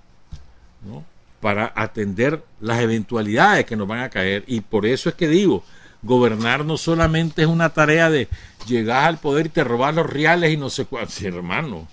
¿no? 0.85 1.05
Para 1.45 1.75
atender 1.77 2.43
las 2.59 2.81
eventualidades 2.81 3.67
que 3.67 3.77
nos 3.77 3.87
van 3.87 4.01
a 4.01 4.09
caer. 4.09 4.45
Y 4.47 4.63
por 4.63 4.87
eso 4.87 5.11
es 5.11 5.15
que 5.15 5.29
digo, 5.29 5.63
gobernar 6.03 6.65
no 6.65 6.79
solamente 6.79 7.43
es 7.43 7.49
una 7.49 7.69
tarea 7.69 8.09
de 8.09 8.31
llegar 8.67 9.05
al 9.05 9.19
poder 9.19 9.45
y 9.45 9.49
te 9.51 9.63
robar 9.63 9.93
los 9.93 10.09
reales 10.09 10.55
y 10.55 10.57
no 10.57 10.71
sé 10.71 10.87
cuántos, 10.87 11.21
hermano. 11.21 11.87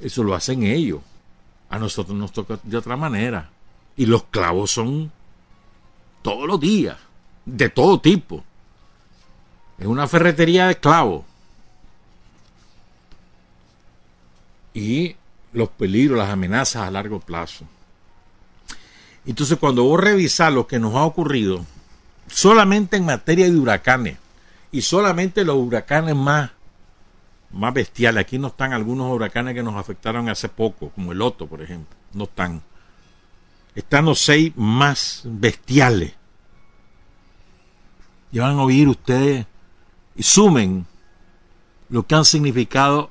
Eso 0.00 0.24
lo 0.24 0.34
hacen 0.34 0.62
ellos. 0.62 1.02
A 1.68 1.78
nosotros 1.78 2.16
nos 2.16 2.32
toca 2.32 2.58
de 2.62 2.78
otra 2.78 2.96
manera. 2.96 3.50
Y 3.98 4.06
los 4.06 4.22
clavos 4.24 4.70
son 4.70 5.12
todos 6.22 6.48
los 6.48 6.58
días, 6.58 6.96
de 7.44 7.68
todo 7.68 8.00
tipo. 8.00 8.42
Es 9.76 9.86
una 9.86 10.08
ferretería 10.08 10.68
de 10.68 10.76
clavos. 10.76 11.22
Y 14.72 15.16
los 15.52 15.68
peligros, 15.68 16.16
las 16.16 16.30
amenazas 16.30 16.88
a 16.88 16.90
largo 16.90 17.20
plazo. 17.20 17.66
Entonces, 19.26 19.58
cuando 19.58 19.84
vos 19.84 20.00
revisás 20.00 20.52
lo 20.52 20.66
que 20.66 20.78
nos 20.78 20.94
ha 20.94 21.04
ocurrido, 21.04 21.64
solamente 22.26 22.96
en 22.96 23.04
materia 23.04 23.48
de 23.48 23.56
huracanes, 23.56 24.18
y 24.70 24.82
solamente 24.82 25.44
los 25.44 25.56
huracanes 25.56 26.16
más 26.16 26.50
más 27.52 27.74
bestiales. 27.74 28.22
Aquí 28.22 28.38
no 28.38 28.48
están 28.48 28.72
algunos 28.72 29.12
huracanes 29.12 29.54
que 29.54 29.62
nos 29.62 29.76
afectaron 29.76 30.28
hace 30.28 30.48
poco, 30.48 30.90
como 30.90 31.12
el 31.12 31.22
Otto, 31.22 31.46
por 31.46 31.62
ejemplo. 31.62 31.96
No 32.12 32.24
están. 32.24 32.62
Están 33.74 34.06
los 34.06 34.20
seis 34.20 34.52
más 34.56 35.22
bestiales. 35.24 36.14
Y 38.30 38.38
van 38.38 38.58
a 38.58 38.62
oír 38.62 38.88
ustedes 38.88 39.46
y 40.16 40.22
sumen 40.22 40.86
lo 41.88 42.06
que 42.06 42.14
han 42.14 42.24
significado 42.24 43.10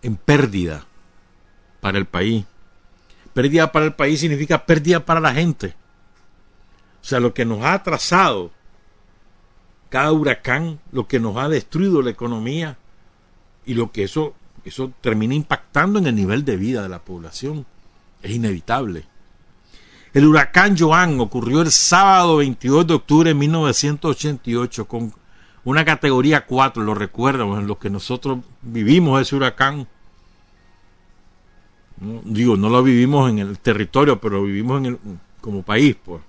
en 0.00 0.16
pérdida 0.16 0.86
para 1.80 1.98
el 1.98 2.06
país. 2.06 2.44
Pérdida 3.34 3.72
para 3.72 3.86
el 3.86 3.94
país 3.94 4.20
significa 4.20 4.66
pérdida 4.66 5.04
para 5.04 5.20
la 5.20 5.32
gente. 5.32 5.74
O 7.00 7.04
sea, 7.04 7.20
lo 7.20 7.34
que 7.34 7.44
nos 7.44 7.62
ha 7.62 7.74
atrasado 7.74 8.50
cada 9.88 10.12
huracán, 10.12 10.80
lo 10.90 11.06
que 11.06 11.20
nos 11.20 11.36
ha 11.36 11.48
destruido 11.48 12.00
la 12.02 12.10
economía, 12.10 12.78
y 13.64 13.74
lo 13.74 13.92
que 13.92 14.04
eso, 14.04 14.34
eso 14.64 14.92
termina 15.00 15.34
impactando 15.34 15.98
en 15.98 16.06
el 16.06 16.14
nivel 16.14 16.44
de 16.44 16.56
vida 16.56 16.82
de 16.82 16.88
la 16.88 17.00
población. 17.00 17.66
Es 18.22 18.30
inevitable. 18.32 19.04
El 20.14 20.26
huracán 20.26 20.76
Joan 20.78 21.18
ocurrió 21.20 21.62
el 21.62 21.70
sábado 21.70 22.36
22 22.36 22.86
de 22.86 22.94
octubre 22.94 23.30
de 23.30 23.34
1988 23.34 24.86
con 24.86 25.14
una 25.64 25.84
categoría 25.84 26.44
4, 26.44 26.82
lo 26.82 26.94
recuerdo, 26.94 27.58
en 27.58 27.66
lo 27.66 27.78
que 27.78 27.88
nosotros 27.88 28.40
vivimos 28.60 29.20
ese 29.22 29.36
huracán. 29.36 29.88
Digo, 32.24 32.56
no 32.56 32.68
lo 32.68 32.82
vivimos 32.82 33.30
en 33.30 33.38
el 33.38 33.58
territorio, 33.58 34.20
pero 34.20 34.42
vivimos 34.42 34.78
en 34.78 34.86
el, 34.86 34.98
como 35.40 35.62
país. 35.62 35.96
Pues. 36.02 36.20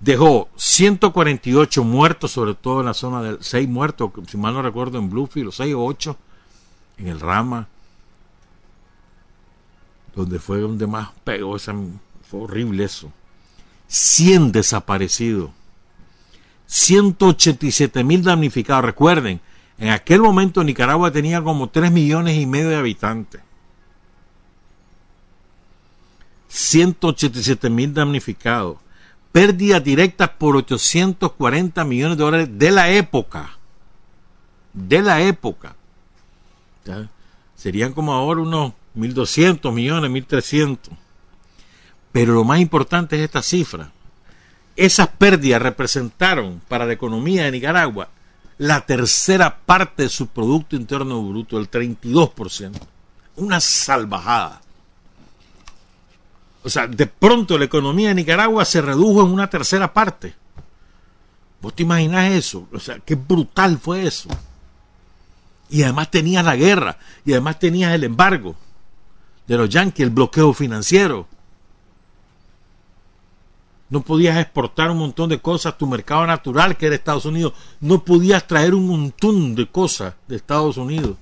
Dejó 0.00 0.48
148 0.56 1.84
muertos, 1.84 2.32
sobre 2.32 2.54
todo 2.54 2.80
en 2.80 2.86
la 2.86 2.94
zona 2.94 3.22
del 3.22 3.38
6 3.40 3.68
muertos, 3.68 4.10
si 4.28 4.36
mal 4.36 4.54
no 4.54 4.62
recuerdo, 4.62 4.98
en 4.98 5.10
Bluefield, 5.10 5.52
6 5.52 5.74
o 5.74 5.84
8 5.84 6.16
en 6.98 7.08
el 7.08 7.20
Rama, 7.20 7.68
donde 10.14 10.38
fue 10.38 10.60
donde 10.60 10.86
más 10.86 11.10
pegó, 11.24 11.56
esa, 11.56 11.74
fue 12.28 12.40
horrible 12.40 12.84
eso. 12.84 13.10
100 13.88 14.52
desaparecidos, 14.52 15.50
187 16.66 18.02
mil 18.02 18.22
damnificados. 18.22 18.84
Recuerden, 18.84 19.40
en 19.78 19.90
aquel 19.90 20.20
momento 20.20 20.64
Nicaragua 20.64 21.10
tenía 21.12 21.42
como 21.42 21.68
3 21.68 21.92
millones 21.92 22.36
y 22.38 22.46
medio 22.46 22.70
de 22.70 22.76
habitantes. 22.76 23.40
187 26.56 27.68
mil 27.68 27.92
damnificados 27.92 28.78
pérdidas 29.30 29.84
directas 29.84 30.30
por 30.30 30.56
840 30.56 31.84
millones 31.84 32.16
de 32.16 32.24
dólares 32.24 32.48
de 32.52 32.70
la 32.70 32.90
época. 32.90 33.58
De 34.72 35.02
la 35.02 35.20
época. 35.20 35.76
Serían 37.54 37.92
como 37.92 38.14
ahora 38.14 38.40
unos 38.40 38.72
1.200 38.96 39.70
millones, 39.72 40.10
1.300. 40.10 40.78
Pero 42.12 42.32
lo 42.32 42.44
más 42.44 42.60
importante 42.60 43.16
es 43.16 43.22
esta 43.22 43.42
cifra. 43.42 43.92
Esas 44.74 45.08
pérdidas 45.08 45.60
representaron 45.60 46.62
para 46.68 46.86
la 46.86 46.94
economía 46.94 47.44
de 47.44 47.52
Nicaragua 47.52 48.08
la 48.56 48.86
tercera 48.86 49.58
parte 49.58 50.04
de 50.04 50.08
su 50.08 50.28
Producto 50.28 50.76
Interno 50.76 51.22
Bruto, 51.22 51.58
el 51.58 51.70
32%. 51.70 52.72
Una 53.36 53.60
salvajada. 53.60 54.62
O 56.66 56.68
sea, 56.68 56.88
de 56.88 57.06
pronto 57.06 57.56
la 57.56 57.66
economía 57.66 58.08
de 58.08 58.16
Nicaragua 58.16 58.64
se 58.64 58.82
redujo 58.82 59.22
en 59.22 59.28
una 59.30 59.48
tercera 59.48 59.92
parte. 59.92 60.34
¿Vos 61.62 61.72
te 61.72 61.84
imaginas 61.84 62.32
eso? 62.32 62.66
O 62.72 62.80
sea, 62.80 62.98
qué 62.98 63.14
brutal 63.14 63.78
fue 63.78 64.04
eso. 64.04 64.28
Y 65.70 65.84
además 65.84 66.10
tenías 66.10 66.44
la 66.44 66.56
guerra, 66.56 66.98
y 67.24 67.30
además 67.30 67.60
tenías 67.60 67.94
el 67.94 68.02
embargo 68.02 68.56
de 69.46 69.56
los 69.56 69.68
yanquis, 69.68 70.02
el 70.02 70.10
bloqueo 70.10 70.52
financiero. 70.52 71.28
No 73.88 74.00
podías 74.00 74.36
exportar 74.36 74.90
un 74.90 74.98
montón 74.98 75.28
de 75.28 75.40
cosas 75.40 75.74
a 75.74 75.78
tu 75.78 75.86
mercado 75.86 76.26
natural, 76.26 76.76
que 76.76 76.86
era 76.86 76.96
Estados 76.96 77.26
Unidos. 77.26 77.52
No 77.78 78.02
podías 78.02 78.44
traer 78.44 78.74
un 78.74 78.88
montón 78.88 79.54
de 79.54 79.68
cosas 79.68 80.14
de 80.26 80.34
Estados 80.34 80.78
Unidos. 80.78 81.16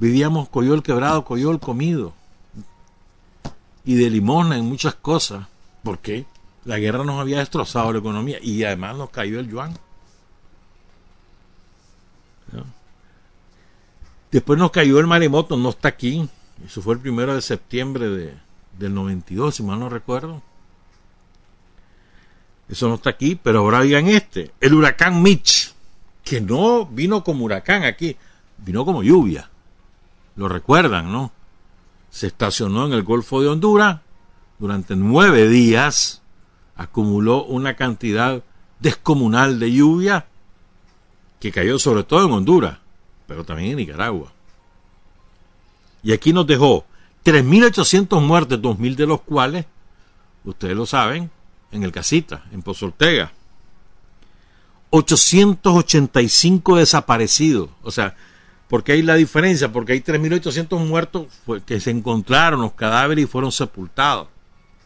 Vivíamos 0.00 0.48
coyol 0.48 0.82
quebrado, 0.82 1.24
coyol 1.24 1.60
comido 1.60 2.17
y 3.88 3.94
de 3.94 4.10
limona 4.10 4.58
en 4.58 4.66
muchas 4.66 4.96
cosas. 4.96 5.46
porque 5.82 6.26
La 6.66 6.78
guerra 6.78 7.04
nos 7.04 7.18
había 7.18 7.38
destrozado 7.38 7.90
la 7.90 8.00
economía 8.00 8.36
y 8.42 8.62
además 8.62 8.98
nos 8.98 9.08
cayó 9.08 9.40
el 9.40 9.48
yuan. 9.48 9.78
Después 14.30 14.58
nos 14.58 14.72
cayó 14.72 15.00
el 15.00 15.06
maremoto, 15.06 15.56
no 15.56 15.70
está 15.70 15.88
aquí. 15.88 16.28
Eso 16.66 16.82
fue 16.82 16.96
el 16.96 17.00
primero 17.00 17.34
de 17.34 17.40
septiembre 17.40 18.10
de, 18.10 18.34
del 18.78 18.92
92, 18.92 19.54
si 19.54 19.62
mal 19.62 19.80
no 19.80 19.88
recuerdo. 19.88 20.42
Eso 22.68 22.88
no 22.88 22.96
está 22.96 23.08
aquí, 23.08 23.40
pero 23.42 23.60
ahora 23.60 23.80
digan 23.80 24.06
este. 24.08 24.50
El 24.60 24.74
huracán 24.74 25.22
Mitch, 25.22 25.72
que 26.22 26.42
no 26.42 26.84
vino 26.84 27.24
como 27.24 27.46
huracán 27.46 27.84
aquí, 27.84 28.18
vino 28.58 28.84
como 28.84 29.02
lluvia. 29.02 29.48
Lo 30.36 30.46
recuerdan, 30.46 31.10
¿no? 31.10 31.32
Se 32.10 32.28
estacionó 32.28 32.86
en 32.86 32.92
el 32.92 33.02
Golfo 33.02 33.40
de 33.40 33.48
Honduras 33.48 34.00
durante 34.58 34.96
nueve 34.96 35.48
días, 35.48 36.22
acumuló 36.76 37.44
una 37.44 37.74
cantidad 37.74 38.42
descomunal 38.80 39.58
de 39.58 39.72
lluvia 39.72 40.26
que 41.40 41.52
cayó 41.52 41.78
sobre 41.78 42.04
todo 42.04 42.26
en 42.26 42.32
Honduras, 42.32 42.78
pero 43.26 43.44
también 43.44 43.72
en 43.72 43.76
Nicaragua. 43.76 44.32
Y 46.02 46.12
aquí 46.12 46.32
nos 46.32 46.46
dejó 46.46 46.84
3.800 47.24 48.20
muertes, 48.20 48.58
2.000 48.60 48.94
de 48.94 49.06
los 49.06 49.20
cuales, 49.20 49.66
ustedes 50.44 50.76
lo 50.76 50.86
saben, 50.86 51.30
en 51.70 51.82
el 51.82 51.92
Casita, 51.92 52.44
en 52.52 52.62
Pozo 52.62 52.86
Ortega. 52.86 53.32
885 54.90 56.76
desaparecidos, 56.76 57.68
o 57.82 57.90
sea, 57.90 58.16
porque 58.68 58.92
hay 58.92 59.02
la 59.02 59.14
diferencia, 59.14 59.72
porque 59.72 59.94
hay 59.94 60.00
3.800 60.00 60.78
muertos 60.86 61.26
que 61.64 61.80
se 61.80 61.90
encontraron 61.90 62.60
los 62.60 62.74
cadáveres 62.74 63.24
y 63.24 63.26
fueron 63.26 63.50
sepultados. 63.50 64.28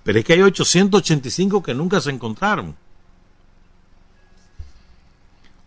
Pero 0.04 0.18
es 0.18 0.24
que 0.24 0.34
hay 0.34 0.42
885 0.42 1.62
que 1.62 1.74
nunca 1.74 2.00
se 2.00 2.10
encontraron. 2.10 2.76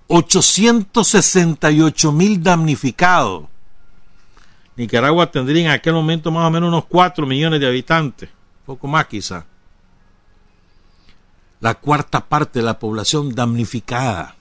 868 0.08 2.12
mil 2.12 2.42
damnificados. 2.42 3.46
Nicaragua 4.76 5.32
tendría 5.32 5.66
en 5.66 5.72
aquel 5.72 5.94
momento 5.94 6.32
más 6.32 6.48
o 6.48 6.52
menos 6.52 6.68
unos 6.68 6.86
4 6.86 7.26
millones 7.26 7.60
de 7.60 7.68
habitantes, 7.68 8.30
poco 8.66 8.88
más 8.88 9.08
quizá. 9.08 9.46
La 11.62 11.76
cuarta 11.76 12.26
parte 12.26 12.60
de 12.60 12.66
la 12.66 12.78
población 12.78 13.34
damnificada. 13.34 14.36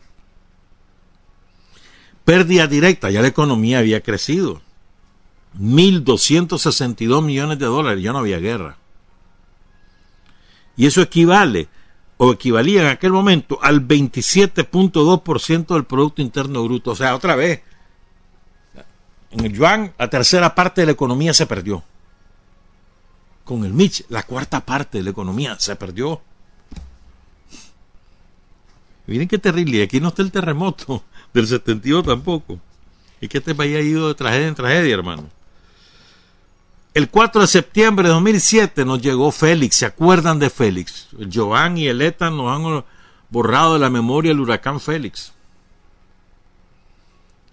Pérdida 2.24 2.66
directa, 2.66 3.10
ya 3.10 3.20
la 3.20 3.28
economía 3.28 3.80
había 3.80 4.02
crecido. 4.02 4.62
1.262 5.58 7.22
millones 7.22 7.58
de 7.58 7.66
dólares, 7.66 8.02
ya 8.02 8.12
no 8.12 8.18
había 8.18 8.38
guerra. 8.38 8.76
Y 10.76 10.86
eso 10.86 11.02
equivale, 11.02 11.68
o 12.16 12.32
equivalía 12.32 12.82
en 12.82 12.88
aquel 12.88 13.12
momento, 13.12 13.58
al 13.62 13.86
27.2% 13.86 15.74
del 15.74 15.84
Producto 15.84 16.22
Interno 16.22 16.64
Bruto. 16.64 16.92
O 16.92 16.96
sea, 16.96 17.14
otra 17.14 17.36
vez, 17.36 17.62
en 19.30 19.44
el 19.44 19.52
yuan, 19.52 19.92
la 19.98 20.08
tercera 20.08 20.54
parte 20.54 20.80
de 20.80 20.86
la 20.86 20.92
economía 20.92 21.34
se 21.34 21.46
perdió. 21.46 21.84
Con 23.44 23.64
el 23.64 23.74
Mitch, 23.74 24.04
la 24.08 24.22
cuarta 24.22 24.64
parte 24.64 24.98
de 24.98 25.04
la 25.04 25.10
economía 25.10 25.56
se 25.58 25.76
perdió. 25.76 26.22
Miren 29.06 29.28
qué 29.28 29.38
terrible, 29.38 29.78
y 29.78 29.82
aquí 29.82 30.00
no 30.00 30.08
está 30.08 30.22
el 30.22 30.32
terremoto 30.32 31.02
del 31.34 31.46
72 31.46 32.04
tampoco. 32.04 32.58
Y 33.20 33.28
que 33.28 33.38
este 33.38 33.54
país 33.54 33.76
ha 33.76 33.80
ido 33.80 34.08
de 34.08 34.14
tragedia 34.14 34.48
en 34.48 34.54
tragedia, 34.54 34.94
hermano. 34.94 35.28
El 36.94 37.08
4 37.10 37.40
de 37.40 37.46
septiembre 37.48 38.06
de 38.06 38.14
2007 38.14 38.84
nos 38.84 39.02
llegó 39.02 39.32
Félix, 39.32 39.76
¿se 39.76 39.86
acuerdan 39.86 40.38
de 40.38 40.48
Félix? 40.48 41.08
Joan 41.32 41.76
y 41.76 41.88
el 41.88 42.00
ETA 42.00 42.30
nos 42.30 42.50
han 42.50 42.84
borrado 43.30 43.74
de 43.74 43.80
la 43.80 43.90
memoria 43.90 44.30
el 44.30 44.38
huracán 44.38 44.78
Félix. 44.78 45.32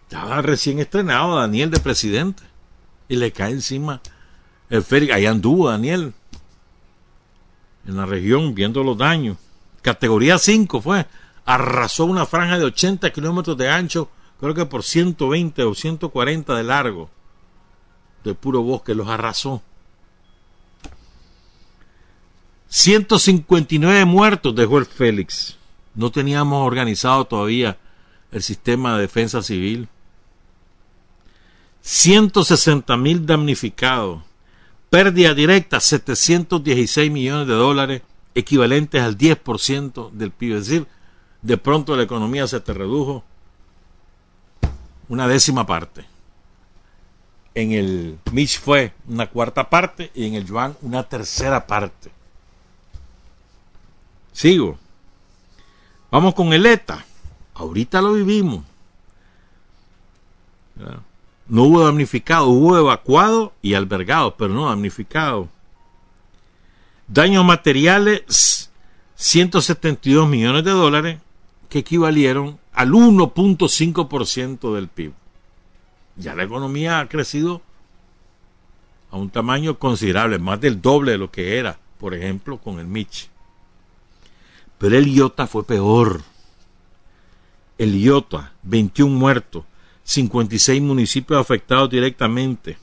Estaba 0.04 0.41
recién 0.41 0.80
estrenado 0.80 1.38
Daniel 1.38 1.72
de 1.72 1.80
presidente. 1.80 2.43
Y 3.08 3.16
le 3.16 3.32
cae 3.32 3.52
encima 3.52 4.02
el 4.70 4.84
Félix. 4.84 5.14
Ahí 5.14 5.26
anduvo 5.26 5.70
Daniel. 5.70 6.14
En 7.88 7.95
la 7.95 8.06
región 8.06 8.54
viendo 8.54 8.84
los 8.84 8.97
daños. 8.97 9.38
Categoría 9.82 10.38
5 10.38 10.82
fue. 10.82 11.06
Arrasó 11.46 12.06
una 12.06 12.26
franja 12.26 12.58
de 12.58 12.66
80 12.66 13.12
kilómetros 13.12 13.58
de 13.58 13.70
ancho. 13.70 14.10
Creo 14.39 14.54
que 14.54 14.66
por 14.66 14.84
120 14.84 15.64
o 15.64 15.74
140 15.74 16.56
de 16.56 16.64
largo. 16.64 17.10
De 18.24 18.34
puro 18.34 18.62
bosque. 18.62 18.96
Los 18.96 19.08
arrasó. 19.08 19.62
159 22.70 24.06
muertos 24.06 24.56
dejó 24.56 24.78
el 24.78 24.86
Félix. 24.86 25.58
No 25.94 26.10
teníamos 26.10 26.66
organizado 26.66 27.26
todavía 27.26 27.78
el 28.32 28.42
sistema 28.42 28.96
de 28.96 29.02
defensa 29.02 29.42
civil. 29.42 29.89
160 31.82 32.96
mil 32.96 33.26
damnificados, 33.26 34.24
pérdida 34.89 35.34
directa 35.34 35.80
716 35.80 37.12
millones 37.12 37.48
de 37.48 37.54
dólares, 37.54 38.02
equivalentes 38.36 39.02
al 39.02 39.18
10% 39.18 40.12
del 40.12 40.32
PIB. 40.32 40.56
Es 40.56 40.68
decir, 40.68 40.88
de 41.42 41.58
pronto 41.58 41.96
la 41.96 42.04
economía 42.04 42.48
se 42.48 42.60
te 42.60 42.74
redujo 42.74 43.24
una 45.10 45.28
décima 45.28 45.66
parte. 45.66 46.06
En 47.54 47.74
el 47.74 48.18
Mitch 48.32 48.60
fue 48.60 48.94
una 49.08 49.28
cuarta 49.28 49.70
parte 49.70 50.12
y 50.16 50.26
en 50.26 50.36
el 50.36 50.46
Yuan 50.46 50.78
una 50.82 51.04
tercera 51.04 51.68
parte. 51.68 52.12
Sigo. 54.32 54.78
Vamos 56.10 56.34
con 56.34 56.54
el 56.54 56.66
ETA. 56.66 57.06
Ahorita 57.56 58.02
lo 58.02 58.14
vivimos. 58.14 58.64
No 61.48 61.64
hubo 61.64 61.84
damnificado, 61.84 62.46
hubo 62.48 62.78
evacuado 62.78 63.54
y 63.62 63.74
albergado, 63.74 64.36
pero 64.38 64.54
no 64.54 64.70
damnificado. 64.70 65.50
Daños 67.08 67.44
materiales, 67.44 68.72
172 69.16 70.30
millones 70.30 70.64
de 70.64 70.72
dólares, 70.72 71.20
que 71.72 71.80
equivalieron 71.80 72.60
al 72.74 72.92
1.5% 72.92 74.76
del 74.76 74.90
PIB. 74.90 75.14
Ya 76.18 76.36
la 76.36 76.44
economía 76.44 77.00
ha 77.00 77.08
crecido 77.08 77.62
a 79.10 79.16
un 79.16 79.30
tamaño 79.30 79.80
considerable, 79.80 80.38
más 80.38 80.60
del 80.60 80.82
doble 80.82 81.14
de 81.14 81.18
lo 81.18 81.32
que 81.32 81.58
era, 81.58 81.80
por 81.98 82.14
ejemplo, 82.14 82.58
con 82.58 82.80
el 82.80 82.88
Mitch. 82.88 83.30
Pero 84.78 84.98
el 84.98 85.08
IOTA 85.08 85.48
fue 85.48 85.66
peor. 85.66 86.24
El 87.78 87.96
IOTA, 87.96 88.52
21 88.64 89.18
muertos, 89.18 89.64
56 90.04 90.82
municipios 90.82 91.40
afectados 91.40 91.90
directamente. 91.90 92.78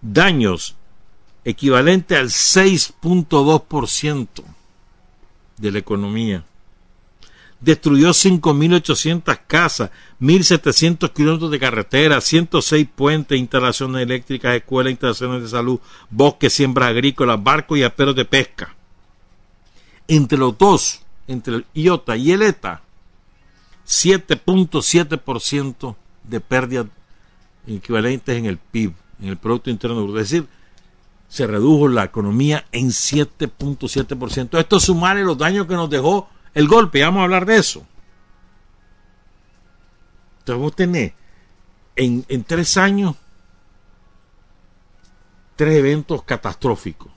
Daños 0.00 0.74
equivalente 1.44 2.16
al 2.16 2.30
6.2% 2.30 4.26
de 5.58 5.70
la 5.70 5.78
economía. 5.78 6.44
Destruyó 7.60 8.10
5.800 8.10 9.40
casas, 9.46 9.90
1.700 10.20 11.12
kilómetros 11.12 11.50
de 11.50 11.58
carretera, 11.58 12.20
106 12.20 12.86
puentes, 12.94 13.38
instalaciones 13.38 14.02
eléctricas, 14.02 14.54
escuelas, 14.54 14.90
instalaciones 14.90 15.42
de 15.42 15.48
salud, 15.48 15.80
bosques, 16.10 16.52
siembras 16.52 16.90
agrícolas, 16.90 17.42
barcos 17.42 17.78
y 17.78 17.82
aperos 17.82 18.14
de 18.14 18.26
pesca. 18.26 18.76
Entre 20.06 20.38
los 20.38 20.56
dos, 20.58 21.00
entre 21.26 21.56
el 21.56 21.66
IOTA 21.74 22.16
y 22.16 22.30
el 22.32 22.42
ETA, 22.42 22.82
7.7% 23.86 25.96
de 26.24 26.40
pérdidas 26.40 26.86
equivalentes 27.66 28.36
en 28.36 28.44
el 28.46 28.58
PIB, 28.58 28.92
en 29.20 29.28
el 29.28 29.36
Producto 29.36 29.70
Interno 29.70 30.02
Bruto. 30.02 30.18
Es 30.20 30.30
decir, 30.30 30.48
se 31.28 31.46
redujo 31.46 31.88
la 31.88 32.04
economía 32.04 32.64
en 32.72 32.88
7.7%. 32.88 34.58
Esto 34.58 34.80
sumarle 34.80 35.24
los 35.24 35.38
daños 35.38 35.66
que 35.66 35.74
nos 35.74 35.90
dejó 35.90 36.28
el 36.56 36.66
golpe, 36.66 37.02
vamos 37.02 37.20
a 37.20 37.24
hablar 37.24 37.46
de 37.46 37.58
eso. 37.58 37.86
Entonces 40.40 40.60
vos 40.60 40.74
tenés 40.74 41.12
en, 41.94 42.24
en 42.28 42.44
tres 42.44 42.76
años 42.76 43.14
tres 45.54 45.76
eventos 45.76 46.24
catastróficos. 46.24 47.12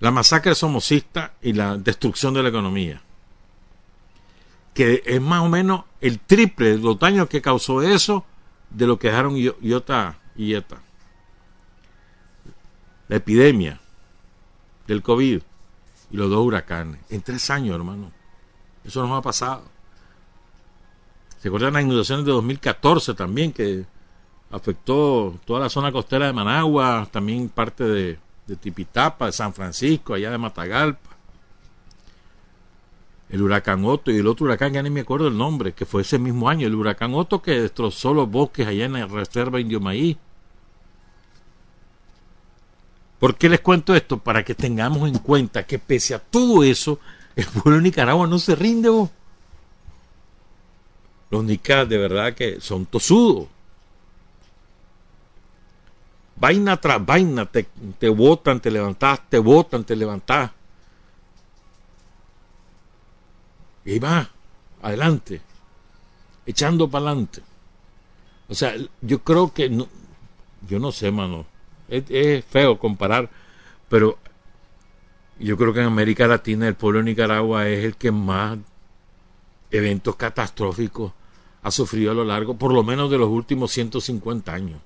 La 0.00 0.10
masacre 0.10 0.54
somocista 0.54 1.34
y 1.42 1.52
la 1.52 1.76
destrucción 1.76 2.32
de 2.32 2.42
la 2.42 2.48
economía 2.48 3.02
que 4.78 5.02
es 5.04 5.20
más 5.20 5.42
o 5.42 5.48
menos 5.48 5.86
el 6.00 6.20
triple 6.20 6.76
de 6.76 6.78
los 6.78 6.96
daños 7.00 7.28
que 7.28 7.42
causó 7.42 7.82
eso 7.82 8.24
de 8.70 8.86
lo 8.86 8.96
que 8.96 9.08
dejaron 9.08 9.34
Iota 9.36 10.20
y 10.36 10.54
ETA. 10.54 10.80
La 13.08 13.16
epidemia 13.16 13.80
del 14.86 15.02
COVID 15.02 15.42
y 16.10 16.16
los 16.16 16.30
dos 16.30 16.44
huracanes. 16.44 17.00
En 17.10 17.22
tres 17.22 17.50
años, 17.50 17.74
hermano. 17.74 18.10
Eso 18.84 19.06
nos 19.06 19.18
ha 19.18 19.22
pasado. 19.22 19.64
¿Se 21.38 21.48
acuerdan 21.48 21.74
las 21.74 21.82
inundaciones 21.82 22.24
de 22.24 22.32
2014 22.32 23.14
también 23.14 23.52
que 23.52 23.84
afectó 24.50 25.38
toda 25.44 25.60
la 25.60 25.68
zona 25.68 25.92
costera 25.92 26.26
de 26.26 26.32
Managua, 26.32 27.06
también 27.10 27.48
parte 27.48 27.84
de, 27.84 28.18
de 28.46 28.56
Tipitapa, 28.56 29.26
de 29.26 29.32
San 29.32 29.52
Francisco, 29.52 30.14
allá 30.14 30.30
de 30.30 30.38
Matagalpa? 30.38 31.08
el 33.30 33.42
huracán 33.42 33.84
Otto 33.84 34.10
y 34.10 34.16
el 34.16 34.26
otro 34.26 34.46
huracán, 34.46 34.72
ya 34.72 34.82
ni 34.82 34.90
me 34.90 35.00
acuerdo 35.00 35.28
el 35.28 35.36
nombre, 35.36 35.72
que 35.72 35.84
fue 35.84 36.02
ese 36.02 36.18
mismo 36.18 36.48
año, 36.48 36.66
el 36.66 36.74
huracán 36.74 37.14
Otto 37.14 37.42
que 37.42 37.60
destrozó 37.60 38.14
los 38.14 38.30
bosques 38.30 38.66
allá 38.66 38.86
en 38.86 38.94
la 38.94 39.06
reserva 39.06 39.60
Indio 39.60 39.80
Maíz. 39.80 40.16
¿Por 43.18 43.36
qué 43.36 43.48
les 43.48 43.60
cuento 43.60 43.94
esto? 43.94 44.18
Para 44.18 44.44
que 44.44 44.54
tengamos 44.54 45.08
en 45.08 45.18
cuenta 45.18 45.66
que 45.66 45.78
pese 45.78 46.14
a 46.14 46.18
todo 46.18 46.62
eso, 46.62 47.00
el 47.36 47.46
pueblo 47.46 47.76
de 47.76 47.82
Nicaragua 47.82 48.26
no 48.26 48.38
se 48.38 48.54
rinde. 48.54 48.88
Vos. 48.88 49.10
Los 51.30 51.44
nicas 51.44 51.88
de 51.88 51.98
verdad 51.98 52.34
que 52.34 52.60
son 52.60 52.86
tosudos. 52.86 53.48
Vaina 56.36 56.76
tras 56.76 57.04
vaina, 57.04 57.46
te, 57.46 57.66
te 57.98 58.08
botan, 58.08 58.60
te 58.60 58.70
levantás, 58.70 59.20
te 59.28 59.38
botan, 59.38 59.84
te 59.84 59.96
levantás. 59.96 60.52
y 63.88 63.98
va 63.98 64.30
adelante, 64.82 65.40
echando 66.44 66.88
para 66.90 67.06
adelante. 67.06 67.42
O 68.48 68.54
sea, 68.54 68.74
yo 69.00 69.20
creo 69.20 69.52
que, 69.54 69.70
no, 69.70 69.88
yo 70.68 70.78
no 70.78 70.92
sé, 70.92 71.10
mano, 71.10 71.46
es, 71.88 72.44
feo 72.44 72.78
comparar, 72.78 73.30
pero 73.88 74.18
yo 75.38 75.56
creo 75.56 75.72
que 75.72 75.80
en 75.80 75.86
América 75.86 76.26
Latina 76.26 76.68
el 76.68 76.74
pueblo 76.74 76.98
de 76.98 77.06
Nicaragua 77.06 77.68
es 77.68 77.84
el 77.84 77.96
que 77.96 78.10
más 78.10 78.58
eventos 79.70 80.16
catastróficos 80.16 81.12
ha 81.62 81.70
sufrido 81.70 82.12
a 82.12 82.14
lo 82.14 82.24
largo, 82.24 82.54
por 82.54 82.72
lo 82.72 82.82
menos 82.82 83.10
de 83.10 83.18
los 83.18 83.28
últimos 83.28 83.72
150 83.72 84.52
años. 84.52 84.80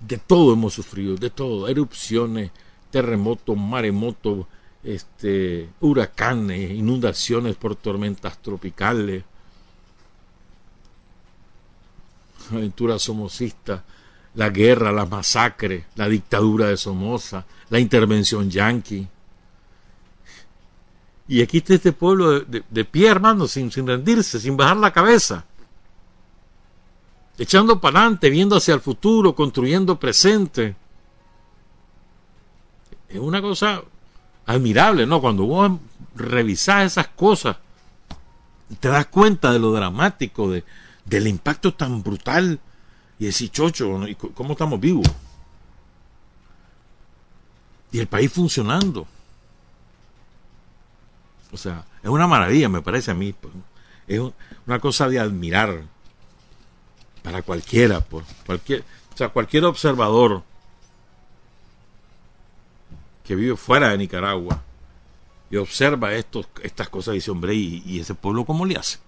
De 0.00 0.18
todo 0.18 0.52
hemos 0.52 0.74
sufrido, 0.74 1.16
de 1.16 1.30
todo, 1.30 1.68
erupciones, 1.68 2.50
terremotos, 2.90 3.56
maremotos, 3.56 4.46
este, 4.82 5.68
huracanes, 5.80 6.70
inundaciones 6.72 7.56
por 7.56 7.74
tormentas 7.76 8.40
tropicales, 8.42 9.24
aventuras 12.52 13.02
somocistas, 13.02 13.82
la 14.34 14.50
guerra, 14.50 14.92
la 14.92 15.06
masacre, 15.06 15.86
la 15.94 16.08
dictadura 16.08 16.68
de 16.68 16.76
Somoza, 16.76 17.44
la 17.70 17.78
intervención 17.78 18.50
yanqui. 18.50 19.06
Y 21.26 21.42
aquí 21.42 21.58
está 21.58 21.74
este 21.74 21.92
pueblo 21.92 22.40
de, 22.40 22.84
pie, 22.84 23.08
hermano, 23.08 23.48
sin, 23.48 23.70
sin 23.72 23.86
rendirse, 23.86 24.38
sin 24.38 24.56
bajar 24.56 24.76
la 24.76 24.92
cabeza. 24.92 25.44
Echando 27.38 27.80
para 27.80 28.00
adelante, 28.00 28.28
viendo 28.28 28.56
hacia 28.56 28.74
el 28.74 28.80
futuro, 28.80 29.34
construyendo 29.34 29.98
presente. 29.98 30.76
Es 33.08 33.18
una 33.18 33.40
cosa 33.40 33.82
admirable, 34.46 35.06
¿no? 35.06 35.20
Cuando 35.20 35.46
vos 35.46 35.72
revisás 36.14 36.92
esas 36.92 37.08
cosas, 37.08 37.56
te 38.80 38.88
das 38.88 39.06
cuenta 39.06 39.52
de 39.52 39.58
lo 39.58 39.72
dramático, 39.72 40.50
de, 40.50 40.64
del 41.04 41.26
impacto 41.26 41.74
tan 41.74 42.02
brutal. 42.02 42.60
Y 43.24 43.28
decís, 43.28 43.50
chocho, 43.50 44.00
¿cómo 44.34 44.52
estamos 44.52 44.78
vivos? 44.78 45.06
Y 47.90 47.98
el 48.00 48.06
país 48.06 48.30
funcionando. 48.30 49.06
O 51.50 51.56
sea, 51.56 51.86
es 52.02 52.10
una 52.10 52.26
maravilla, 52.26 52.68
me 52.68 52.82
parece 52.82 53.12
a 53.12 53.14
mí. 53.14 53.32
Pues. 53.32 53.54
Es 54.06 54.20
una 54.66 54.78
cosa 54.78 55.08
de 55.08 55.18
admirar 55.18 55.84
para 57.22 57.40
cualquiera, 57.40 58.02
pues. 58.02 58.26
Cualquier, 58.44 58.84
o 59.14 59.16
sea, 59.16 59.30
cualquier 59.30 59.64
observador 59.64 60.42
que 63.24 63.34
vive 63.36 63.56
fuera 63.56 63.88
de 63.88 63.96
Nicaragua 63.96 64.62
y 65.50 65.56
observa 65.56 66.12
estos, 66.12 66.46
estas 66.62 66.90
cosas 66.90 67.14
y 67.14 67.18
dice, 67.18 67.30
hombre, 67.30 67.54
¿y, 67.54 67.98
ese 67.98 68.14
pueblo 68.14 68.44
cómo 68.44 68.66
le 68.66 68.76
hace? 68.76 68.98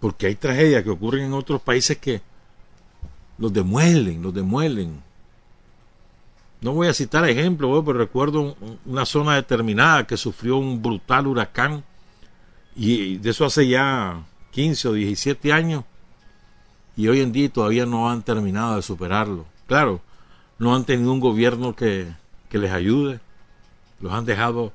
Porque 0.00 0.26
hay 0.26 0.34
tragedias 0.34 0.82
que 0.82 0.90
ocurren 0.90 1.24
en 1.24 1.32
otros 1.34 1.60
países 1.60 1.98
que 1.98 2.22
los 3.38 3.52
demuelen, 3.52 4.22
los 4.22 4.34
demuelen. 4.34 5.02
No 6.60 6.72
voy 6.72 6.88
a 6.88 6.94
citar 6.94 7.28
ejemplos, 7.28 7.82
pero 7.86 7.98
recuerdo 7.98 8.56
una 8.84 9.06
zona 9.06 9.36
determinada 9.36 10.06
que 10.06 10.16
sufrió 10.16 10.58
un 10.58 10.82
brutal 10.82 11.26
huracán 11.26 11.84
y 12.76 13.16
de 13.16 13.30
eso 13.30 13.44
hace 13.44 13.66
ya 13.66 14.22
15 14.52 14.88
o 14.88 14.92
17 14.92 15.52
años 15.52 15.84
y 16.96 17.08
hoy 17.08 17.20
en 17.20 17.32
día 17.32 17.48
todavía 17.50 17.86
no 17.86 18.10
han 18.10 18.22
terminado 18.22 18.76
de 18.76 18.82
superarlo. 18.82 19.46
Claro, 19.66 20.02
no 20.58 20.74
han 20.74 20.84
tenido 20.84 21.12
un 21.12 21.20
gobierno 21.20 21.74
que, 21.74 22.12
que 22.50 22.58
les 22.58 22.72
ayude, 22.72 23.20
los 24.00 24.12
han 24.12 24.26
dejado 24.26 24.72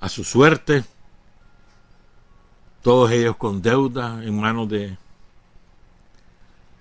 a 0.00 0.10
su 0.10 0.22
suerte, 0.22 0.84
todos 2.86 3.10
ellos 3.10 3.34
con 3.34 3.62
deuda 3.62 4.22
en 4.22 4.40
manos 4.40 4.68
de, 4.68 4.96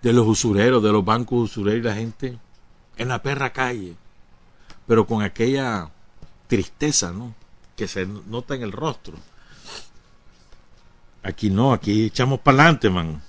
de 0.04 0.14
los 0.14 0.28
usureros, 0.28 0.84
de 0.84 0.92
los 0.92 1.04
bancos 1.04 1.50
usureros 1.50 1.80
y 1.80 1.84
la 1.84 1.96
gente 1.96 2.38
en 2.96 3.08
la 3.08 3.24
perra 3.24 3.52
calle, 3.52 3.96
pero 4.86 5.08
con 5.08 5.24
aquella 5.24 5.90
tristeza, 6.46 7.12
¿no? 7.12 7.34
Que 7.76 7.88
se 7.88 8.06
nota 8.06 8.54
en 8.54 8.62
el 8.62 8.72
rostro. 8.72 9.16
Aquí 11.24 11.50
no, 11.50 11.74
aquí 11.74 12.06
echamos 12.06 12.40
para 12.40 12.60
adelante, 12.60 12.92
man. 12.92 13.20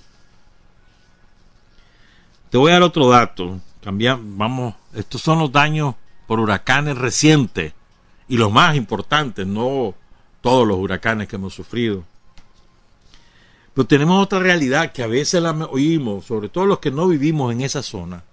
Te 2.51 2.59
voy 2.59 2.69
a 2.69 2.73
dar 2.75 2.83
otro 2.83 3.09
dato. 3.09 3.59
vamos, 3.81 4.75
estos 4.93 5.19
son 5.19 5.39
los 5.39 5.51
daños 5.51 5.95
por 6.27 6.39
huracanes 6.39 6.95
recientes 6.95 7.73
y 8.27 8.37
los 8.37 8.51
más 8.51 8.75
importantes, 8.75 9.47
no 9.47 9.95
todos 10.41 10.67
los 10.67 10.77
huracanes 10.77 11.27
que 11.27 11.37
hemos 11.37 11.55
sufrido. 11.55 12.03
Pero 13.77 13.85
tenemos 13.85 14.23
otra 14.23 14.39
realidad 14.39 14.91
que 14.91 15.03
a 15.03 15.07
veces 15.07 15.39
la 15.39 15.51
oímos, 15.51 16.25
sobre 16.25 16.49
todo 16.49 16.65
los 16.65 16.79
que 16.79 16.89
no 16.89 17.07
vivimos 17.07 17.53
en 17.53 17.61
esa 17.61 17.83
zona, 17.83 18.23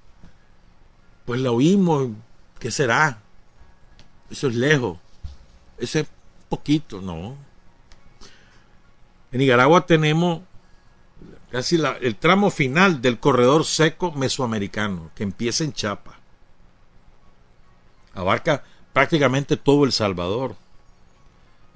pues 1.26 1.38
la 1.38 1.50
oímos, 1.50 2.08
¿qué 2.58 2.70
será? 2.70 3.18
Eso 4.30 4.48
es 4.48 4.54
lejos, 4.54 4.96
eso 5.76 5.98
es 5.98 6.06
poquito, 6.48 7.02
¿no? 7.02 7.36
En 9.32 9.38
Nicaragua 9.38 9.84
tenemos 9.84 10.40
casi 11.50 11.78
el 12.00 12.16
tramo 12.16 12.48
final 12.50 13.02
del 13.02 13.20
corredor 13.20 13.66
seco 13.66 14.12
mesoamericano, 14.12 15.10
que 15.14 15.24
empieza 15.24 15.62
en 15.62 15.74
Chapa. 15.74 16.18
Abarca 18.14 18.64
prácticamente 18.94 19.58
todo 19.58 19.84
El 19.84 19.92
Salvador. 19.92 20.56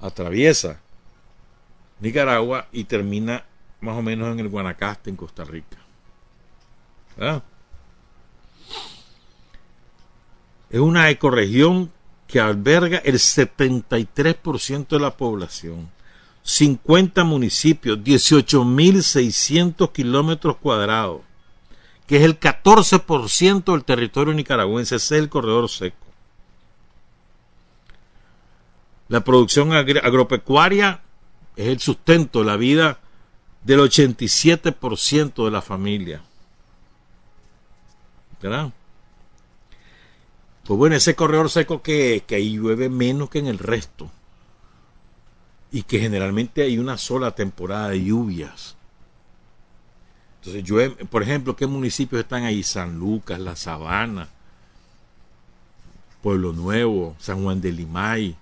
Atraviesa 0.01 0.79
Nicaragua 1.99 2.67
y 2.71 2.85
termina 2.85 3.45
más 3.81 3.97
o 3.97 4.01
menos 4.01 4.31
en 4.31 4.39
el 4.39 4.49
Guanacaste, 4.49 5.09
en 5.09 5.15
Costa 5.15 5.43
Rica. 5.43 5.77
¿Verdad? 7.17 7.43
es 10.69 10.79
una 10.79 11.09
ecorregión 11.09 11.91
que 12.27 12.39
alberga 12.39 12.99
el 12.99 13.15
73% 13.15 14.87
de 14.87 14.99
la 14.99 15.17
población, 15.17 15.89
50 16.43 17.23
municipios, 17.23 17.97
18.600 17.99 19.91
kilómetros 19.91 20.57
cuadrados, 20.57 21.21
que 22.05 22.17
es 22.17 22.23
el 22.23 22.39
14% 22.39 23.71
del 23.71 23.83
territorio 23.83 24.33
nicaragüense, 24.33 24.97
es 24.97 25.11
el 25.11 25.29
corredor 25.29 25.69
seco. 25.69 25.95
La 29.07 29.23
producción 29.23 29.73
agropecuaria 29.73 31.01
es 31.55 31.67
el 31.67 31.79
sustento 31.79 32.39
de 32.39 32.45
la 32.45 32.57
vida 32.57 32.99
del 33.63 33.79
87% 33.79 35.45
de 35.45 35.51
la 35.51 35.61
familia. 35.61 36.21
¿Verdad? 38.41 38.71
Pues 40.63 40.77
bueno, 40.77 40.95
ese 40.95 41.15
corredor 41.15 41.49
seco 41.49 41.81
que, 41.81 42.23
que 42.25 42.35
ahí 42.35 42.57
llueve 42.57 42.89
menos 42.89 43.29
que 43.29 43.39
en 43.39 43.47
el 43.47 43.57
resto. 43.57 44.09
Y 45.71 45.83
que 45.83 45.99
generalmente 45.99 46.63
hay 46.63 46.77
una 46.77 46.97
sola 46.97 47.31
temporada 47.35 47.89
de 47.89 48.03
lluvias. 48.03 48.75
Entonces 50.39 50.63
llueve, 50.63 51.05
por 51.05 51.21
ejemplo, 51.21 51.55
¿qué 51.55 51.67
municipios 51.67 52.21
están 52.21 52.43
ahí? 52.43 52.63
San 52.63 52.97
Lucas, 52.97 53.39
La 53.39 53.55
Sabana, 53.55 54.29
Pueblo 56.21 56.53
Nuevo, 56.53 57.15
San 57.19 57.43
Juan 57.43 57.61
de 57.61 57.71
Limay, 57.71 58.35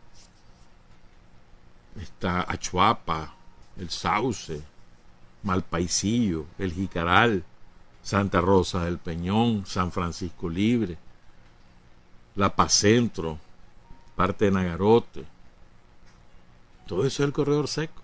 está 1.99 2.45
Achuapa, 2.51 3.35
El 3.77 3.89
Sauce, 3.89 4.61
Malpaisillo, 5.43 6.45
El 6.57 6.73
Jicaral, 6.73 7.43
Santa 8.03 8.41
Rosa 8.41 8.85
del 8.85 8.97
Peñón, 8.97 9.65
San 9.65 9.91
Francisco 9.91 10.49
Libre, 10.49 10.97
la 12.35 12.55
Paz 12.55 12.73
Centro, 12.73 13.37
parte 14.15 14.45
de 14.45 14.51
Nagarote. 14.51 15.25
Todo 16.85 17.05
eso 17.05 17.23
es 17.23 17.27
el 17.27 17.33
corredor 17.33 17.67
seco. 17.67 18.03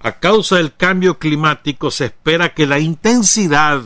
A 0.00 0.12
causa 0.12 0.56
del 0.56 0.74
cambio 0.74 1.18
climático 1.18 1.90
se 1.90 2.06
espera 2.06 2.54
que 2.54 2.66
la 2.66 2.78
intensidad 2.78 3.82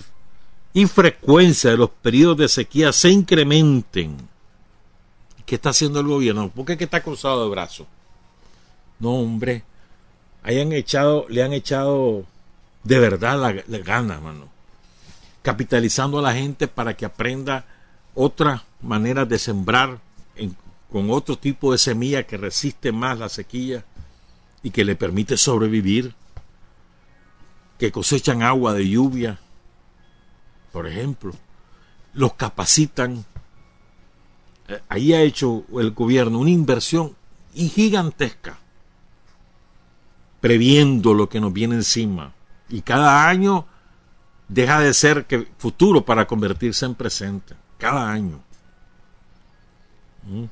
y 0.74 0.86
frecuencia 0.86 1.70
de 1.70 1.76
los 1.76 1.90
periodos 1.90 2.36
de 2.38 2.48
sequía 2.48 2.92
se 2.92 3.10
incrementen. 3.10 4.31
¿Qué 5.52 5.56
está 5.56 5.68
haciendo 5.68 6.00
el 6.00 6.06
gobierno? 6.06 6.48
¿Por 6.48 6.64
qué 6.64 6.82
está 6.82 7.02
cruzado 7.02 7.44
de 7.44 7.50
brazos? 7.50 7.86
No, 8.98 9.16
hombre. 9.16 9.64
Hayan 10.42 10.72
echado, 10.72 11.26
le 11.28 11.42
han 11.42 11.52
echado 11.52 12.24
de 12.84 12.98
verdad 12.98 13.62
la, 13.68 13.78
gana, 13.80 14.18
mano. 14.18 14.48
Capitalizando 15.42 16.18
a 16.18 16.22
la 16.22 16.32
gente 16.32 16.68
para 16.68 16.96
que 16.96 17.04
aprenda 17.04 17.66
otra 18.14 18.64
manera 18.80 19.26
de 19.26 19.38
sembrar 19.38 19.98
con 20.90 21.10
otro 21.10 21.36
tipo 21.36 21.70
de 21.70 21.76
semilla 21.76 22.26
que 22.26 22.38
resiste 22.38 22.90
más 22.90 23.18
la 23.18 23.28
sequía 23.28 23.84
y 24.62 24.70
que 24.70 24.86
le 24.86 24.96
permite 24.96 25.36
sobrevivir, 25.36 26.14
que 27.78 27.92
cosechan 27.92 28.42
agua 28.42 28.72
de 28.72 28.88
lluvia, 28.88 29.38
por 30.72 30.86
ejemplo, 30.86 31.34
los 32.14 32.32
capacitan. 32.32 33.26
Eh, 34.72 34.80
ahí 34.88 35.12
ha 35.12 35.22
hecho 35.22 35.64
el 35.78 35.92
gobierno 35.92 36.38
una 36.38 36.50
inversión 36.50 37.14
gigantesca, 37.54 38.58
previendo 40.40 41.14
lo 41.14 41.28
que 41.28 41.40
nos 41.40 41.52
viene 41.52 41.74
encima 41.76 42.32
y 42.68 42.80
cada 42.80 43.28
año 43.28 43.66
deja 44.48 44.80
de 44.80 44.94
ser 44.94 45.26
futuro 45.58 46.04
para 46.04 46.26
convertirse 46.26 46.86
en 46.86 46.94
presente. 46.94 47.54
Cada 47.78 48.10
año. 48.10 48.40
¿Mm? 50.24 50.44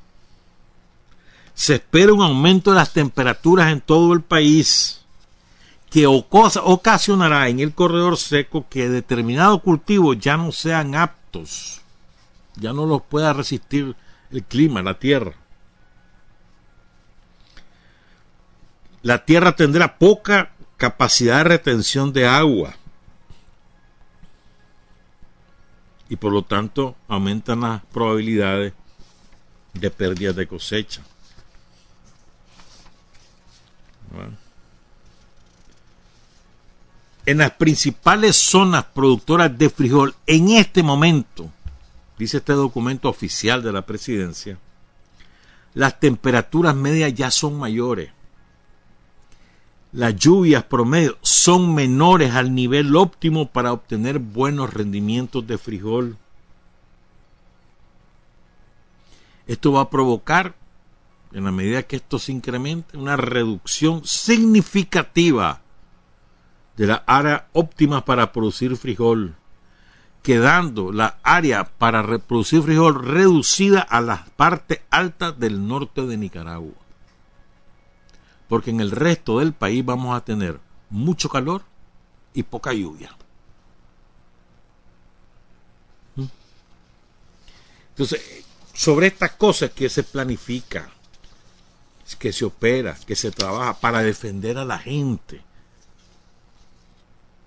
se 1.60 1.74
espera 1.74 2.14
un 2.14 2.22
aumento 2.22 2.70
de 2.70 2.76
las 2.76 2.94
temperaturas 2.94 3.70
en 3.70 3.82
todo 3.82 4.14
el 4.14 4.22
país 4.22 5.02
que 5.90 6.06
ocasionará 6.06 7.50
en 7.50 7.60
el 7.60 7.74
corredor 7.74 8.16
seco 8.16 8.64
que 8.70 8.88
determinados 8.88 9.60
cultivos 9.60 10.18
ya 10.18 10.38
no 10.38 10.52
sean 10.52 10.94
aptos, 10.94 11.82
ya 12.56 12.72
no 12.72 12.86
los 12.86 13.02
pueda 13.02 13.34
resistir 13.34 13.94
el 14.32 14.44
clima, 14.44 14.82
la 14.82 14.98
tierra. 14.98 15.34
La 19.02 19.24
tierra 19.24 19.56
tendrá 19.56 19.98
poca 19.98 20.52
capacidad 20.76 21.38
de 21.38 21.44
retención 21.44 22.12
de 22.12 22.26
agua 22.26 22.74
y 26.08 26.16
por 26.16 26.32
lo 26.32 26.42
tanto 26.42 26.96
aumentan 27.08 27.60
las 27.60 27.82
probabilidades 27.92 28.74
de 29.72 29.90
pérdidas 29.90 30.36
de 30.36 30.46
cosecha. 30.46 31.02
En 37.24 37.38
las 37.38 37.52
principales 37.52 38.36
zonas 38.36 38.84
productoras 38.86 39.56
de 39.56 39.70
frijol, 39.70 40.14
en 40.26 40.50
este 40.50 40.82
momento, 40.82 41.48
dice 42.20 42.36
este 42.36 42.52
documento 42.52 43.08
oficial 43.08 43.62
de 43.62 43.72
la 43.72 43.86
presidencia, 43.86 44.58
las 45.72 45.98
temperaturas 45.98 46.76
medias 46.76 47.14
ya 47.14 47.30
son 47.30 47.58
mayores. 47.58 48.10
Las 49.92 50.14
lluvias 50.16 50.62
promedio 50.64 51.16
son 51.22 51.74
menores 51.74 52.34
al 52.34 52.54
nivel 52.54 52.94
óptimo 52.94 53.48
para 53.48 53.72
obtener 53.72 54.18
buenos 54.18 54.72
rendimientos 54.74 55.46
de 55.46 55.56
frijol. 55.56 56.18
Esto 59.46 59.72
va 59.72 59.80
a 59.80 59.90
provocar 59.90 60.54
en 61.32 61.44
la 61.44 61.52
medida 61.52 61.84
que 61.84 61.96
esto 61.96 62.18
se 62.18 62.32
incremente, 62.32 62.98
una 62.98 63.16
reducción 63.16 64.04
significativa 64.04 65.62
de 66.76 66.86
la 66.86 67.02
área 67.06 67.48
óptima 67.54 68.04
para 68.04 68.30
producir 68.30 68.76
frijol, 68.76 69.36
quedando 70.22 70.92
la 70.92 71.18
área 71.22 71.64
para 71.64 72.02
reproducir 72.02 72.62
frijol 72.62 73.04
reducida 73.04 73.80
a 73.80 74.00
las 74.00 74.28
partes 74.30 74.80
altas 74.90 75.38
del 75.38 75.66
norte 75.66 76.02
de 76.06 76.16
Nicaragua. 76.16 76.74
Porque 78.48 78.70
en 78.70 78.80
el 78.80 78.90
resto 78.90 79.38
del 79.38 79.52
país 79.52 79.84
vamos 79.84 80.16
a 80.16 80.24
tener 80.24 80.60
mucho 80.90 81.28
calor 81.28 81.62
y 82.34 82.42
poca 82.42 82.72
lluvia. 82.72 83.16
¿Mm? 86.16 86.26
Entonces, 87.90 88.44
sobre 88.74 89.06
estas 89.08 89.32
cosas 89.32 89.70
que 89.70 89.88
se 89.88 90.02
planifica, 90.02 90.90
que 92.18 92.32
se 92.32 92.44
opera, 92.44 92.96
que 93.06 93.14
se 93.14 93.30
trabaja 93.30 93.74
para 93.78 94.02
defender 94.02 94.58
a 94.58 94.64
la 94.64 94.78
gente. 94.78 95.42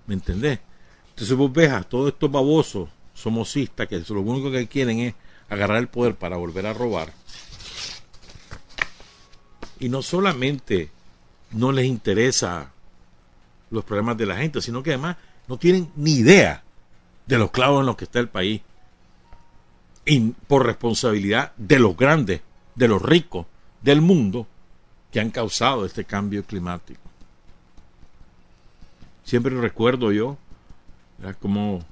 ¿Me 0.06 0.14
entendés? 0.14 0.60
Entonces 1.14 1.36
vos 1.36 1.52
ves 1.52 1.70
a 1.70 1.84
todos 1.84 2.12
estos 2.12 2.30
babosos 2.30 2.88
somocistas 3.14 3.86
que 3.86 4.02
lo 4.08 4.20
único 4.20 4.50
que 4.50 4.66
quieren 4.66 4.98
es 4.98 5.14
agarrar 5.48 5.78
el 5.78 5.86
poder 5.86 6.16
para 6.16 6.36
volver 6.36 6.66
a 6.66 6.74
robar. 6.74 7.12
Y 9.78 9.88
no 9.88 10.02
solamente 10.02 10.90
no 11.52 11.70
les 11.70 11.86
interesa 11.86 12.72
los 13.70 13.84
problemas 13.84 14.16
de 14.16 14.26
la 14.26 14.36
gente, 14.36 14.60
sino 14.60 14.82
que 14.82 14.90
además 14.90 15.16
no 15.46 15.56
tienen 15.56 15.88
ni 15.94 16.14
idea 16.14 16.64
de 17.26 17.38
los 17.38 17.52
clavos 17.52 17.80
en 17.80 17.86
los 17.86 17.96
que 17.96 18.04
está 18.04 18.18
el 18.18 18.28
país. 18.28 18.62
Y 20.04 20.20
por 20.48 20.66
responsabilidad 20.66 21.52
de 21.56 21.78
los 21.78 21.96
grandes, 21.96 22.40
de 22.74 22.88
los 22.88 23.00
ricos 23.00 23.46
del 23.82 24.00
mundo, 24.00 24.48
que 25.12 25.20
han 25.20 25.30
causado 25.30 25.86
este 25.86 26.04
cambio 26.04 26.44
climático. 26.44 27.00
Siempre 29.22 29.58
recuerdo 29.60 30.10
yo, 30.10 30.36
como 31.40 31.84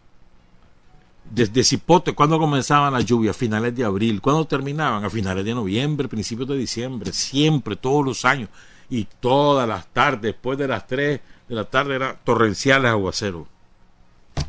desde 1.30 1.64
Cipote, 1.64 2.14
cuando 2.14 2.38
comenzaban 2.38 2.92
las 2.92 3.04
lluvias, 3.04 3.36
a 3.36 3.38
finales 3.38 3.74
de 3.74 3.84
abril, 3.84 4.20
cuando 4.20 4.44
terminaban, 4.44 5.04
a 5.04 5.10
finales 5.10 5.44
de 5.44 5.54
noviembre, 5.54 6.08
principios 6.08 6.48
de 6.48 6.56
diciembre, 6.56 7.12
siempre, 7.12 7.76
todos 7.76 8.04
los 8.04 8.24
años, 8.24 8.48
y 8.90 9.06
todas 9.20 9.66
las 9.66 9.86
tardes, 9.86 10.22
después 10.22 10.58
de 10.58 10.68
las 10.68 10.86
3 10.86 11.20
de 11.48 11.54
la 11.54 11.64
tarde, 11.64 11.94
eran 11.94 12.16
torrenciales 12.24 12.90
aguaceros. 12.90 13.46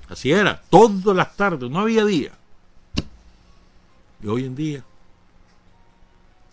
Así 0.09 0.32
era, 0.32 0.61
todas 0.69 1.15
las 1.15 1.36
tardes, 1.36 1.69
no 1.69 1.80
había 1.80 2.03
día. 2.03 2.32
Y 4.21 4.28
hoy 4.28 4.45
en 4.45 4.55
día, 4.55 4.84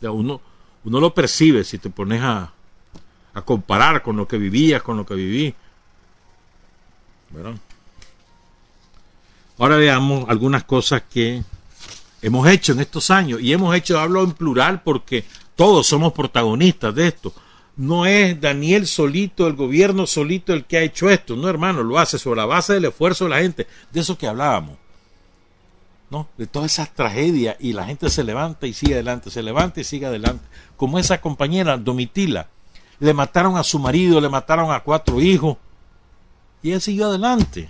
ya 0.01 0.11
uno, 0.11 0.41
uno 0.85 1.01
lo 1.01 1.13
percibe 1.15 1.65
si 1.65 1.79
te 1.79 1.91
pones 1.91 2.23
a, 2.23 2.53
a 3.35 3.43
comparar 3.43 4.03
con 4.03 4.17
lo 4.17 4.29
que 4.29 4.39
vivías, 4.39 4.83
con 4.83 4.97
lo 4.97 5.07
que 5.07 5.15
viví. 5.15 5.55
Ahora 9.61 9.77
veamos 9.77 10.25
algunas 10.31 10.65
cosas 10.65 11.03
que 11.13 11.45
hemos 12.23 12.49
hecho 12.49 12.73
en 12.73 12.81
estos 12.81 13.11
años. 13.11 13.43
Y 13.43 13.53
hemos 13.53 13.77
hecho, 13.77 14.01
hablo 14.01 14.25
en 14.25 14.33
plural 14.33 14.83
porque 14.83 15.25
todos 15.55 15.87
somos 15.87 16.15
protagonistas 16.15 16.95
de 16.95 17.09
esto. 17.09 17.35
No 17.77 18.07
es 18.07 18.41
Daniel 18.41 18.87
solito, 18.87 19.47
el 19.47 19.53
gobierno 19.53 20.07
solito 20.07 20.55
el 20.55 20.65
que 20.65 20.79
ha 20.79 20.83
hecho 20.83 21.11
esto. 21.11 21.37
No, 21.37 21.47
hermano, 21.47 21.83
lo 21.83 21.99
hace 21.99 22.19
sobre 22.19 22.41
la 22.41 22.47
base 22.47 22.73
del 22.73 22.87
esfuerzo 22.87 23.25
de 23.25 23.31
la 23.31 23.41
gente. 23.41 23.67
De 23.93 24.01
eso 24.01 24.17
que 24.17 24.27
hablábamos. 24.27 24.79
¿no? 26.09 26.27
De 26.39 26.47
todas 26.47 26.73
esas 26.73 26.95
tragedias 26.95 27.57
y 27.61 27.75
la 27.75 27.85
gente 27.85 28.09
se 28.09 28.25
levanta 28.25 28.67
y 28.67 28.73
sigue 28.73 28.95
adelante, 28.95 29.31
se 29.31 29.43
levanta 29.43 29.83
y 29.83 29.85
sigue 29.85 30.07
adelante. 30.07 30.43
Como 30.79 30.99
esa 30.99 31.21
compañera 31.21 31.77
Domitila, 31.77 32.49
le 32.99 33.13
mataron 33.13 33.59
a 33.59 33.63
su 33.63 33.79
marido, 33.79 34.23
le 34.23 34.31
mataron 34.31 34.73
a 34.73 34.81
cuatro 34.81 35.21
hijos 35.21 35.59
y 36.63 36.73
él 36.73 36.81
siguió 36.81 37.09
adelante, 37.09 37.69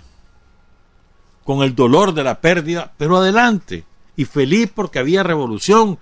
con 1.43 1.63
el 1.63 1.75
dolor 1.75 2.13
de 2.13 2.23
la 2.23 2.41
pérdida, 2.41 2.93
pero 2.97 3.17
adelante 3.17 3.83
y 4.15 4.25
feliz 4.25 4.71
porque 4.73 4.99
había 4.99 5.23
revolución 5.23 5.97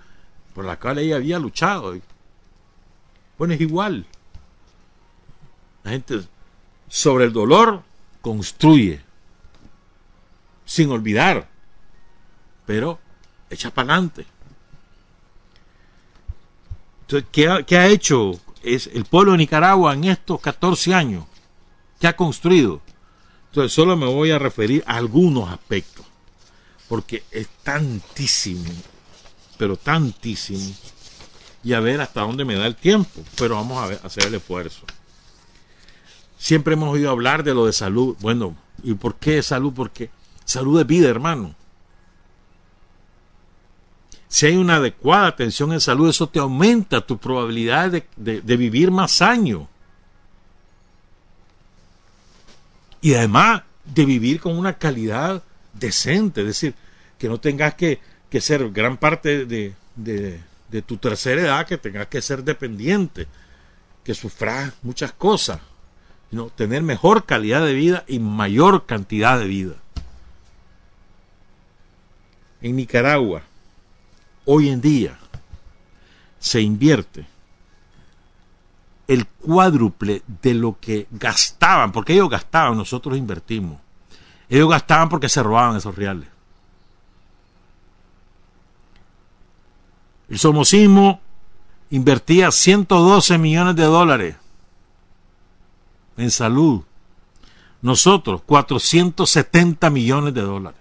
por 0.54 0.64
la 0.64 0.78
cual 0.78 0.98
ella 0.98 1.16
había 1.16 1.38
luchado. 1.38 1.96
Bueno, 3.38 3.54
es 3.54 3.60
igual. 3.60 4.06
La 5.84 5.92
gente 5.92 6.20
sobre 6.88 7.24
el 7.24 7.32
dolor 7.32 7.82
construye, 8.20 9.00
sin 10.64 10.90
olvidar 10.90 11.50
pero 12.70 13.00
echa 13.50 13.68
para 13.72 13.94
adelante. 13.94 14.24
Entonces, 17.00 17.28
¿qué 17.32 17.76
ha, 17.76 17.88
hecho 17.88 18.38
es 18.62 18.86
el 18.94 19.06
pueblo 19.06 19.32
de 19.32 19.38
Nicaragua 19.38 19.92
en 19.92 20.04
estos 20.04 20.40
14 20.40 20.94
años? 20.94 21.24
¿Qué 21.98 22.06
ha 22.06 22.14
construido? 22.14 22.80
Entonces, 23.50 23.72
solo 23.72 23.96
me 23.96 24.06
voy 24.06 24.30
a 24.30 24.38
referir 24.38 24.82
a 24.86 24.96
algunos 24.96 25.50
aspectos, 25.50 26.06
porque 26.88 27.24
es 27.30 27.48
tantísimo, 27.62 28.70
pero 29.58 29.76
tantísimo, 29.76 30.72
y 31.62 31.72
a 31.72 31.80
ver 31.80 32.00
hasta 32.00 32.22
dónde 32.22 32.44
me 32.44 32.54
da 32.54 32.66
el 32.66 32.76
tiempo, 32.76 33.22
pero 33.36 33.56
vamos 33.56 33.82
a, 33.82 33.86
ver, 33.88 34.00
hacer 34.04 34.26
el 34.26 34.34
esfuerzo. 34.34 34.86
Siempre 36.38 36.74
hemos 36.74 36.94
oído 36.94 37.10
hablar 37.10 37.44
de 37.44 37.52
lo 37.52 37.66
de 37.66 37.72
salud. 37.74 38.16
Bueno, 38.20 38.56
¿y 38.82 38.94
por 38.94 39.16
qué 39.16 39.42
salud? 39.42 39.74
Porque 39.74 40.10
salud 40.44 40.80
es 40.80 40.86
vida, 40.86 41.08
hermano. 41.08 41.54
Si 44.26 44.46
hay 44.46 44.56
una 44.56 44.76
adecuada 44.76 45.26
atención 45.26 45.72
en 45.72 45.80
salud, 45.80 46.08
eso 46.08 46.28
te 46.28 46.38
aumenta 46.38 47.04
tu 47.04 47.18
probabilidad 47.18 47.90
de, 48.16 48.40
vivir 48.56 48.90
más 48.90 49.20
años. 49.20 49.64
Y 53.00 53.14
además 53.14 53.62
de 53.84 54.04
vivir 54.04 54.40
con 54.40 54.56
una 54.56 54.74
calidad 54.74 55.42
decente, 55.72 56.42
es 56.42 56.46
decir, 56.46 56.74
que 57.18 57.28
no 57.28 57.40
tengas 57.40 57.74
que, 57.74 58.00
ser 58.40 58.70
gran 58.70 58.96
parte 58.96 59.44
de, 59.46 59.74
de, 59.96 60.82
tu 60.82 60.96
tercera 60.96 61.40
edad, 61.40 61.66
que 61.66 61.78
tengas 61.78 62.06
que 62.06 62.22
ser 62.22 62.44
dependiente, 62.44 63.26
que 64.04 64.14
sufras 64.14 64.72
muchas 64.82 65.12
cosas, 65.12 65.60
sino 66.30 66.46
tener 66.46 66.82
mejor 66.82 67.26
calidad 67.26 67.64
de 67.64 67.74
vida 67.74 68.04
y 68.06 68.18
mayor 68.18 68.86
cantidad 68.86 69.38
de 69.38 69.46
vida. 69.46 69.74
En 72.62 72.76
Nicaragua, 72.76 73.42
hoy 74.44 74.68
en 74.68 74.80
día 74.80 75.18
se 76.38 76.60
invierte 76.60 77.26
el 79.10 79.26
cuádruple 79.26 80.22
de 80.40 80.54
lo 80.54 80.78
que 80.78 81.08
gastaban, 81.10 81.90
porque 81.90 82.12
ellos 82.12 82.30
gastaban, 82.30 82.78
nosotros 82.78 83.18
invertimos. 83.18 83.80
Ellos 84.48 84.70
gastaban 84.70 85.08
porque 85.08 85.28
se 85.28 85.42
robaban 85.42 85.76
esos 85.76 85.96
reales. 85.96 86.28
El 90.28 90.38
somocismo 90.38 91.20
invertía 91.90 92.52
112 92.52 93.36
millones 93.36 93.74
de 93.74 93.82
dólares 93.82 94.36
en 96.16 96.30
salud. 96.30 96.82
Nosotros 97.82 98.42
470 98.46 99.90
millones 99.90 100.34
de 100.34 100.42
dólares. 100.42 100.80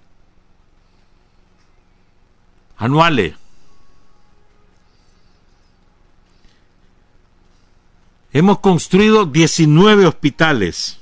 Anuales. 2.77 3.33
Hemos 8.31 8.59
construido 8.59 9.25
19 9.25 10.05
hospitales. 10.05 10.99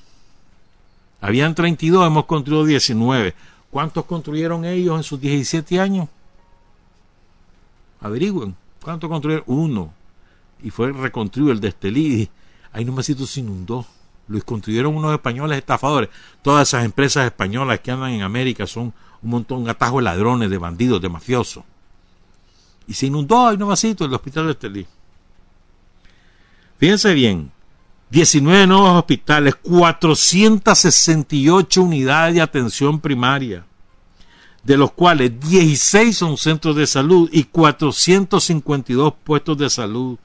Habían 1.19 1.55
32, 1.55 2.07
hemos 2.07 2.25
construido 2.25 2.63
19. 2.63 3.35
¿Cuántos 3.69 4.05
construyeron 4.05 4.63
ellos 4.63 4.95
en 4.95 5.03
sus 5.03 5.19
17 5.19 5.79
años? 5.79 6.07
Averigüen. 7.99 8.55
¿Cuántos 8.81 9.09
construyeron? 9.09 9.43
Uno. 9.47 9.93
Y 10.63 10.69
fue 10.69 10.93
reconstruido 10.93 11.51
el 11.51 11.59
de 11.59 11.67
Estelí. 11.67 12.29
Ahí 12.71 12.85
no 12.85 13.01
se 13.03 13.39
inundó. 13.41 13.85
Lo 14.29 14.41
construyeron 14.43 14.95
unos 14.95 15.13
españoles 15.13 15.57
estafadores. 15.57 16.09
Todas 16.41 16.69
esas 16.69 16.85
empresas 16.85 17.25
españolas 17.25 17.81
que 17.81 17.91
andan 17.91 18.11
en 18.11 18.21
América 18.21 18.65
son 18.65 18.93
un 19.21 19.29
montón, 19.29 19.63
un 19.63 19.69
atajo 19.69 19.97
de 19.97 20.03
ladrones, 20.03 20.49
de 20.49 20.57
bandidos, 20.57 21.01
de 21.01 21.09
mafiosos. 21.09 21.63
Y 22.87 22.93
se 22.93 23.07
inundó 23.07 23.47
ahí 23.47 23.57
nomásito 23.57 24.05
el 24.05 24.13
hospital 24.13 24.45
de 24.45 24.51
Estelí. 24.51 24.87
Fíjense 26.77 27.13
bien, 27.13 27.51
19 28.09 28.67
nuevos 28.67 28.91
hospitales, 28.91 29.55
468 29.55 31.81
unidades 31.81 32.35
de 32.35 32.41
atención 32.41 32.99
primaria, 32.99 33.65
de 34.63 34.77
los 34.77 34.91
cuales 34.91 35.39
16 35.39 36.15
son 36.15 36.37
centros 36.37 36.75
de 36.75 36.85
salud 36.87 37.29
y 37.33 37.45
452 37.45 39.13
puestos 39.23 39.57
de 39.57 39.69
salud. 39.69 40.17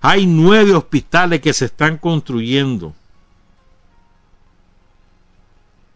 Hay 0.00 0.26
nueve 0.26 0.74
hospitales 0.74 1.40
que 1.40 1.52
se 1.52 1.64
están 1.64 1.98
construyendo. 1.98 2.94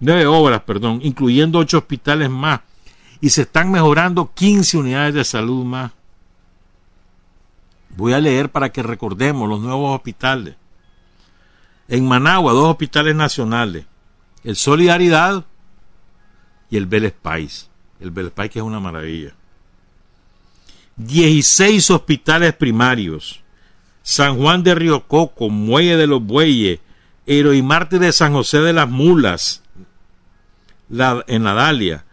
Nueve 0.00 0.26
obras, 0.26 0.62
perdón, 0.62 0.98
incluyendo 1.04 1.60
ocho 1.60 1.78
hospitales 1.78 2.28
más. 2.28 2.62
Y 3.20 3.30
se 3.30 3.42
están 3.42 3.70
mejorando 3.70 4.32
15 4.34 4.78
unidades 4.78 5.14
de 5.14 5.22
salud 5.22 5.64
más. 5.64 5.92
Voy 7.96 8.12
a 8.12 8.20
leer 8.20 8.50
para 8.50 8.70
que 8.70 8.82
recordemos 8.82 9.48
los 9.48 9.60
nuevos 9.60 9.94
hospitales. 9.94 10.56
En 11.88 12.06
Managua, 12.06 12.52
dos 12.52 12.70
hospitales 12.70 13.14
nacionales. 13.14 13.84
El 14.44 14.56
Solidaridad 14.56 15.44
y 16.70 16.76
el 16.76 16.86
Vélez. 16.86 17.14
El 18.00 18.10
Vélez 18.10 18.32
que 18.50 18.58
es 18.58 18.64
una 18.64 18.80
maravilla. 18.80 19.34
16 20.96 21.90
hospitales 21.90 22.54
primarios. 22.54 23.40
San 24.02 24.36
Juan 24.36 24.62
de 24.62 24.74
Río 24.74 25.06
Coco, 25.06 25.48
Muelle 25.48 25.96
de 25.96 26.06
los 26.06 26.22
Bueyes, 26.22 26.80
Marte 27.62 27.98
de 27.98 28.12
San 28.12 28.32
José 28.32 28.58
de 28.58 28.72
las 28.72 28.88
Mulas, 28.88 29.62
la, 30.88 31.24
en 31.28 31.44
la 31.44 31.54
Dalia, 31.54 32.04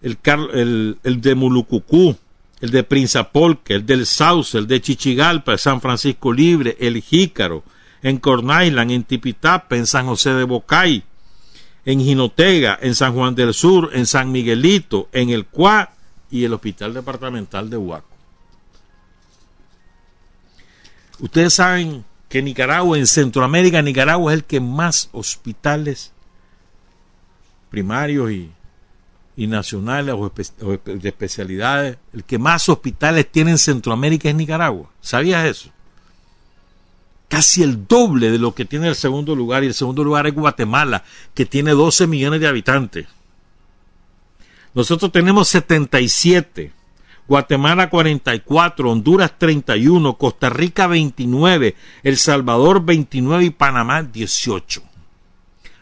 el, 0.00 0.18
el, 0.54 0.98
el 1.02 1.20
de 1.20 1.34
Mulucucú, 1.34 2.16
el 2.64 2.70
de 2.70 2.82
Prinzapolque, 2.82 3.74
el 3.74 3.84
del 3.84 4.06
Sauce, 4.06 4.56
el 4.56 4.66
de 4.66 4.80
Chichigalpa, 4.80 5.58
San 5.58 5.82
Francisco 5.82 6.32
Libre, 6.32 6.78
el 6.80 7.02
Jícaro, 7.02 7.62
en 8.00 8.16
Cornailan, 8.16 8.90
en 8.90 9.04
Tipitapa, 9.04 9.76
en 9.76 9.86
San 9.86 10.06
José 10.06 10.30
de 10.30 10.44
Bocay, 10.44 11.04
en 11.84 12.00
Jinotega, 12.00 12.78
en 12.80 12.94
San 12.94 13.12
Juan 13.12 13.34
del 13.34 13.52
Sur, 13.52 13.90
en 13.92 14.06
San 14.06 14.32
Miguelito, 14.32 15.10
en 15.12 15.28
el 15.28 15.44
Cuá 15.44 15.92
y 16.30 16.44
el 16.44 16.54
Hospital 16.54 16.94
Departamental 16.94 17.68
de 17.68 17.76
Huaco. 17.76 18.16
Ustedes 21.18 21.52
saben 21.52 22.02
que 22.30 22.40
Nicaragua, 22.40 22.96
en 22.96 23.06
Centroamérica, 23.06 23.82
Nicaragua 23.82 24.32
es 24.32 24.38
el 24.38 24.44
que 24.44 24.60
más 24.60 25.10
hospitales 25.12 26.12
primarios 27.68 28.30
y 28.30 28.50
y 29.36 29.46
nacionales 29.46 30.14
o, 30.14 30.30
de 30.30 31.08
especialidades. 31.08 31.98
El 32.12 32.24
que 32.24 32.38
más 32.38 32.68
hospitales 32.68 33.30
tiene 33.30 33.52
en 33.52 33.58
Centroamérica 33.58 34.28
es 34.28 34.34
Nicaragua. 34.34 34.90
¿Sabías 35.00 35.44
eso? 35.46 35.70
Casi 37.28 37.62
el 37.62 37.86
doble 37.86 38.30
de 38.30 38.38
lo 38.38 38.54
que 38.54 38.64
tiene 38.64 38.88
el 38.88 38.94
segundo 38.94 39.34
lugar. 39.34 39.64
Y 39.64 39.68
el 39.68 39.74
segundo 39.74 40.04
lugar 40.04 40.26
es 40.26 40.34
Guatemala, 40.34 41.04
que 41.34 41.46
tiene 41.46 41.72
12 41.72 42.06
millones 42.06 42.40
de 42.40 42.48
habitantes. 42.48 43.06
Nosotros 44.72 45.10
tenemos 45.10 45.48
77. 45.48 46.72
Guatemala 47.26 47.88
44, 47.88 48.90
Honduras 48.90 49.38
31, 49.38 50.18
Costa 50.18 50.50
Rica 50.50 50.86
29, 50.86 51.74
El 52.02 52.18
Salvador 52.18 52.84
29 52.84 53.44
y 53.44 53.50
Panamá 53.50 54.02
18. 54.02 54.82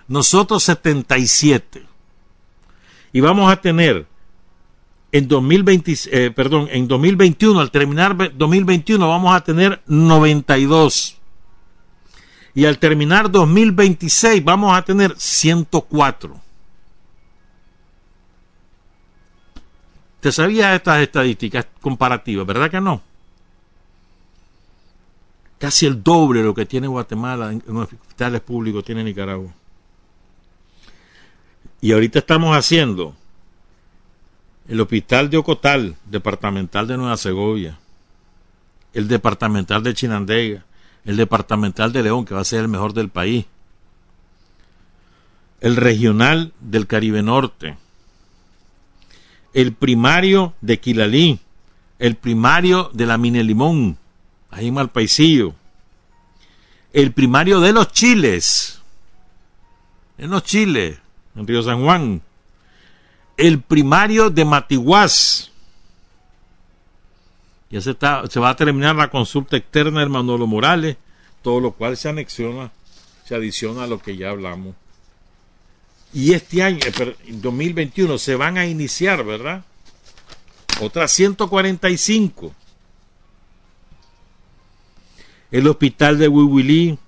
Nosotros 0.06 0.62
77 0.62 1.91
y 3.12 3.20
vamos 3.20 3.52
a 3.52 3.56
tener 3.56 4.06
en 5.12 5.28
2020, 5.28 5.94
eh, 6.10 6.30
perdón, 6.30 6.68
en 6.70 6.88
2021, 6.88 7.60
al 7.60 7.70
terminar 7.70 8.16
2021 8.34 9.06
vamos 9.06 9.36
a 9.36 9.44
tener 9.44 9.82
92. 9.86 11.18
Y 12.54 12.64
al 12.64 12.78
terminar 12.78 13.30
2026 13.30 14.42
vamos 14.42 14.76
a 14.76 14.82
tener 14.82 15.14
104. 15.16 16.40
¿Te 20.20 20.32
sabías 20.32 20.74
estas 20.74 21.02
estadísticas 21.02 21.66
comparativas, 21.80 22.46
verdad 22.46 22.70
que 22.70 22.80
no? 22.80 23.02
Casi 25.58 25.84
el 25.84 26.02
doble 26.02 26.42
lo 26.42 26.54
que 26.54 26.64
tiene 26.64 26.86
Guatemala 26.86 27.52
en 27.52 27.76
hospitales 27.76 28.40
públicos 28.40 28.84
tiene 28.84 29.04
Nicaragua. 29.04 29.52
Y 31.82 31.90
ahorita 31.90 32.20
estamos 32.20 32.56
haciendo 32.56 33.12
el 34.68 34.80
hospital 34.80 35.28
de 35.30 35.36
Ocotal, 35.36 35.96
departamental 36.04 36.86
de 36.86 36.96
Nueva 36.96 37.16
Segovia, 37.16 37.76
el 38.94 39.08
departamental 39.08 39.82
de 39.82 39.92
Chinandega, 39.92 40.64
el 41.04 41.16
departamental 41.16 41.92
de 41.92 42.04
León, 42.04 42.24
que 42.24 42.34
va 42.34 42.40
a 42.40 42.44
ser 42.44 42.60
el 42.60 42.68
mejor 42.68 42.94
del 42.94 43.08
país, 43.08 43.46
el 45.60 45.74
regional 45.74 46.52
del 46.60 46.86
Caribe 46.86 47.20
Norte, 47.20 47.76
el 49.52 49.72
primario 49.72 50.54
de 50.60 50.78
Quilalí, 50.78 51.40
el 51.98 52.14
primario 52.14 52.92
de 52.94 53.06
la 53.06 53.18
Mine 53.18 53.42
Limón, 53.42 53.98
ahí 54.52 54.68
en 54.68 54.74
Malpaisillo, 54.74 55.56
el 56.92 57.10
primario 57.10 57.58
de 57.58 57.72
los 57.72 57.90
Chiles, 57.90 58.80
en 60.16 60.30
los 60.30 60.44
Chiles, 60.44 61.01
en 61.34 61.46
Río 61.46 61.62
San 61.62 61.82
Juan. 61.82 62.22
El 63.36 63.60
primario 63.60 64.30
de 64.30 64.44
Matiguás. 64.44 65.50
Ya 67.70 67.80
se, 67.80 67.92
está, 67.92 68.26
se 68.28 68.38
va 68.38 68.50
a 68.50 68.56
terminar 68.56 68.94
la 68.96 69.08
consulta 69.08 69.56
externa 69.56 70.00
de 70.00 70.06
Manolo 70.06 70.46
Morales, 70.46 70.98
todo 71.40 71.58
lo 71.58 71.72
cual 71.72 71.96
se 71.96 72.10
anexiona, 72.10 72.70
se 73.24 73.34
adiciona 73.34 73.84
a 73.84 73.86
lo 73.86 73.98
que 73.98 74.16
ya 74.16 74.28
hablamos. 74.28 74.74
Y 76.12 76.34
este 76.34 76.62
año, 76.62 76.78
eh, 76.84 77.16
en 77.26 77.40
2021, 77.40 78.18
se 78.18 78.34
van 78.34 78.58
a 78.58 78.66
iniciar, 78.66 79.24
¿verdad? 79.24 79.64
Otras 80.82 81.10
145. 81.12 82.54
El 85.50 85.66
hospital 85.66 86.18
de 86.18 86.28
Huihuilí, 86.28 86.98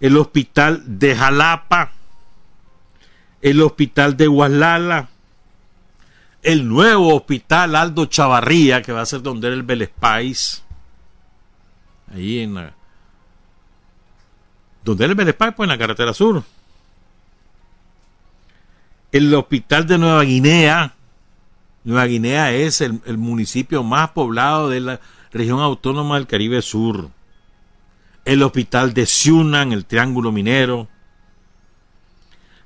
el 0.00 0.16
hospital 0.16 0.82
de 0.86 1.16
Jalapa, 1.16 1.95
el 3.46 3.62
hospital 3.62 4.16
de 4.16 4.26
Guaslala, 4.26 5.08
el 6.42 6.68
nuevo 6.68 7.14
hospital 7.14 7.76
Aldo 7.76 8.06
Chavarría, 8.06 8.82
que 8.82 8.90
va 8.90 9.02
a 9.02 9.06
ser 9.06 9.22
donde 9.22 9.46
era 9.46 9.54
el 9.54 9.62
Vélez 9.62 9.92
ahí 12.12 12.40
en 12.40 12.54
la... 12.54 12.74
donde 14.82 15.04
era 15.04 15.12
el 15.12 15.16
Vélez 15.16 15.36
pues 15.36 15.54
en 15.60 15.68
la 15.68 15.78
carretera 15.78 16.12
sur. 16.12 16.42
El 19.12 19.32
hospital 19.32 19.86
de 19.86 19.98
Nueva 19.98 20.24
Guinea, 20.24 20.94
Nueva 21.84 22.06
Guinea 22.06 22.52
es 22.52 22.80
el, 22.80 23.00
municipio 23.16 23.84
más 23.84 24.10
poblado 24.10 24.70
de 24.70 24.80
la 24.80 25.00
región 25.30 25.60
autónoma 25.60 26.16
del 26.16 26.26
Caribe 26.26 26.62
Sur. 26.62 27.10
El 28.24 28.42
hospital 28.42 28.92
de 28.92 29.06
Ciuna, 29.06 29.62
en 29.62 29.70
el 29.70 29.84
Triángulo 29.84 30.32
Minero 30.32 30.88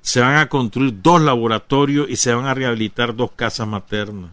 se 0.03 0.20
van 0.20 0.36
a 0.36 0.48
construir 0.48 1.01
dos 1.03 1.20
laboratorios 1.20 2.09
y 2.09 2.16
se 2.16 2.32
van 2.34 2.46
a 2.46 2.55
rehabilitar 2.55 3.14
dos 3.14 3.32
casas 3.32 3.66
maternas. 3.66 4.30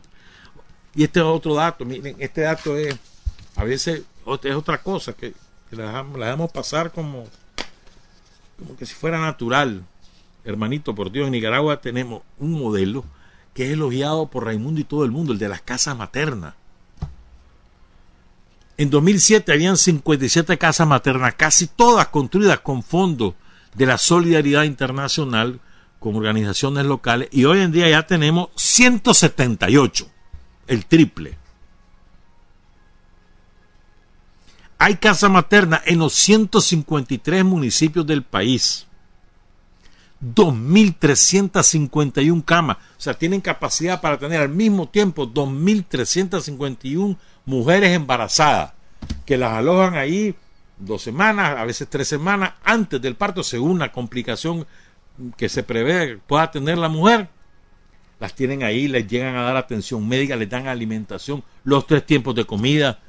Y 0.95 1.03
este 1.03 1.19
es 1.19 1.25
otro 1.25 1.55
dato, 1.55 1.85
miren, 1.85 2.15
este 2.19 2.41
dato 2.41 2.75
es, 2.77 2.95
a 3.55 3.63
veces 3.63 4.03
es 4.43 4.55
otra 4.55 4.81
cosa 4.81 5.13
que, 5.13 5.33
la, 5.71 6.03
dejamos 6.03 6.51
pasar 6.51 6.91
como, 6.91 7.25
como 8.57 8.75
que 8.77 8.85
si 8.85 8.93
fuera 8.93 9.19
natural. 9.19 9.83
Hermanito, 10.43 10.95
por 10.95 11.11
Dios, 11.11 11.25
en 11.25 11.33
Nicaragua 11.33 11.81
tenemos 11.81 12.21
un 12.39 12.53
modelo 12.53 13.03
que 13.53 13.65
es 13.65 13.73
elogiado 13.73 14.27
por 14.27 14.45
Raimundo 14.45 14.79
y 14.79 14.85
todo 14.85 15.03
el 15.03 15.11
mundo, 15.11 15.33
el 15.33 15.39
de 15.39 15.49
las 15.49 15.61
casas 15.61 15.97
maternas. 15.97 16.53
En 18.77 18.89
2007 18.89 19.51
habían 19.51 19.75
57 19.75 20.57
casas 20.57 20.87
maternas, 20.87 21.33
casi 21.35 21.67
todas 21.67 22.07
construidas 22.07 22.59
con 22.59 22.81
fondos 22.83 23.33
de 23.75 23.85
la 23.85 23.97
solidaridad 23.97 24.63
internacional 24.63 25.59
con 25.99 26.15
organizaciones 26.15 26.85
locales 26.85 27.29
y 27.31 27.45
hoy 27.45 27.61
en 27.61 27.71
día 27.71 27.89
ya 27.89 28.05
tenemos 28.05 28.49
178, 28.55 30.07
el 30.67 30.85
triple. 30.85 31.37
Hay 34.79 34.97
casa 34.97 35.27
materna 35.27 35.81
en 35.85 35.97
los 35.99 36.13
153 36.13 37.43
municipios 37.43 38.05
del 38.05 38.23
país. 38.23 38.85
2.351 40.23 42.43
camas. 42.43 42.77
O 42.77 43.01
sea, 43.01 43.13
tienen 43.15 43.41
capacidad 43.41 44.01
para 44.01 44.17
tener 44.17 44.41
al 44.41 44.49
mismo 44.49 44.89
tiempo 44.89 45.27
2.351 45.27 47.17
mujeres 47.45 47.95
embarazadas 47.95 48.73
que 49.25 49.37
las 49.37 49.53
alojan 49.53 49.95
ahí 49.95 50.35
dos 50.79 51.01
semanas, 51.01 51.57
a 51.57 51.65
veces 51.65 51.87
tres 51.89 52.07
semanas 52.07 52.53
antes 52.63 53.01
del 53.01 53.15
parto, 53.15 53.43
según 53.43 53.79
la 53.79 53.91
complicación 53.91 54.65
que 55.35 55.49
se 55.49 55.63
prevé 55.63 56.17
pueda 56.17 56.51
tener 56.51 56.77
la 56.77 56.89
mujer. 56.89 57.29
Las 58.19 58.33
tienen 58.33 58.63
ahí, 58.63 58.87
les 58.87 59.07
llegan 59.07 59.35
a 59.35 59.43
dar 59.43 59.57
atención 59.57 60.07
médica, 60.07 60.35
les 60.35 60.49
dan 60.49 60.67
alimentación, 60.67 61.43
los 61.63 61.85
tres 61.85 62.05
tiempos 62.05 62.33
de 62.33 62.45
comida, 62.45 62.99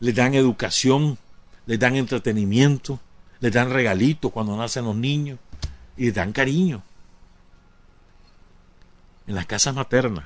les 0.00 0.14
dan 0.14 0.34
educación, 0.34 1.16
les 1.66 1.78
dan 1.78 1.94
entretenimiento, 1.94 2.98
les 3.40 3.52
dan 3.52 3.70
regalitos 3.70 4.32
cuando 4.32 4.56
nacen 4.56 4.84
los 4.84 4.96
niños 4.96 5.38
y 5.96 6.06
les 6.06 6.14
dan 6.14 6.32
cariño. 6.32 6.82
En 9.28 9.34
las 9.34 9.46
casas 9.46 9.74
maternas. 9.74 10.24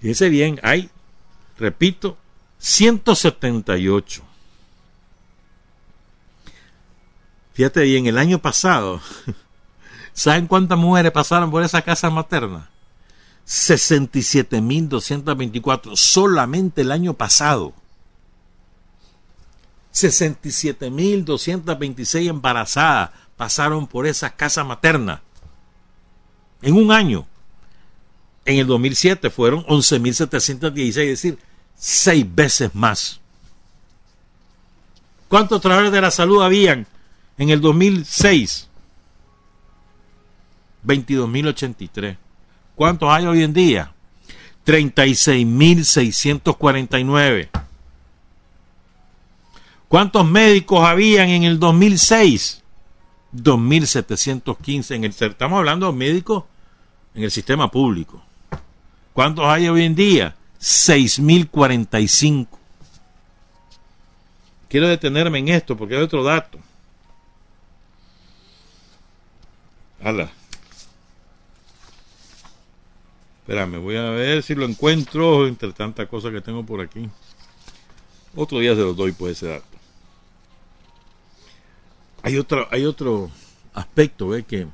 Fíjense 0.00 0.28
bien, 0.28 0.60
hay, 0.62 0.90
repito, 1.58 2.16
178. 2.58 4.27
Fíjate 7.58 7.82
bien, 7.82 8.06
el 8.06 8.16
año 8.18 8.38
pasado, 8.38 9.00
¿saben 10.12 10.46
cuántas 10.46 10.78
mujeres 10.78 11.10
pasaron 11.10 11.50
por 11.50 11.64
esa 11.64 11.82
casa 11.82 12.08
materna? 12.08 12.70
67.224 13.48 15.96
solamente 15.96 16.82
el 16.82 16.92
año 16.92 17.14
pasado. 17.14 17.74
67.226 19.92 22.28
embarazadas 22.28 23.10
pasaron 23.36 23.88
por 23.88 24.06
esa 24.06 24.36
casa 24.36 24.62
materna. 24.62 25.20
En 26.62 26.76
un 26.76 26.92
año. 26.92 27.26
En 28.44 28.58
el 28.58 28.68
2007 28.68 29.30
fueron 29.30 29.64
11.716, 29.64 30.86
es 30.86 30.94
decir, 30.94 31.40
seis 31.74 32.24
veces 32.32 32.72
más. 32.72 33.18
¿Cuántos 35.26 35.60
trabajadores 35.60 35.90
de 35.90 36.00
la 36.00 36.12
salud 36.12 36.40
habían 36.40 36.86
en 37.38 37.50
el 37.50 37.60
2006? 37.60 38.68
22.083. 40.84 42.16
¿Cuántos 42.74 43.08
hay 43.10 43.26
hoy 43.26 43.42
en 43.42 43.52
día? 43.52 43.92
36.649. 44.66 47.48
¿Cuántos 49.88 50.26
médicos 50.26 50.84
habían 50.84 51.28
en 51.30 51.44
el 51.44 51.58
2006? 51.58 52.62
2.715. 53.34 54.94
En 54.94 55.04
el, 55.04 55.10
estamos 55.10 55.58
hablando 55.58 55.86
de 55.86 55.92
médicos 55.92 56.44
en 57.14 57.24
el 57.24 57.30
sistema 57.30 57.70
público. 57.70 58.22
¿Cuántos 59.14 59.46
hay 59.46 59.68
hoy 59.68 59.84
en 59.84 59.94
día? 59.94 60.36
6.045. 60.60 62.46
Quiero 64.68 64.88
detenerme 64.88 65.38
en 65.38 65.48
esto 65.48 65.74
porque 65.76 65.96
hay 65.96 66.02
otro 66.02 66.22
dato. 66.22 66.58
Ala. 70.02 70.30
Espérame, 73.40 73.78
voy 73.78 73.96
a 73.96 74.10
ver 74.10 74.42
si 74.42 74.54
lo 74.54 74.64
encuentro 74.64 75.46
entre 75.46 75.72
tantas 75.72 76.06
cosas 76.08 76.32
que 76.32 76.40
tengo 76.40 76.64
por 76.64 76.80
aquí. 76.80 77.08
Otro 78.36 78.58
día 78.58 78.74
se 78.74 78.82
los 78.82 78.96
doy 78.96 79.12
por 79.12 79.30
ese 79.30 79.48
dato. 79.48 79.64
Hay 82.22 82.36
otro, 82.36 82.68
hay 82.70 82.84
otro 82.84 83.30
aspecto, 83.72 84.28
¿ve? 84.28 84.42
que 84.42 84.66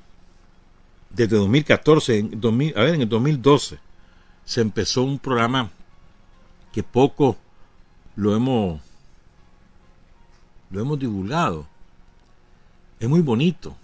desde 1.11 1.37
2014, 1.37 2.19
en 2.19 2.41
2000, 2.41 2.77
a 2.77 2.81
ver, 2.83 2.95
en 2.95 3.03
el 3.03 3.09
2012, 3.09 3.79
se 4.45 4.61
empezó 4.61 5.03
un 5.03 5.19
programa 5.19 5.71
que 6.73 6.83
poco 6.83 7.37
lo 8.17 8.35
hemos 8.35 8.81
lo 10.71 10.81
hemos 10.81 10.99
divulgado. 10.99 11.67
Es 12.99 13.09
muy 13.09 13.21
bonito. 13.21 13.77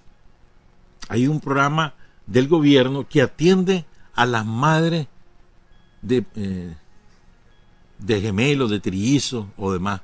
Hay 1.11 1.27
un 1.27 1.41
programa 1.41 1.93
del 2.29 2.47
gobierno 2.47 3.09
que 3.09 3.21
atiende 3.21 3.85
a 4.15 4.27
las 4.27 4.47
madres 4.47 5.09
de, 6.03 6.25
eh, 6.37 6.77
de 7.99 8.21
gemelos, 8.21 8.71
de 8.71 8.79
trillizos 8.79 9.47
o 9.57 9.73
demás. 9.73 10.03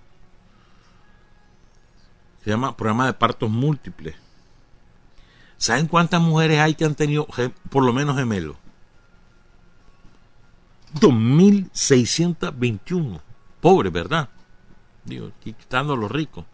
Se 2.43 2.51
llama 2.51 2.77
programa 2.77 3.07
de 3.07 3.13
partos 3.13 3.49
múltiples. 3.49 4.17
¿Saben 5.57 5.87
cuántas 5.87 6.21
mujeres 6.21 6.59
hay 6.59 6.75
que 6.75 6.85
han 6.85 6.97
tenido 6.97 7.29
por 7.71 7.85
lo 7.85 7.93
menos 7.93 8.17
gemelos? 8.17 8.57
2.621. 10.99 13.21
Pobre, 13.61 13.91
¿verdad? 13.91 14.29
Digo, 15.05 15.31
quitando 15.41 15.93
a 15.93 15.97
los 15.97 16.11
ricos. 16.11 16.45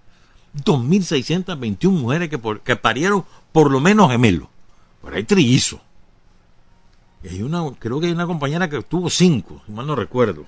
2.621 0.54 1.90
mujeres 1.90 2.28
que, 2.28 2.38
que 2.64 2.76
parieron 2.76 3.24
por 3.52 3.70
lo 3.70 3.80
menos 3.80 4.10
gemelos. 4.10 4.48
Por 5.00 5.14
ahí 5.14 5.24
trillizo. 5.24 5.80
Y 7.22 7.28
hay 7.28 7.40
una, 7.42 7.62
creo 7.78 8.00
que 8.00 8.06
hay 8.06 8.12
una 8.12 8.26
compañera 8.26 8.68
que 8.68 8.82
tuvo 8.82 9.08
cinco, 9.08 9.62
si 9.66 9.72
mal 9.72 9.86
no 9.86 9.94
recuerdo. 9.94 10.44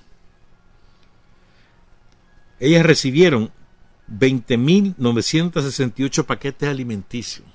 Ellas 2.59 2.85
recibieron 2.85 3.53
20.968 4.11 6.25
paquetes 6.25 6.69
alimenticios. 6.69 7.47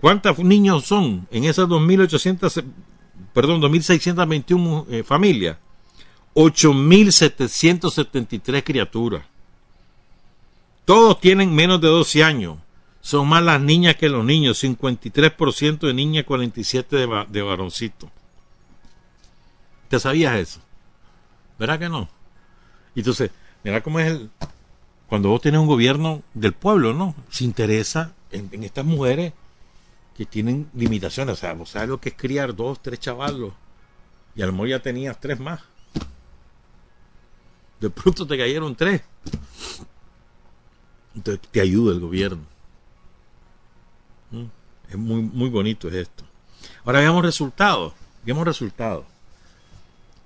¿Cuántos 0.00 0.38
niños 0.38 0.86
son 0.86 1.28
en 1.30 1.44
esas 1.44 1.68
2.800, 1.68 2.64
perdón, 3.34 3.60
2.621 3.60 4.86
eh, 4.88 5.04
familias? 5.04 5.58
8.773 6.40 8.64
criaturas. 8.64 9.22
Todos 10.86 11.20
tienen 11.20 11.54
menos 11.54 11.82
de 11.82 11.88
12 11.88 12.24
años. 12.24 12.56
Son 13.02 13.28
más 13.28 13.42
las 13.42 13.60
niñas 13.60 13.96
que 13.96 14.08
los 14.08 14.24
niños. 14.24 14.64
53% 14.64 15.80
de 15.80 15.92
niñas, 15.92 16.24
47% 16.24 16.88
de, 16.88 17.26
de 17.28 17.42
varoncito. 17.42 18.10
¿Te 19.88 20.00
sabías 20.00 20.38
eso? 20.38 20.60
¿Verdad 21.58 21.78
que 21.78 21.90
no? 21.90 22.08
Entonces, 22.96 23.30
mira 23.62 23.82
cómo 23.82 24.00
es 24.00 24.06
el... 24.06 24.30
Cuando 25.08 25.28
vos 25.28 25.42
tenés 25.42 25.60
un 25.60 25.66
gobierno 25.66 26.22
del 26.32 26.54
pueblo, 26.54 26.94
¿no? 26.94 27.14
Se 27.28 27.44
interesa 27.44 28.14
en, 28.30 28.64
estas 28.64 28.86
mujeres 28.86 29.34
que 30.16 30.24
tienen 30.24 30.70
limitaciones. 30.72 31.34
O 31.34 31.36
sea, 31.36 31.52
vos 31.52 31.68
sabes 31.70 31.90
lo 31.90 32.00
que 32.00 32.08
es 32.10 32.14
criar 32.14 32.56
dos, 32.56 32.80
tres 32.80 32.98
chavalos. 32.98 33.52
Y 34.36 34.42
a 34.42 34.46
lo 34.46 34.52
mejor 34.52 34.68
ya 34.68 34.80
tenías 34.80 35.20
tres 35.20 35.38
más. 35.38 35.60
De 37.80 37.90
pronto 37.90 38.26
te 38.26 38.36
cayeron 38.36 38.76
tres. 38.76 39.02
Entonces 41.14 41.48
te 41.50 41.60
ayuda 41.60 41.92
el 41.92 42.00
gobierno. 42.00 42.44
¿Mm? 44.30 44.44
Es 44.88 44.96
muy, 44.96 45.22
muy 45.22 45.48
bonito 45.48 45.88
esto. 45.88 46.24
Ahora 46.84 47.00
veamos 47.00 47.24
resultados. 47.24 47.94
Veamos 48.24 48.46
resultados 48.46 49.04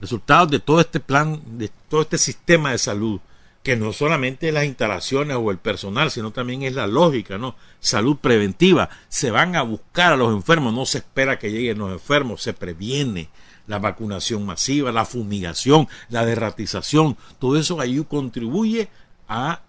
resultados 0.05 0.51
de 0.51 0.61
todo 0.61 0.81
este 0.81 1.01
plan, 1.01 1.41
de 1.59 1.71
todo 1.89 2.03
este 2.03 2.19
sistema 2.19 2.73
de 2.73 2.79
salud, 2.79 3.21
que 3.63 3.77
no 3.77 3.93
solamente 3.95 4.53
las 4.53 4.67
instalaciones 4.67 5.37
o 5.41 5.51
el 5.51 5.57
personal, 5.57 6.11
sino 6.11 6.31
también 6.31 6.63
es 6.63 6.75
la 6.75 6.87
lógica, 6.87 7.39
¿no? 7.39 7.57
Salud 7.81 8.19
preventiva. 8.19 8.91
Se 9.09 9.31
van 9.31 9.57
a 9.57 9.63
buscar 9.63 10.13
a 10.13 10.17
los 10.17 10.35
enfermos, 10.35 10.75
no 10.75 10.85
se 10.85 10.99
espera 10.99 11.39
que 11.39 11.51
lleguen 11.51 11.79
los 11.79 11.91
enfermos, 11.91 12.43
se 12.43 12.53
previene 12.53 13.31
la 13.67 13.79
vacunación 13.79 14.45
masiva, 14.45 14.93
la 14.93 15.05
fumigación, 15.05 15.89
la 16.11 16.25
derratización, 16.25 17.17
todo 17.39 17.57
eso 17.57 17.81
ahí 17.81 18.05
contribuye 18.09 18.89
a 19.29 19.61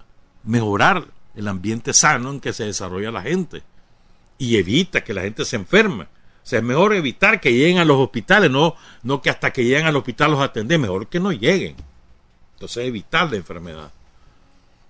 mejorar 0.44 1.08
el 1.36 1.48
ambiente 1.48 1.94
sano 1.94 2.32
en 2.32 2.40
que 2.40 2.54
se 2.54 2.66
desarrolla 2.66 3.12
la 3.12 3.22
gente 3.22 3.64
y 4.38 4.58
evita 4.58 5.04
que 5.04 5.14
la 5.14 5.22
gente 5.22 5.46
se 5.46 5.56
enferme. 5.56 6.04
O 6.04 6.48
sea, 6.48 6.60
es 6.60 6.66
mejor 6.66 6.94
evitar 6.94 7.42
que 7.42 7.52
lleguen 7.52 7.80
a 7.80 7.86
los 7.86 7.98
hospitales, 7.98 8.52
no, 8.52 8.76
no 9.04 9.22
que 9.22 9.30
hasta 9.30 9.52
que 9.52 9.64
lleguen 9.64 9.88
al 9.88 9.96
hospital 9.96 10.32
los 10.32 10.42
atender, 10.42 10.78
mejor 10.78 11.08
que 11.08 11.20
no 11.20 11.32
lleguen. 11.32 11.76
Entonces, 12.54 12.86
evitar 12.86 13.30
la 13.32 13.38
enfermedad. 13.38 13.92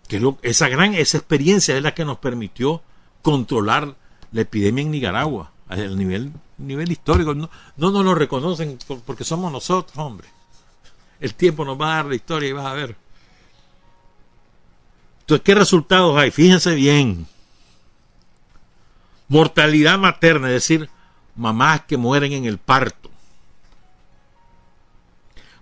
Que 0.07 0.21
esa 0.41 0.67
gran, 0.67 0.93
esa 0.93 1.17
experiencia 1.17 1.77
es 1.77 1.81
la 1.81 1.93
que 1.93 2.05
nos 2.05 2.17
permitió 2.17 2.81
controlar 3.21 3.95
la 4.31 4.41
epidemia 4.41 4.81
en 4.81 4.91
Nicaragua, 4.91 5.51
a 5.67 5.75
nivel, 5.75 6.31
nivel 6.57 6.91
histórico. 6.91 7.33
No, 7.33 7.49
no 7.77 7.91
nos 7.91 8.05
lo 8.05 8.15
reconocen 8.15 8.77
porque 9.05 9.23
somos 9.23 9.51
nosotros, 9.51 9.97
hombre. 9.97 10.27
El 11.19 11.33
tiempo 11.33 11.65
nos 11.65 11.79
va 11.79 11.93
a 11.93 11.95
dar 11.97 12.05
la 12.05 12.15
historia 12.15 12.49
y 12.49 12.53
vas 12.53 12.65
a 12.65 12.73
ver. 12.73 12.95
Entonces, 15.21 15.43
¿qué 15.43 15.55
resultados 15.55 16.17
hay? 16.17 16.29
Fíjense 16.31 16.75
bien. 16.75 17.27
Mortalidad 19.27 19.97
materna, 19.97 20.47
es 20.49 20.53
decir, 20.53 20.89
mamás 21.35 21.81
que 21.85 21.97
mueren 21.97 22.31
en 22.33 22.45
el 22.45 22.59
parto. 22.59 23.09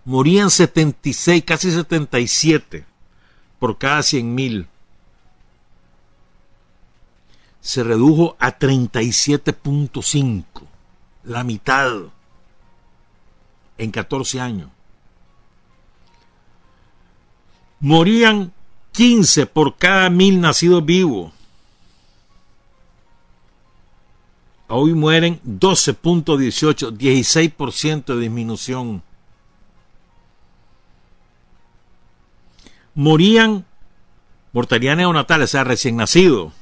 morían 0.05 0.49
76, 0.49 1.43
casi 1.45 1.71
77 1.71 2.85
por 3.59 3.77
cada 3.77 4.03
100 4.03 4.35
mil. 4.35 4.67
Se 7.63 7.81
redujo 7.83 8.35
a 8.39 8.59
37.5, 8.59 10.43
la 11.23 11.43
mitad, 11.45 11.91
en 13.77 13.89
14 13.89 14.41
años. 14.41 14.69
Morían 17.79 18.53
15 18.91 19.45
por 19.45 19.77
cada 19.77 20.09
mil 20.09 20.41
nacidos 20.41 20.85
vivos. 20.85 21.31
Hoy 24.67 24.93
mueren 24.93 25.39
12.18, 25.45 26.97
16% 26.97 28.05
de 28.05 28.19
disminución. 28.19 29.03
Morían 32.93 33.65
mortalidad 34.51 34.97
neonatal, 34.97 35.43
o 35.43 35.47
sea, 35.47 35.63
recién 35.63 35.95
nacidos. 35.95 36.53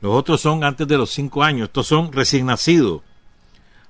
Los 0.00 0.14
otros 0.14 0.40
son 0.40 0.64
antes 0.64 0.88
de 0.88 0.96
los 0.96 1.10
5 1.10 1.42
años, 1.42 1.68
estos 1.68 1.86
son 1.86 2.10
recién 2.12 2.46
nacidos. 2.46 3.02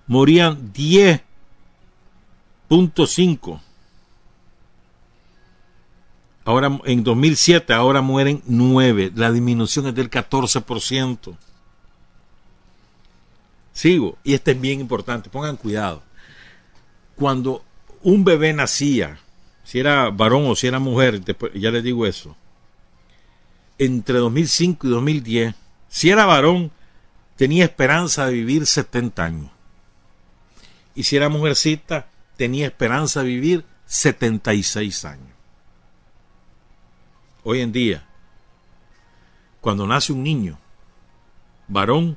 Morían 0.07 0.73
10.5. 0.73 3.61
Ahora 6.45 6.81
en 6.85 7.05
2007 7.05 7.73
ahora 7.73 8.01
mueren 8.01 8.43
9, 8.47 9.13
la 9.15 9.31
disminución 9.31 9.87
es 9.87 9.95
del 9.95 10.11
14%. 10.11 11.37
Sigo, 13.73 14.19
y 14.25 14.35
este 14.35 14.51
es 14.51 14.61
bien 14.61 14.81
importante, 14.81 15.31
pongan 15.31 15.57
cuidado. 15.57 16.03
Cuando 17.15 17.63
un 18.03 18.25
bebé 18.25 18.53
nacía, 18.53 19.21
si 19.63 19.79
era 19.79 20.11
varón 20.11 20.47
o 20.47 20.57
si 20.57 20.67
era 20.67 20.81
mujer, 20.81 21.23
ya 21.55 21.71
les 21.71 21.85
digo 21.85 22.05
eso, 22.05 22.35
entre 23.79 24.19
2005 24.19 24.87
y 24.87 24.91
2010, 24.91 25.55
si 25.91 26.09
era 26.09 26.25
varón, 26.25 26.71
tenía 27.37 27.65
esperanza 27.65 28.27
de 28.27 28.33
vivir 28.33 28.65
70 28.65 29.23
años. 29.23 29.51
Y 30.95 31.03
si 31.03 31.17
era 31.17 31.29
mujercita, 31.29 32.07
tenía 32.37 32.67
esperanza 32.67 33.21
de 33.21 33.27
vivir 33.27 33.65
76 33.87 35.05
años. 35.05 35.29
Hoy 37.43 37.61
en 37.61 37.73
día, 37.73 38.07
cuando 39.61 39.87
nace 39.87 40.13
un 40.13 40.23
niño, 40.23 40.59
varón, 41.67 42.17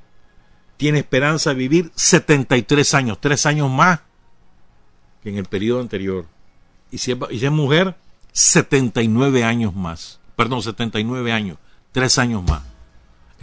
tiene 0.77 0.99
esperanza 0.99 1.49
de 1.49 1.55
vivir 1.55 1.91
73 1.95 2.93
años, 2.93 3.19
tres 3.19 3.45
años 3.45 3.71
más 3.71 4.01
que 5.23 5.29
en 5.29 5.37
el 5.37 5.45
periodo 5.45 5.81
anterior. 5.81 6.27
Y 6.91 6.99
si 6.99 7.11
es, 7.11 7.51
mujer, 7.51 7.95
79 8.33 9.43
años 9.43 9.73
más. 9.73 10.19
Perdón, 10.35 10.61
79 10.61 11.31
años, 11.31 11.57
tres 11.91 12.19
años 12.19 12.43
más. 12.43 12.72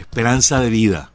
Esperanza 0.01 0.59
de 0.59 0.69
vida. 0.71 1.11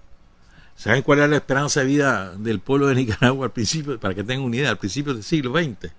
¿Saben 0.76 1.02
cuál 1.02 1.18
era 1.18 1.28
la 1.28 1.36
esperanza 1.36 1.80
de 1.80 1.86
vida 1.86 2.36
del 2.36 2.60
pueblo 2.60 2.86
de 2.86 2.94
Nicaragua 2.94 3.46
al 3.46 3.52
principio? 3.52 3.98
Para 3.98 4.14
que 4.14 4.22
tengan 4.22 4.44
una 4.44 4.56
idea, 4.56 4.70
al 4.70 4.78
principio 4.78 5.12
del 5.12 5.24
siglo 5.24 5.52
XX. 5.52 5.92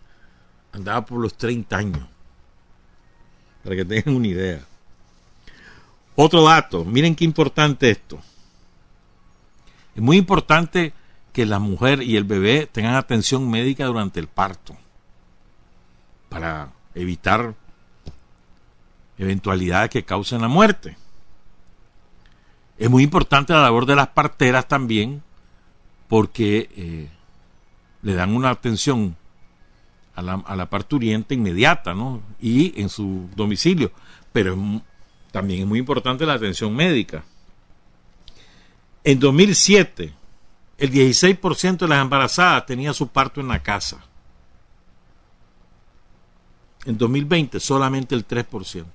Andaba 0.72 1.06
por 1.06 1.20
los 1.20 1.36
30 1.36 1.78
años. 1.78 2.08
Para 3.62 3.76
que 3.76 3.84
tengan 3.84 4.16
una 4.16 4.28
idea. 4.28 4.62
Otro 6.16 6.44
dato, 6.46 6.86
miren 6.86 7.14
qué 7.14 7.26
importante 7.26 7.90
esto. 7.90 8.20
Es 9.94 10.02
muy 10.02 10.16
importante 10.16 10.94
que 11.34 11.46
la 11.46 11.60
mujer 11.60 12.02
y 12.02 12.16
el 12.16 12.24
bebé 12.24 12.70
tengan 12.72 12.96
atención 12.96 13.50
médica 13.50 13.86
durante 13.86 14.20
el 14.20 14.28
parto 14.28 14.78
para 16.30 16.72
evitar 16.96 17.54
eventualidades 19.18 19.90
que 19.90 20.06
causen 20.06 20.42
la 20.42 20.48
muerte. 20.48 20.98
Es 22.78 22.90
muy 22.90 23.04
importante 23.04 23.54
la 23.54 23.62
labor 23.62 23.86
de 23.86 23.96
las 23.96 24.10
parteras 24.10 24.68
también 24.68 25.24
porque 26.08 26.70
eh, 26.76 27.10
le 28.02 28.14
dan 28.14 28.36
una 28.36 28.50
atención 28.52 29.16
a 30.16 30.22
la, 30.22 30.34
a 30.46 30.56
la, 30.56 30.70
parturiente 30.70 31.36
inmediata 31.36 31.94
¿no? 31.94 32.22
y 32.40 32.80
en 32.80 32.90
su 32.90 33.30
domicilio, 33.36 33.92
pero 34.32 34.58
también 35.32 35.62
es 35.62 35.68
muy 35.68 35.80
importante 35.80 36.26
la 36.26 36.34
atención 36.34 36.76
médica. 36.76 37.24
En 39.04 39.20
2007, 39.20 40.14
el 40.78 40.92
16% 40.92 41.78
de 41.78 41.88
las 41.88 42.02
embarazadas 42.02 42.66
tenía 42.66 42.94
su 42.94 43.08
parto 43.08 43.42
en 43.42 43.48
la 43.48 43.64
casa. 43.64 44.04
En 46.86 46.98
2020, 46.98 47.60
solamente 47.60 48.16
el 48.16 48.28
3%. 48.28 48.86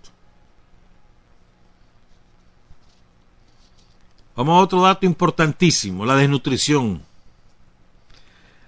Vamos 4.34 4.58
a 4.58 4.64
otro 4.64 4.82
dato 4.82 5.06
importantísimo, 5.06 6.04
la 6.06 6.16
desnutrición. 6.16 7.02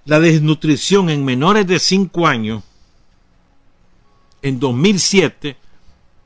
La 0.05 0.19
desnutrición 0.19 1.09
en 1.09 1.25
menores 1.25 1.65
de 1.65 1.79
5 1.79 2.27
años, 2.27 2.63
en 4.41 4.59
2007, 4.59 5.57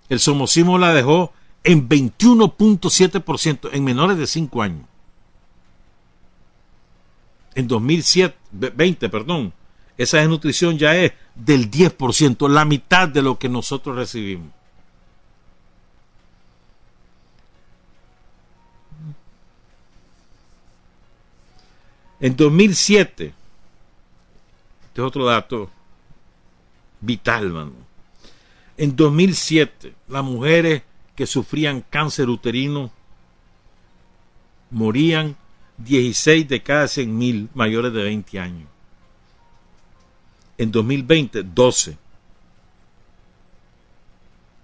el 0.10 0.20
somocismo 0.20 0.78
la 0.78 0.94
dejó 0.94 1.32
en 1.64 1.88
21.7% 1.88 3.70
en 3.72 3.84
menores 3.84 4.18
de 4.18 4.28
5 4.28 4.62
años 4.62 4.90
en 7.60 7.68
2020, 7.68 9.10
perdón, 9.10 9.54
esa 9.98 10.20
desnutrición 10.20 10.78
ya 10.78 10.96
es 10.96 11.12
del 11.36 11.70
10%, 11.70 12.50
la 12.50 12.66
mitad 12.66 13.08
de 13.10 13.22
lo 13.22 13.38
que 13.38 13.50
nosotros 13.50 13.96
recibimos. 13.96 14.50
En 22.20 22.36
2007, 22.36 23.34
este 24.88 25.02
es 25.02 25.08
otro 25.08 25.26
dato 25.26 25.70
vital, 27.00 27.50
mano. 27.50 27.72
En 28.78 28.96
2007, 28.96 29.94
las 30.08 30.24
mujeres 30.24 30.84
que 31.16 31.26
sufrían 31.26 31.82
cáncer 31.90 32.30
uterino 32.30 32.92
morían 34.70 35.36
16 35.78 36.48
de 36.48 36.62
cada 36.62 36.88
100 36.88 37.18
mil 37.18 37.50
mayores 37.54 37.94
de 37.94 38.04
20 38.04 38.40
años. 38.40 38.70
En 40.58 40.72
2020, 40.72 41.44
12. 41.44 41.98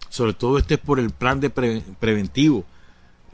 Sobre 0.09 0.33
todo 0.33 0.57
este 0.57 0.75
es 0.75 0.79
por 0.79 0.99
el 0.99 1.11
plan 1.11 1.39
de 1.39 1.49
preventivo. 1.49 2.65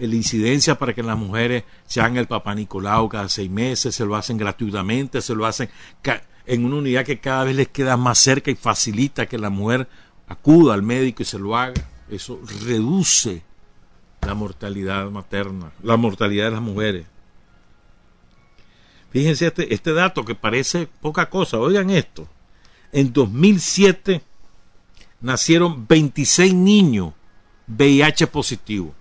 La 0.08 0.16
incidencia 0.16 0.80
para 0.80 0.94
que 0.94 1.04
las 1.04 1.18
mujeres 1.18 1.64
se 1.86 2.02
hagan 2.02 2.18
el 2.18 2.26
papá 2.26 2.56
Nicolau 2.56 3.08
cada 3.08 3.30
seis 3.30 3.52
meses, 3.52 3.94
se 3.94 4.04
lo 4.04 4.16
hacen 4.16 4.36
gratuitamente, 4.36 5.22
se 5.22 5.36
lo 5.36 5.46
hacen 5.46 5.70
en 6.48 6.66
una 6.66 6.78
unidad 6.78 7.06
que 7.06 7.20
cada 7.20 7.44
vez 7.44 7.56
les 7.56 7.68
queda 7.68 7.98
más 7.98 8.18
cerca 8.18 8.50
y 8.50 8.56
facilita 8.56 9.28
que 9.28 9.38
la 9.38 9.52
mujer 9.52 9.88
acuda 10.28 10.74
al 10.74 10.82
médico 10.82 11.22
y 11.22 11.26
se 11.26 11.38
lo 11.38 11.56
haga. 11.56 11.82
Eso 12.10 12.42
reduce 12.66 13.44
la 14.22 14.34
mortalidad 14.34 15.10
materna, 15.12 15.72
la 15.84 15.98
mortalidad 15.98 16.46
de 16.46 16.52
las 16.52 16.62
mujeres. 16.62 17.06
Fíjense 19.12 19.48
este, 19.48 19.74
este 19.74 19.94
dato 19.94 20.26
que 20.26 20.36
parece 20.36 20.88
poca 21.00 21.30
cosa. 21.30 21.60
Oigan 21.60 21.90
esto. 21.90 22.28
En 22.92 23.14
2007 23.14 24.24
nacieron 25.22 25.86
26 25.88 26.54
niños 26.54 27.14
VIH 27.68 28.28
positivo. 28.28 28.96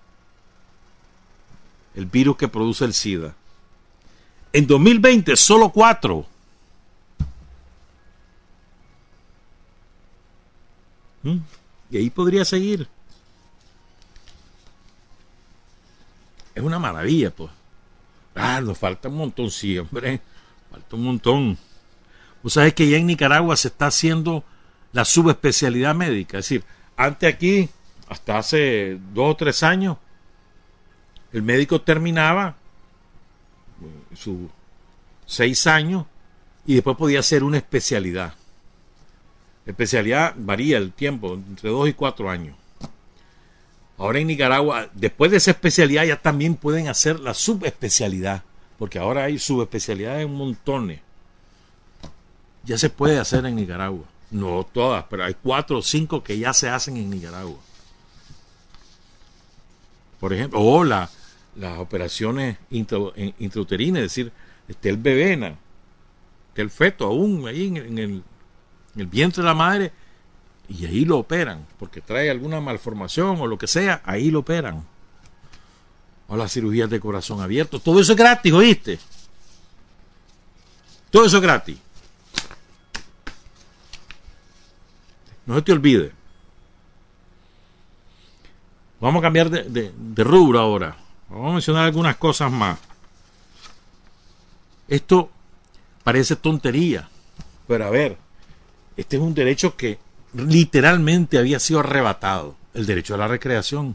El 1.94 2.06
virus 2.06 2.36
que 2.36 2.48
produce 2.48 2.84
el 2.84 2.94
SIDA. 2.94 3.34
En 4.52 4.66
2020 4.66 5.36
solo 5.36 5.70
4. 5.70 6.26
¿Mm? 11.22 11.36
Y 11.90 11.96
ahí 11.96 12.10
podría 12.10 12.44
seguir. 12.44 12.88
Es 16.54 16.62
una 16.62 16.78
maravilla, 16.78 17.30
pues. 17.30 17.50
Ah, 18.34 18.60
nos 18.60 18.78
falta 18.78 19.08
un 19.08 19.16
montón, 19.16 19.50
sí, 19.50 19.78
hombre. 19.78 20.20
Falta 20.70 20.96
un 20.96 21.02
montón. 21.02 21.58
Vos 22.42 22.52
sabés 22.54 22.74
que 22.74 22.88
ya 22.88 22.96
en 22.96 23.06
Nicaragua 23.06 23.56
se 23.56 23.68
está 23.68 23.86
haciendo 23.86 24.44
la 24.92 25.04
subespecialidad 25.04 25.94
médica. 25.94 26.38
Es 26.38 26.46
decir, 26.46 26.64
antes 26.96 27.32
aquí, 27.32 27.68
hasta 28.08 28.38
hace 28.38 28.98
dos 29.12 29.32
o 29.32 29.36
tres 29.36 29.62
años, 29.62 29.98
el 31.32 31.42
médico 31.42 31.80
terminaba 31.80 32.56
sus 34.14 34.50
seis 35.26 35.66
años 35.66 36.06
y 36.66 36.74
después 36.74 36.96
podía 36.96 37.20
hacer 37.20 37.44
una 37.44 37.58
especialidad. 37.58 38.34
La 39.64 39.70
especialidad 39.70 40.34
varía 40.36 40.78
el 40.78 40.92
tiempo, 40.92 41.34
entre 41.34 41.70
dos 41.70 41.88
y 41.88 41.92
cuatro 41.92 42.30
años. 42.30 42.56
Ahora 43.98 44.18
en 44.18 44.26
Nicaragua, 44.28 44.88
después 44.94 45.30
de 45.30 45.36
esa 45.36 45.50
especialidad, 45.50 46.04
ya 46.04 46.16
también 46.20 46.56
pueden 46.56 46.88
hacer 46.88 47.20
la 47.20 47.34
subespecialidad, 47.34 48.42
porque 48.78 48.98
ahora 48.98 49.24
hay 49.24 49.38
subespecialidades 49.38 50.24
en 50.24 50.34
montones. 50.34 51.00
Ya 52.64 52.78
se 52.78 52.90
puede 52.90 53.18
hacer 53.18 53.44
en 53.44 53.56
Nicaragua. 53.56 54.04
No 54.30 54.66
todas, 54.72 55.04
pero 55.10 55.24
hay 55.24 55.34
cuatro 55.34 55.78
o 55.78 55.82
cinco 55.82 56.22
que 56.22 56.38
ya 56.38 56.54
se 56.54 56.68
hacen 56.68 56.96
en 56.96 57.10
Nicaragua. 57.10 57.58
Por 60.18 60.32
ejemplo, 60.32 60.60
o 60.60 60.84
las 61.56 61.78
operaciones 61.78 62.56
intrauterinas, 62.70 64.02
es 64.02 64.04
decir, 64.04 64.32
esté 64.68 64.90
el 64.90 64.96
bebé, 64.96 65.32
esté 66.48 66.62
el 66.62 66.70
feto 66.70 67.06
aún 67.06 67.46
ahí 67.46 67.66
en, 67.66 67.76
el, 67.76 68.22
en 68.94 69.00
el 69.00 69.06
vientre 69.06 69.42
de 69.42 69.48
la 69.48 69.54
madre 69.54 69.92
y 70.68 70.86
ahí 70.86 71.04
lo 71.04 71.18
operan, 71.18 71.66
porque 71.78 72.00
trae 72.00 72.30
alguna 72.30 72.60
malformación 72.60 73.40
o 73.40 73.46
lo 73.46 73.58
que 73.58 73.66
sea, 73.66 74.02
ahí 74.04 74.30
lo 74.30 74.40
operan. 74.40 74.86
O 76.28 76.36
las 76.36 76.52
cirugías 76.52 76.88
de 76.88 77.00
corazón 77.00 77.40
abierto, 77.40 77.80
todo 77.80 78.00
eso 78.00 78.12
es 78.12 78.18
gratis, 78.18 78.52
¿oíste? 78.52 78.98
Todo 81.10 81.26
eso 81.26 81.38
es 81.38 81.42
gratis. 81.42 81.76
No 85.44 85.56
se 85.56 85.62
te 85.62 85.72
olvide. 85.72 86.12
Vamos 89.00 89.20
a 89.20 89.22
cambiar 89.22 89.50
de, 89.50 89.92
de, 89.92 90.24
rubro 90.24 90.60
ahora. 90.60 90.96
Vamos 91.30 91.50
a 91.50 91.52
mencionar 91.54 91.84
algunas 91.84 92.16
cosas 92.16 92.50
más. 92.50 92.78
Esto 94.88 95.30
parece 96.02 96.34
tontería, 96.34 97.08
pero 97.68 97.86
a 97.86 97.90
ver, 97.90 98.18
este 98.96 99.16
es 99.16 99.22
un 99.22 99.32
derecho 99.32 99.76
que 99.76 100.00
literalmente 100.34 101.38
había 101.38 101.60
sido 101.60 101.80
arrebatado, 101.80 102.56
el 102.74 102.84
derecho 102.84 103.14
a 103.14 103.18
la 103.18 103.28
recreación. 103.28 103.94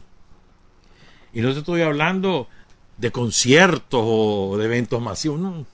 Y 1.34 1.42
no 1.42 1.52
te 1.52 1.58
estoy 1.58 1.82
hablando 1.82 2.48
de 2.96 3.12
conciertos 3.12 4.00
o 4.02 4.56
de 4.56 4.64
eventos 4.64 5.02
masivos, 5.02 5.38
no. 5.38 5.66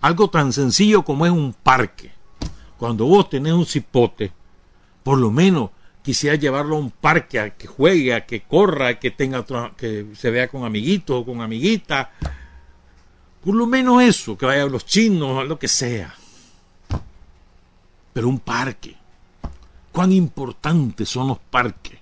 Algo 0.00 0.30
tan 0.30 0.52
sencillo 0.52 1.02
como 1.02 1.26
es 1.26 1.32
un 1.32 1.52
parque. 1.52 2.12
Cuando 2.78 3.06
vos 3.06 3.28
tenés 3.28 3.52
un 3.52 3.66
cipote, 3.66 4.32
por 5.02 5.18
lo 5.18 5.32
menos 5.32 5.70
quisiera 6.02 6.36
llevarlo 6.36 6.76
a 6.76 6.80
un 6.80 6.90
parque 6.90 7.38
a 7.40 7.50
que 7.50 7.66
juegue, 7.66 8.14
a 8.14 8.26
que 8.26 8.42
corra, 8.42 8.98
que 8.98 9.10
tenga 9.10 9.44
que 9.76 10.06
se 10.14 10.30
vea 10.30 10.48
con 10.48 10.64
amiguitos 10.64 11.20
o 11.20 11.24
con 11.24 11.40
amiguitas. 11.40 12.08
Por 13.44 13.54
lo 13.54 13.66
menos 13.66 14.02
eso, 14.02 14.36
que 14.36 14.46
vaya 14.46 14.62
a 14.62 14.66
los 14.66 14.84
chinos, 14.84 15.40
a 15.40 15.44
lo 15.44 15.58
que 15.58 15.68
sea. 15.68 16.14
Pero 18.12 18.28
un 18.28 18.40
parque. 18.40 18.96
Cuán 19.92 20.12
importantes 20.12 21.08
son 21.08 21.28
los 21.28 21.38
parques. 21.38 21.98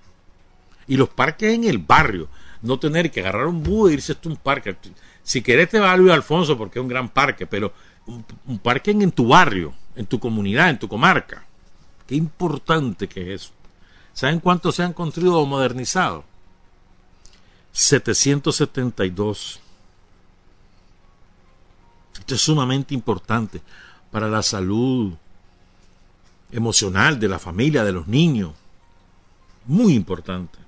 Y 0.87 0.97
los 0.97 1.09
parques 1.09 1.55
en 1.55 1.65
el 1.65 1.79
barrio. 1.79 2.29
No 2.63 2.79
tener 2.79 3.11
que 3.11 3.21
agarrar 3.21 3.47
un 3.47 3.63
búho 3.63 3.89
e 3.89 3.95
irse 3.95 4.13
a 4.13 4.29
un 4.29 4.37
parque. 4.37 4.77
Si 5.23 5.43
querés 5.43 5.69
te 5.69 5.79
va 5.79 5.93
a 5.93 5.97
Luis 5.97 6.13
Alfonso 6.13 6.59
porque 6.59 6.79
es 6.79 6.83
un 6.83 6.89
gran 6.89 7.09
parque, 7.09 7.47
pero 7.47 7.73
un, 8.47 8.59
parque 8.59 8.91
en, 8.91 9.13
tu 9.13 9.29
barrio, 9.29 9.75
en 9.95 10.07
tu 10.07 10.19
comunidad, 10.19 10.71
en 10.71 10.79
tu 10.79 10.89
comarca. 10.89 11.45
Qué 12.07 12.17
importante 12.17 13.07
que 13.07 13.35
es 13.35 13.43
eso. 13.43 13.53
¿Saben 14.19 14.41
cuántos 14.41 14.75
se 14.75 14.83
han 14.83 14.95
construido 14.95 15.39
o 15.39 15.47
modernizado? 15.47 16.25
772. 17.71 19.61
Esto 22.19 22.35
es 22.35 22.41
sumamente 22.41 22.95
importante 22.95 23.63
para 24.11 24.27
la 24.27 24.43
salud 24.43 25.13
emocional 26.51 27.21
de 27.21 27.29
la 27.29 27.39
familia, 27.39 27.85
de 27.85 27.93
los 27.93 28.09
niños. 28.09 28.55
Muy 29.67 29.95
importante. 29.95 30.59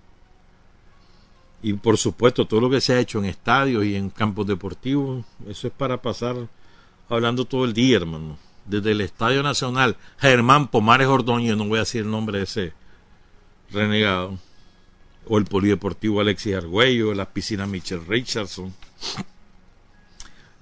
Y 1.61 1.73
por 1.73 1.99
supuesto, 1.99 2.47
todo 2.47 2.61
lo 2.61 2.71
que 2.71 2.81
se 2.81 2.93
ha 2.93 3.01
hecho 3.01 3.19
en 3.19 3.25
estadios 3.25 3.85
y 3.85 3.97
en 3.97 4.11
campos 4.11 4.47
deportivos, 4.47 5.25
eso 5.49 5.67
es 5.67 5.73
para 5.73 6.01
pasar 6.01 6.37
hablando 7.09 7.45
todo 7.45 7.65
el 7.65 7.73
día, 7.73 7.97
hermano. 7.97 8.39
Desde 8.65 8.93
el 8.93 9.01
Estadio 9.01 9.43
Nacional, 9.43 9.97
Germán 10.19 10.69
Pomares 10.69 11.09
Ordóñez, 11.09 11.57
no 11.57 11.67
voy 11.67 11.79
a 11.79 11.81
decir 11.81 12.03
el 12.03 12.11
nombre 12.13 12.39
de 12.39 12.45
ese 12.45 12.80
renegado, 13.73 14.39
o 15.27 15.39
el 15.39 15.45
Polideportivo 15.45 16.21
Alexis 16.21 16.57
Argüello, 16.57 17.15
la 17.15 17.31
piscina 17.31 17.67
Michelle 17.67 18.05
Richardson. 18.07 18.75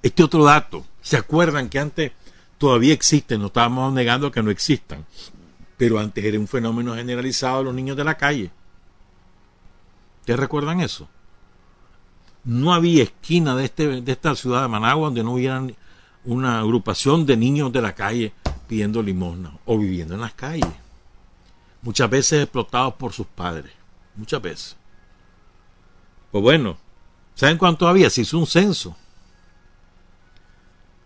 Este 0.02 0.22
otro 0.22 0.44
dato, 0.44 0.84
¿se 1.02 1.16
acuerdan 1.16 1.68
que 1.68 1.78
antes 1.78 2.12
todavía 2.56 2.92
existen? 2.92 3.40
No 3.40 3.46
estábamos 3.46 3.92
negando 3.92 4.30
que 4.30 4.42
no 4.42 4.50
existan, 4.50 5.04
pero 5.76 5.98
antes 5.98 6.24
era 6.24 6.38
un 6.38 6.46
fenómeno 6.46 6.94
generalizado 6.94 7.58
de 7.58 7.64
los 7.64 7.74
niños 7.74 7.96
de 7.96 8.04
la 8.04 8.16
calle. 8.16 8.50
¿Ustedes 10.20 10.38
recuerdan 10.38 10.80
eso? 10.80 11.08
No 12.44 12.72
había 12.72 13.02
esquina 13.02 13.56
de, 13.56 13.64
este, 13.64 14.00
de 14.00 14.12
esta 14.12 14.34
ciudad 14.36 14.62
de 14.62 14.68
Managua 14.68 15.06
donde 15.06 15.24
no 15.24 15.32
hubieran 15.32 15.74
una 16.24 16.60
agrupación 16.60 17.26
de 17.26 17.36
niños 17.36 17.72
de 17.72 17.82
la 17.82 17.94
calle 17.94 18.32
pidiendo 18.68 19.02
limosna 19.02 19.58
o 19.64 19.78
viviendo 19.78 20.14
en 20.14 20.20
las 20.20 20.34
calles. 20.34 20.68
Muchas 21.82 22.10
veces 22.10 22.42
explotados 22.42 22.94
por 22.94 23.12
sus 23.12 23.26
padres. 23.26 23.72
Muchas 24.16 24.42
veces. 24.42 24.76
Pues 26.30 26.42
bueno, 26.42 26.76
¿saben 27.34 27.58
cuánto 27.58 27.86
había? 27.88 28.10
Se 28.10 28.22
hizo 28.22 28.38
un 28.38 28.46
censo. 28.46 28.96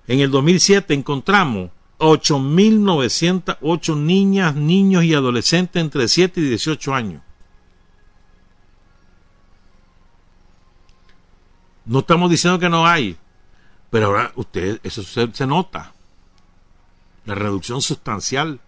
En 0.06 0.20
el 0.20 0.30
2007 0.30 0.94
encontramos 0.94 1.70
8.908 1.98 3.96
niñas, 3.96 4.56
niños 4.56 5.04
y 5.04 5.14
adolescentes 5.14 5.80
entre 5.80 6.08
7 6.08 6.40
y 6.40 6.48
18 6.48 6.94
años. 6.94 7.22
No 11.84 12.00
estamos 12.00 12.30
diciendo 12.30 12.58
que 12.58 12.68
no 12.68 12.86
hay, 12.86 13.16
pero 13.90 14.06
ahora 14.06 14.32
usted, 14.36 14.80
eso 14.82 15.02
se, 15.02 15.46
nota. 15.46 15.92
La 17.24 17.34
reducción 17.34 17.82
sustancial. 17.82 18.60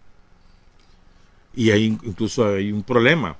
Y 1.57 1.71
hay 1.71 1.85
incluso 1.85 2.47
hay 2.47 2.73
un 2.73 2.83
problema. 2.83 3.37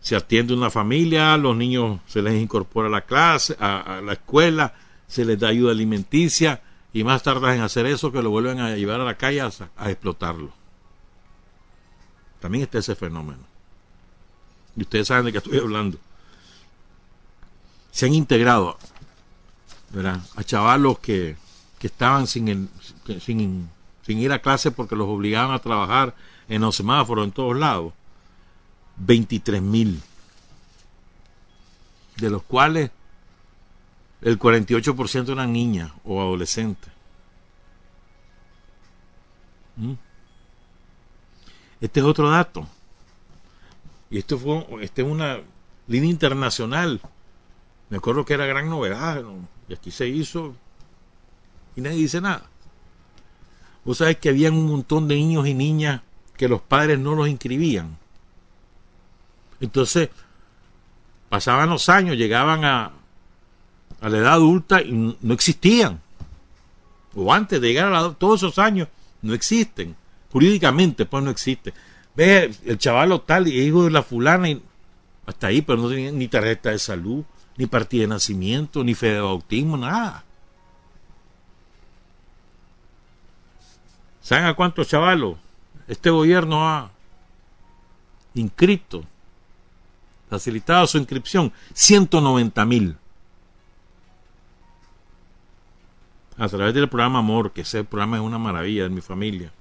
Se 0.00 0.16
atiende 0.16 0.52
una 0.52 0.70
familia, 0.70 1.36
los 1.36 1.56
niños 1.56 2.00
se 2.06 2.20
les 2.20 2.40
incorpora 2.40 2.88
a 2.88 2.90
la 2.90 3.02
clase, 3.02 3.56
a, 3.58 4.00
la 4.04 4.12
escuela, 4.12 4.74
se 5.06 5.24
les 5.24 5.38
da 5.38 5.48
ayuda 5.48 5.72
alimenticia 5.72 6.62
y 6.92 7.04
más 7.04 7.22
tardan 7.22 7.56
en 7.56 7.62
hacer 7.62 7.86
eso 7.86 8.12
que 8.12 8.22
lo 8.22 8.30
vuelven 8.30 8.60
a 8.60 8.76
llevar 8.76 9.00
a 9.00 9.04
la 9.04 9.16
calle 9.16 9.40
a, 9.40 9.90
explotarlo. 9.90 10.52
También 12.40 12.64
está 12.64 12.78
ese 12.78 12.94
fenómeno. 12.94 13.42
Y 14.76 14.82
ustedes 14.82 15.08
saben 15.08 15.24
de 15.24 15.32
qué 15.32 15.38
estoy 15.38 15.58
hablando. 15.58 15.98
Se 17.90 18.06
han 18.06 18.14
integrado 18.14 18.76
a 20.36 20.44
chavalos 20.44 20.98
que, 20.98 21.36
que 21.78 21.86
estaban 21.86 22.26
sin, 22.26 22.68
sin, 23.20 23.70
sin, 24.02 24.18
ir 24.18 24.32
a 24.32 24.40
clase 24.40 24.70
porque 24.70 24.96
los 24.96 25.08
obligaban 25.08 25.54
a 25.54 25.60
trabajar 25.60 26.14
en 26.48 26.62
los 26.62 26.76
semáforos 26.76 27.24
en 27.24 27.32
todos 27.32 27.56
lados. 27.56 27.92
23 28.96 29.60
mil, 29.60 30.00
de 32.16 32.30
los 32.30 32.42
cuales 32.44 32.90
el 34.22 34.38
48% 34.38 35.32
eran 35.32 35.52
niñas 35.52 35.92
o 36.04 36.20
adolescentes. 36.20 36.92
¿Mm? 39.76 39.94
Este 41.80 42.00
es 42.00 42.06
otro 42.06 42.30
dato. 42.30 42.66
Y 44.10 44.18
esto 44.18 44.38
fue 44.38 44.64
este 44.80 45.02
es 45.02 45.08
una 45.08 45.40
línea 45.88 46.10
internacional. 46.10 47.00
Me 47.90 47.96
acuerdo 47.96 48.24
que 48.24 48.34
era 48.34 48.46
gran 48.46 48.70
novedad. 48.70 49.22
Y 49.68 49.74
aquí 49.74 49.90
se 49.90 50.08
hizo 50.08 50.54
y 51.76 51.80
nadie 51.80 51.98
dice 51.98 52.20
nada. 52.20 52.48
Vos 53.84 53.98
sabés 53.98 54.16
que 54.18 54.30
habían 54.30 54.54
un 54.54 54.66
montón 54.66 55.08
de 55.08 55.16
niños 55.16 55.46
y 55.46 55.54
niñas 55.54 56.00
que 56.36 56.48
los 56.48 56.60
padres 56.60 56.98
no 56.98 57.14
los 57.14 57.28
inscribían. 57.28 57.96
Entonces, 59.60 60.10
pasaban 61.28 61.70
los 61.70 61.88
años, 61.88 62.16
llegaban 62.16 62.64
a, 62.64 62.92
a 64.00 64.08
la 64.08 64.18
edad 64.18 64.32
adulta 64.34 64.82
y 64.82 65.16
no 65.20 65.34
existían. 65.34 66.00
O 67.14 67.32
antes 67.32 67.60
de 67.60 67.68
llegar 67.68 67.92
a 67.92 68.02
la 68.02 68.14
todos 68.14 68.40
esos 68.40 68.58
años 68.58 68.88
no 69.22 69.34
existen. 69.34 69.96
Jurídicamente, 70.32 71.06
pues 71.06 71.22
no 71.22 71.30
existe. 71.30 71.72
Ve, 72.16 72.52
el 72.64 72.78
chaval 72.78 73.22
tal 73.24 73.48
hijo 73.48 73.84
de 73.84 73.90
la 73.90 74.02
fulana 74.02 74.48
y 74.50 74.62
hasta 75.26 75.46
ahí, 75.46 75.62
pero 75.62 75.80
no 75.80 75.88
tenía 75.88 76.12
ni 76.12 76.28
tarjeta 76.28 76.70
de 76.70 76.78
salud, 76.78 77.24
ni 77.56 77.66
partida 77.66 78.02
de 78.02 78.08
nacimiento, 78.08 78.84
ni 78.84 78.94
fe 78.94 79.12
de 79.12 79.20
bautismo, 79.20 79.76
nada. 79.76 80.24
¿Saben 84.20 84.46
a 84.46 84.54
cuántos 84.54 84.88
chavalos 84.88 85.36
este 85.88 86.10
gobierno 86.10 86.68
ha 86.68 86.90
inscrito, 88.34 89.04
facilitado 90.28 90.86
su 90.86 90.98
inscripción? 90.98 91.52
190 91.72 92.64
mil. 92.64 92.96
A 96.36 96.48
través 96.48 96.74
del 96.74 96.88
programa 96.88 97.20
Amor, 97.20 97.52
que 97.52 97.60
ese 97.60 97.84
programa 97.84 98.16
es 98.16 98.22
una 98.22 98.38
maravilla 98.38 98.84
de 98.84 98.88
mi 98.88 99.00
familia. 99.00 99.52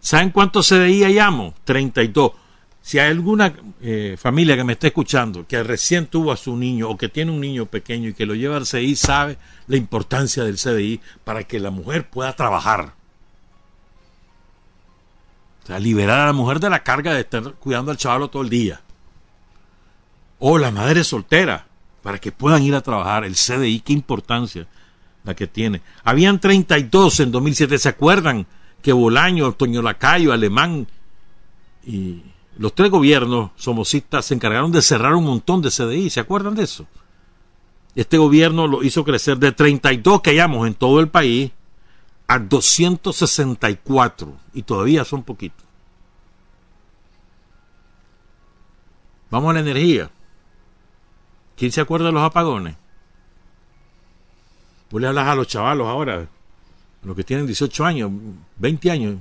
¿Saben 0.00 0.30
cuántos 0.30 0.68
CDI 0.68 1.04
llamo? 1.08 1.54
32. 1.64 2.32
Si 2.82 2.98
hay 2.98 3.10
alguna 3.10 3.52
eh, 3.82 4.16
familia 4.18 4.56
que 4.56 4.64
me 4.64 4.72
esté 4.72 4.86
escuchando 4.86 5.46
que 5.46 5.62
recién 5.62 6.06
tuvo 6.06 6.32
a 6.32 6.38
su 6.38 6.56
niño 6.56 6.88
o 6.88 6.96
que 6.96 7.10
tiene 7.10 7.30
un 7.30 7.40
niño 7.40 7.66
pequeño 7.66 8.08
y 8.08 8.14
que 8.14 8.24
lo 8.24 8.34
lleva 8.34 8.56
al 8.56 8.64
CDI, 8.64 8.96
sabe 8.96 9.38
la 9.66 9.76
importancia 9.76 10.44
del 10.44 10.56
CDI 10.56 11.00
para 11.22 11.44
que 11.44 11.60
la 11.60 11.70
mujer 11.70 12.08
pueda 12.08 12.34
trabajar. 12.34 12.94
Liberar 15.78 16.20
a 16.20 16.26
la 16.26 16.32
mujer 16.32 16.60
de 16.60 16.70
la 16.70 16.82
carga 16.82 17.14
de 17.14 17.20
estar 17.20 17.54
cuidando 17.54 17.90
al 17.90 17.96
chavalo 17.96 18.28
todo 18.28 18.42
el 18.42 18.48
día. 18.48 18.80
O 20.38 20.58
la 20.58 20.70
madre 20.70 21.04
soltera, 21.04 21.66
para 22.02 22.18
que 22.18 22.32
puedan 22.32 22.62
ir 22.62 22.74
a 22.74 22.80
trabajar. 22.80 23.24
El 23.24 23.34
CDI, 23.34 23.80
qué 23.80 23.92
importancia 23.92 24.66
la 25.24 25.34
que 25.34 25.46
tiene. 25.46 25.82
Habían 26.04 26.40
32 26.40 27.20
en 27.20 27.30
2007, 27.32 27.78
¿se 27.78 27.88
acuerdan? 27.88 28.46
Que 28.82 28.92
Bolaño, 28.92 29.52
Toño 29.52 29.82
Lacayo, 29.82 30.32
Alemán 30.32 30.86
y 31.84 32.22
los 32.58 32.74
tres 32.74 32.90
gobiernos 32.90 33.50
somocistas 33.56 34.26
se 34.26 34.34
encargaron 34.34 34.72
de 34.72 34.82
cerrar 34.82 35.14
un 35.14 35.24
montón 35.24 35.62
de 35.62 35.70
CDI, 35.70 36.10
¿se 36.10 36.20
acuerdan 36.20 36.54
de 36.54 36.64
eso? 36.64 36.86
Este 37.94 38.18
gobierno 38.18 38.66
lo 38.66 38.82
hizo 38.82 39.04
crecer 39.04 39.38
de 39.38 39.52
32 39.52 40.20
que 40.20 40.30
hayamos 40.30 40.66
en 40.66 40.74
todo 40.74 41.00
el 41.00 41.08
país 41.08 41.50
a 42.30 42.38
264 42.38 44.36
y 44.54 44.62
todavía 44.62 45.04
son 45.04 45.24
poquitos. 45.24 45.66
Vamos 49.32 49.50
a 49.50 49.54
la 49.54 49.60
energía. 49.60 50.08
¿Quién 51.56 51.72
se 51.72 51.80
acuerda 51.80 52.06
de 52.06 52.12
los 52.12 52.22
apagones? 52.22 52.76
Vos 54.92 55.00
le 55.00 55.08
hablas 55.08 55.26
a 55.26 55.34
los 55.34 55.48
chavalos 55.48 55.88
ahora, 55.88 56.28
los 57.02 57.16
que 57.16 57.24
tienen 57.24 57.46
18 57.46 57.84
años, 57.84 58.12
20 58.58 58.90
años. 58.92 59.16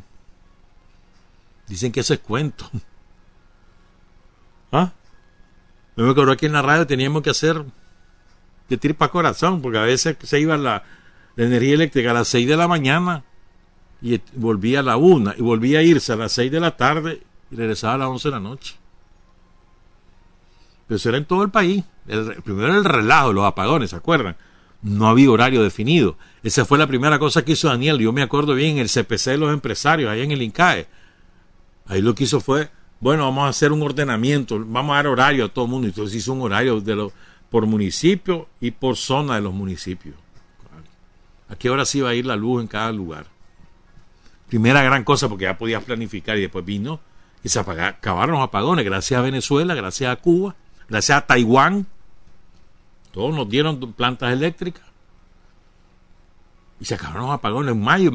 Dicen 1.67 1.91
que 1.91 2.01
eso 2.01 2.13
es 2.13 2.19
cuento. 2.19 2.69
¿Ah? 4.71 4.91
me 5.95 6.11
acuerdo 6.11 6.37
que 6.37 6.45
en 6.45 6.53
la 6.53 6.61
radio 6.61 6.85
teníamos 6.85 7.23
que 7.23 7.31
hacer 7.31 7.65
de 8.69 8.77
tripa 8.77 9.09
corazón, 9.09 9.63
porque 9.63 9.79
a 9.79 9.83
veces 9.83 10.15
se 10.21 10.39
iba 10.39 10.55
la, 10.57 10.83
la 11.39 11.45
energía 11.45 11.75
eléctrica 11.75 12.11
a 12.11 12.13
las 12.13 12.27
6 12.27 12.49
de 12.49 12.57
la 12.57 12.67
mañana 12.67 13.23
y 14.01 14.19
volvía 14.35 14.81
a 14.81 14.83
la 14.83 14.97
1 14.97 15.35
y 15.37 15.41
volvía 15.41 15.79
a 15.79 15.83
irse 15.83 16.11
a 16.11 16.17
las 16.17 16.33
6 16.33 16.51
de 16.51 16.59
la 16.59 16.75
tarde 16.75 17.21
y 17.49 17.55
regresaba 17.55 17.93
a 17.93 17.97
las 17.99 18.09
11 18.09 18.27
de 18.27 18.31
la 18.33 18.39
noche. 18.41 18.75
Pero 20.85 20.97
eso 20.97 21.07
era 21.07 21.17
en 21.17 21.23
todo 21.23 21.41
el 21.43 21.49
país. 21.49 21.85
El, 22.09 22.41
primero 22.43 22.75
el 22.75 22.83
relajo, 22.83 23.31
los 23.31 23.45
apagones, 23.45 23.91
¿se 23.91 23.95
acuerdan? 23.95 24.35
No 24.81 25.07
había 25.07 25.31
horario 25.31 25.63
definido. 25.63 26.17
Esa 26.43 26.65
fue 26.65 26.77
la 26.77 26.87
primera 26.87 27.19
cosa 27.19 27.45
que 27.45 27.53
hizo 27.53 27.69
Daniel. 27.69 27.99
Yo 27.99 28.11
me 28.11 28.21
acuerdo 28.21 28.53
bien, 28.53 28.77
el 28.77 28.89
CPC 28.89 29.27
de 29.27 29.37
los 29.37 29.53
empresarios, 29.53 30.11
ahí 30.11 30.21
en 30.21 30.31
el 30.31 30.41
INCAE. 30.41 30.87
Ahí 31.85 32.01
lo 32.01 32.15
que 32.15 32.25
hizo 32.25 32.41
fue, 32.41 32.69
bueno, 32.99 33.23
vamos 33.23 33.45
a 33.45 33.47
hacer 33.47 33.71
un 33.71 33.81
ordenamiento, 33.81 34.61
vamos 34.67 34.91
a 34.91 34.95
dar 34.97 35.07
horario 35.07 35.45
a 35.45 35.47
todo 35.47 35.63
el 35.63 35.71
mundo. 35.71 35.87
Entonces 35.87 36.17
hizo 36.17 36.33
un 36.33 36.41
horario 36.41 36.81
de 36.81 37.09
por 37.49 37.65
municipio 37.65 38.49
y 38.59 38.71
por 38.71 38.97
zona 38.97 39.35
de 39.35 39.41
los 39.41 39.53
municipios. 39.53 40.15
¿A 41.49 41.55
qué 41.55 41.69
hora 41.69 41.85
sí 41.85 41.99
iba 41.99 42.09
a 42.09 42.15
ir 42.15 42.25
la 42.25 42.35
luz 42.35 42.61
en 42.61 42.67
cada 42.67 42.91
lugar? 42.91 43.25
Primera 44.47 44.81
gran 44.83 45.03
cosa 45.03 45.27
porque 45.27 45.43
ya 45.43 45.57
podías 45.57 45.83
planificar 45.83 46.37
y 46.37 46.41
después 46.41 46.65
vino 46.65 46.99
y 47.43 47.49
se 47.49 47.59
acabaron 47.59 48.35
los 48.35 48.43
apagones 48.43 48.85
gracias 48.85 49.17
a 49.17 49.23
Venezuela, 49.23 49.73
gracias 49.75 50.11
a 50.11 50.15
Cuba, 50.17 50.55
gracias 50.87 51.17
a 51.17 51.25
Taiwán. 51.25 51.85
Todos 53.11 53.33
nos 53.33 53.49
dieron 53.49 53.79
plantas 53.93 54.31
eléctricas. 54.31 54.83
Y 56.79 56.85
se 56.85 56.95
acabaron 56.95 57.23
los 57.23 57.31
apagones 57.31 57.73
en 57.73 57.81
mayo, 57.81 58.11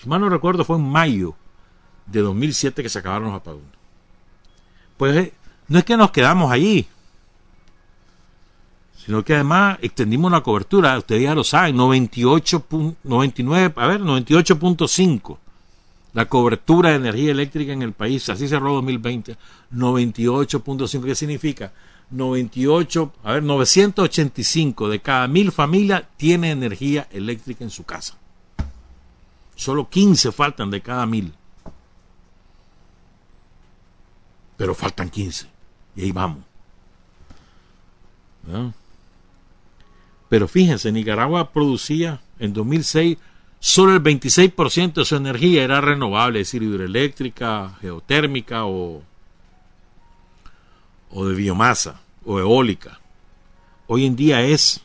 si 0.00 0.08
mal 0.08 0.20
no 0.20 0.28
recuerdo 0.28 0.64
fue 0.64 0.76
en 0.76 0.88
mayo 0.88 1.34
de 2.06 2.20
2007 2.20 2.82
que 2.82 2.88
se 2.88 2.98
acabaron 2.98 3.28
los 3.28 3.36
apagones. 3.36 3.68
Pues 4.96 5.16
eh, 5.16 5.34
no 5.68 5.78
es 5.78 5.84
que 5.84 5.96
nos 5.96 6.10
quedamos 6.10 6.50
allí, 6.50 6.88
sino 9.08 9.24
que 9.24 9.32
además 9.32 9.78
extendimos 9.80 10.30
la 10.30 10.42
cobertura, 10.42 10.98
ustedes 10.98 11.22
ya 11.22 11.34
lo 11.34 11.42
saben, 11.42 11.74
98, 11.76 12.66
99, 13.04 13.72
a 13.74 13.86
ver, 13.86 14.02
98.5 14.02 15.38
la 16.12 16.26
cobertura 16.26 16.90
de 16.90 16.96
energía 16.96 17.30
eléctrica 17.30 17.72
en 17.72 17.80
el 17.80 17.94
país, 17.94 18.28
así 18.28 18.46
cerró 18.46 18.74
2020, 18.74 19.38
98.5, 19.72 21.04
¿qué 21.06 21.14
significa? 21.14 21.72
98, 22.10 23.12
a 23.24 23.32
ver, 23.32 23.42
985 23.44 24.90
de 24.90 25.00
cada 25.00 25.26
mil 25.26 25.52
familias 25.52 26.02
tiene 26.18 26.50
energía 26.50 27.08
eléctrica 27.10 27.64
en 27.64 27.70
su 27.70 27.84
casa. 27.84 28.18
Solo 29.56 29.88
15 29.88 30.32
faltan 30.32 30.70
de 30.70 30.82
cada 30.82 31.06
mil. 31.06 31.32
Pero 34.58 34.74
faltan 34.74 35.08
15. 35.08 35.46
Y 35.96 36.02
ahí 36.02 36.12
vamos. 36.12 36.44
Pero 40.28 40.48
fíjense, 40.48 40.92
Nicaragua 40.92 41.50
producía 41.52 42.20
en 42.38 42.52
2006 42.52 43.16
solo 43.60 43.94
el 43.94 44.02
26% 44.02 44.92
de 44.92 45.04
su 45.04 45.16
energía 45.16 45.64
era 45.64 45.80
renovable, 45.80 46.40
es 46.40 46.48
decir, 46.48 46.62
hidroeléctrica, 46.62 47.76
geotérmica 47.80 48.66
o, 48.66 49.02
o 51.10 51.26
de 51.26 51.34
biomasa 51.34 52.00
o 52.24 52.38
eólica. 52.38 53.00
Hoy 53.86 54.04
en 54.04 54.16
día 54.16 54.42
es 54.42 54.82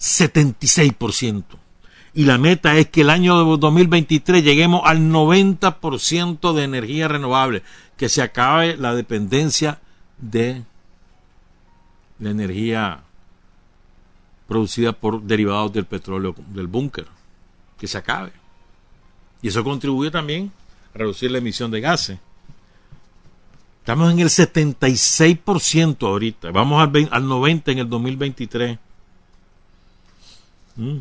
76%. 0.00 1.44
Y 2.16 2.24
la 2.24 2.38
meta 2.38 2.76
es 2.76 2.88
que 2.90 3.00
el 3.00 3.10
año 3.10 3.36
2023 3.56 4.44
lleguemos 4.44 4.82
al 4.84 5.00
90% 5.10 6.52
de 6.52 6.62
energía 6.64 7.08
renovable, 7.08 7.62
que 7.96 8.08
se 8.08 8.22
acabe 8.22 8.76
la 8.76 8.94
dependencia 8.94 9.80
de 10.18 10.62
la 12.20 12.30
energía 12.30 13.03
producida 14.46 14.92
por 14.92 15.22
derivados 15.22 15.72
del 15.72 15.86
petróleo 15.86 16.34
del 16.48 16.66
búnker 16.66 17.06
que 17.78 17.86
se 17.86 17.98
acabe. 17.98 18.32
Y 19.42 19.48
eso 19.48 19.64
contribuye 19.64 20.10
también 20.10 20.52
a 20.94 20.98
reducir 20.98 21.30
la 21.30 21.38
emisión 21.38 21.70
de 21.70 21.80
gases. 21.80 22.18
Estamos 23.80 24.12
en 24.12 24.20
el 24.20 24.28
76% 24.28 26.06
ahorita. 26.06 26.50
Vamos 26.50 26.80
al, 26.80 27.08
al 27.10 27.24
90% 27.24 27.72
en 27.72 27.78
el 27.78 27.88
2023. 27.88 28.78
Mm. 30.76 30.98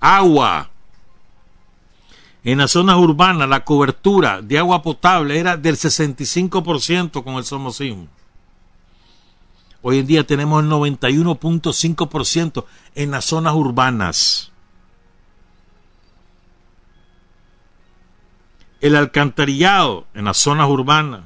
Agua. 0.00 0.70
En 2.42 2.58
las 2.58 2.72
zonas 2.72 2.96
urbanas 2.96 3.48
la 3.48 3.64
cobertura 3.64 4.42
de 4.42 4.58
agua 4.58 4.82
potable 4.82 5.38
era 5.38 5.56
del 5.56 5.76
65% 5.76 7.22
con 7.22 7.34
el 7.34 7.44
somosismo. 7.44 8.08
Hoy 9.88 10.00
en 10.00 10.06
día 10.08 10.26
tenemos 10.26 10.64
el 10.64 10.68
91.5% 10.68 12.64
en 12.96 13.12
las 13.12 13.24
zonas 13.24 13.54
urbanas. 13.54 14.50
el 18.80 18.96
alcantarillado 18.96 20.08
en 20.12 20.24
las 20.24 20.38
zonas 20.38 20.68
urbanas. 20.68 21.22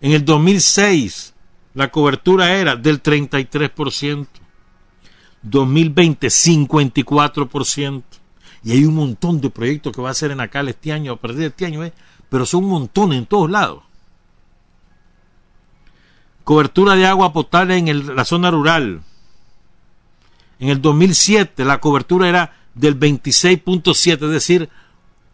En 0.00 0.12
el 0.12 0.24
2006 0.24 1.34
la 1.74 1.90
cobertura 1.90 2.54
era 2.54 2.76
del 2.76 3.02
33%, 3.02 4.28
2020 5.42 6.28
54%. 6.28 8.04
Y 8.62 8.70
hay 8.70 8.84
un 8.84 8.94
montón 8.94 9.40
de 9.40 9.50
proyectos 9.50 9.92
que 9.92 10.00
va 10.00 10.10
a 10.10 10.12
hacer 10.12 10.30
en 10.30 10.40
Acal 10.40 10.68
este 10.68 10.92
año, 10.92 11.14
a 11.14 11.16
partir 11.16 11.40
de 11.40 11.46
este 11.46 11.66
año, 11.66 11.82
¿eh? 11.82 11.92
pero 12.28 12.46
son 12.46 12.62
un 12.62 12.70
montón 12.70 13.12
en 13.12 13.26
todos 13.26 13.50
lados. 13.50 13.85
Cobertura 16.46 16.94
de 16.94 17.04
agua 17.04 17.32
potable 17.32 17.76
en 17.76 18.14
la 18.14 18.24
zona 18.24 18.52
rural. 18.52 19.02
En 20.60 20.68
el 20.68 20.80
2007 20.80 21.64
la 21.64 21.80
cobertura 21.80 22.28
era 22.28 22.54
del 22.72 22.96
26.7, 22.96 24.12
es 24.12 24.30
decir, 24.30 24.68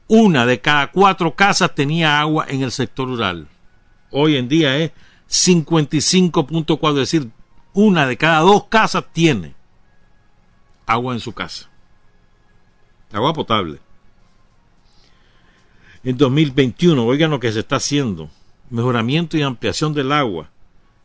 una 0.08 0.46
de 0.46 0.62
cada 0.62 0.90
cuatro 0.90 1.34
casas 1.34 1.74
tenía 1.74 2.18
agua 2.18 2.46
en 2.48 2.62
el 2.62 2.72
sector 2.72 3.08
rural. 3.08 3.46
Hoy 4.10 4.36
en 4.36 4.48
día 4.48 4.78
es 4.78 4.92
55.4, 5.28 6.88
es 6.88 6.96
decir, 6.96 7.30
una 7.74 8.06
de 8.06 8.16
cada 8.16 8.38
dos 8.40 8.64
casas 8.70 9.04
tiene 9.12 9.54
agua 10.86 11.12
en 11.12 11.20
su 11.20 11.34
casa. 11.34 11.68
Agua 13.12 13.34
potable. 13.34 13.80
En 16.04 16.16
2021, 16.16 17.04
oigan 17.04 17.30
lo 17.30 17.38
que 17.38 17.52
se 17.52 17.60
está 17.60 17.76
haciendo. 17.76 18.30
Mejoramiento 18.70 19.36
y 19.36 19.42
ampliación 19.42 19.92
del 19.92 20.10
agua 20.10 20.51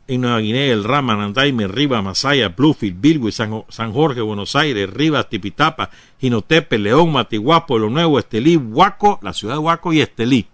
en 0.08 0.22
Nueva 0.22 0.38
Guinea, 0.38 0.72
El 0.72 0.84
Rama, 0.84 1.14
Nandaime, 1.14 1.68
Riva, 1.68 2.00
Masaya, 2.00 2.48
Bluefield, 2.48 2.98
Bilwi, 2.98 3.30
San, 3.30 3.64
San, 3.68 3.92
Jorge, 3.92 4.22
Buenos 4.22 4.56
Aires, 4.56 4.88
Rivas, 4.88 5.28
Tipitapa, 5.28 5.90
Jinotepe, 6.18 6.78
León, 6.78 7.12
Matiguapo, 7.12 7.78
Lo 7.78 7.90
Nuevo, 7.90 8.18
Estelí, 8.18 8.56
Huaco, 8.56 9.20
la 9.22 9.34
ciudad 9.34 9.54
de 9.54 9.60
Huaco 9.60 9.92
y 9.92 10.00
Estelí. 10.00 10.48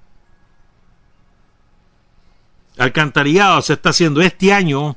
Alcantarillado 2.76 3.62
se 3.62 3.74
está 3.74 3.90
haciendo 3.90 4.20
este 4.20 4.52
año 4.52 4.96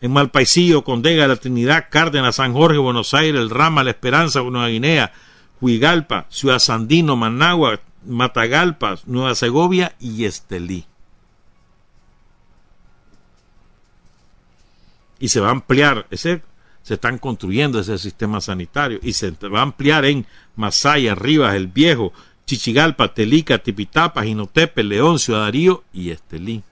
en 0.00 0.12
Malpaisillo, 0.12 0.82
Condega, 0.82 1.28
La 1.28 1.36
Trinidad, 1.36 1.88
Cárdenas, 1.90 2.36
San 2.36 2.54
Jorge, 2.54 2.78
Buenos 2.78 3.12
Aires, 3.12 3.38
El 3.38 3.50
Rama, 3.50 3.84
La 3.84 3.90
Esperanza, 3.90 4.40
Nueva 4.40 4.68
Guinea, 4.68 5.12
Huigalpa, 5.60 6.24
Ciudad 6.30 6.58
Sandino, 6.58 7.16
Managua, 7.16 7.80
Matagalpa, 8.06 8.94
Nueva 9.04 9.34
Segovia 9.34 9.94
y 10.00 10.24
Estelí. 10.24 10.86
Y 15.18 15.28
se 15.28 15.40
va 15.40 15.48
a 15.48 15.52
ampliar, 15.52 16.06
ese 16.10 16.42
se 16.82 16.94
están 16.94 17.18
construyendo 17.18 17.80
ese 17.80 17.98
sistema 17.98 18.40
sanitario 18.40 18.98
y 19.02 19.12
se 19.12 19.30
va 19.30 19.58
a 19.58 19.62
ampliar 19.62 20.06
en 20.06 20.26
Masaya, 20.56 21.14
Rivas, 21.14 21.54
El 21.54 21.66
Viejo, 21.66 22.14
Chichigalpa, 22.46 23.12
Telica, 23.12 23.58
Tipitapa, 23.58 24.22
Jinotepe, 24.22 24.82
León, 24.82 25.18
Ciudad 25.18 25.42
Darío 25.42 25.84
y 25.92 26.10
Estelí. 26.10 26.62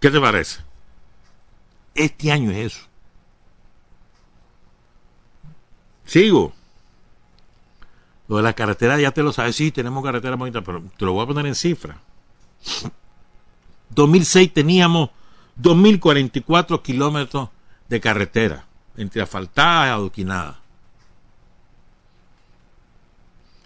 ¿Qué 0.00 0.10
te 0.10 0.18
parece? 0.18 0.60
Este 1.94 2.32
año 2.32 2.50
es 2.50 2.72
eso. 2.72 2.86
Sigo. 6.06 6.54
Lo 8.28 8.38
de 8.38 8.42
la 8.42 8.54
carretera 8.54 8.98
ya 8.98 9.10
te 9.10 9.22
lo 9.22 9.32
sabes, 9.32 9.56
sí, 9.56 9.70
tenemos 9.70 10.02
carretera 10.02 10.36
bonita, 10.36 10.62
pero 10.62 10.82
te 10.96 11.04
lo 11.04 11.12
voy 11.12 11.24
a 11.24 11.26
poner 11.26 11.44
en 11.44 11.54
cifra. 11.54 12.00
2006 13.94 14.52
teníamos 14.52 15.10
2.044 15.60 16.82
kilómetros 16.82 17.48
de 17.88 18.00
carretera, 18.00 18.64
entre 18.96 19.22
asfaltada 19.22 19.86
y 19.86 19.90
adoquinada. 19.90 20.60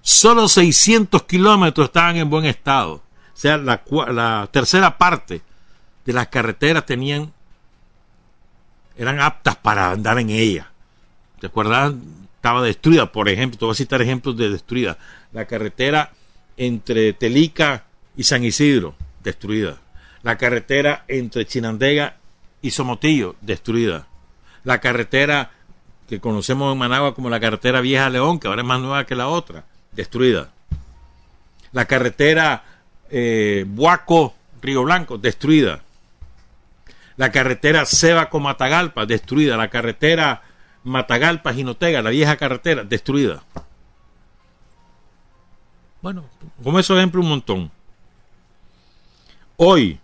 Solo 0.02 0.48
600 0.48 1.24
kilómetros 1.24 1.88
estaban 1.88 2.16
en 2.16 2.30
buen 2.30 2.44
estado. 2.44 2.94
O 2.94 3.38
sea, 3.38 3.58
la, 3.58 3.82
la 4.12 4.48
tercera 4.52 4.96
parte 4.96 5.42
de 6.04 6.12
las 6.12 6.28
carreteras 6.28 6.86
tenían 6.86 7.32
eran 8.96 9.20
aptas 9.20 9.56
para 9.56 9.90
andar 9.90 10.18
en 10.18 10.30
ellas. 10.30 10.66
¿Te 11.40 11.48
acuerdas? 11.48 11.94
Estaba 12.36 12.62
destruida, 12.62 13.12
por 13.12 13.28
ejemplo, 13.28 13.58
te 13.58 13.64
voy 13.64 13.72
a 13.72 13.76
citar 13.76 14.00
ejemplos 14.00 14.36
de 14.36 14.48
destruida. 14.48 14.96
La 15.32 15.46
carretera 15.46 16.12
entre 16.56 17.12
Telica 17.12 17.84
y 18.16 18.22
San 18.22 18.44
Isidro, 18.44 18.94
destruida. 19.22 19.78
La 20.26 20.36
carretera 20.36 21.04
entre 21.06 21.46
Chinandega 21.46 22.16
y 22.60 22.72
Somotillo, 22.72 23.36
destruida. 23.42 24.08
La 24.64 24.80
carretera 24.80 25.52
que 26.08 26.18
conocemos 26.18 26.72
en 26.72 26.78
Managua 26.78 27.14
como 27.14 27.30
la 27.30 27.38
carretera 27.38 27.80
Vieja 27.80 28.10
León, 28.10 28.40
que 28.40 28.48
ahora 28.48 28.62
es 28.62 28.66
más 28.66 28.80
nueva 28.80 29.06
que 29.06 29.14
la 29.14 29.28
otra, 29.28 29.66
destruida. 29.92 30.50
La 31.70 31.84
carretera 31.84 32.64
eh, 33.08 33.66
Buaco-Río 33.68 34.82
Blanco, 34.82 35.16
destruida. 35.16 35.84
La 37.16 37.30
carretera 37.30 37.84
Seba-Matagalpa, 37.86 39.06
destruida. 39.06 39.56
La 39.56 39.70
carretera 39.70 40.42
Matagalpa-Jinotega, 40.84 42.02
la 42.02 42.10
vieja 42.10 42.36
carretera, 42.36 42.82
destruida. 42.82 43.44
Bueno, 46.02 46.24
como 46.64 46.80
eso 46.80 46.96
ejemplo 46.96 47.20
un 47.20 47.28
montón. 47.28 47.70
Hoy 49.56 50.00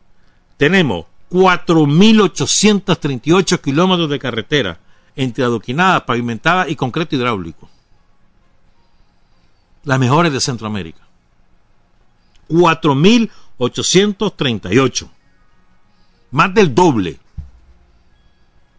tenemos 0.62 1.06
4.838 1.32 3.60
kilómetros 3.60 4.08
de 4.08 4.20
carretera 4.20 4.78
entre 5.16 5.42
adoquinada, 5.42 6.06
pavimentada 6.06 6.68
y 6.68 6.76
concreto 6.76 7.16
hidráulico 7.16 7.68
las 9.82 9.98
mejores 9.98 10.32
de 10.32 10.40
Centroamérica. 10.40 11.00
4.838. 12.48 15.10
Más 16.30 16.54
del 16.54 16.72
doble 16.72 17.18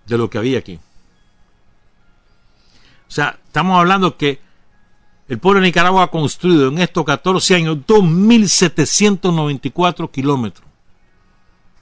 de 0.05 0.17
lo 0.17 0.29
que 0.29 0.37
había 0.37 0.59
aquí. 0.59 0.79
O 3.09 3.11
sea, 3.11 3.37
estamos 3.45 3.77
hablando 3.77 4.15
que 4.15 4.39
el 5.27 5.37
pueblo 5.37 5.59
de 5.59 5.67
Nicaragua 5.67 6.03
ha 6.03 6.11
construido 6.11 6.69
en 6.69 6.79
estos 6.79 7.03
14 7.03 7.55
años 7.55 7.79
2.794 7.85 10.09
kilómetros 10.09 10.72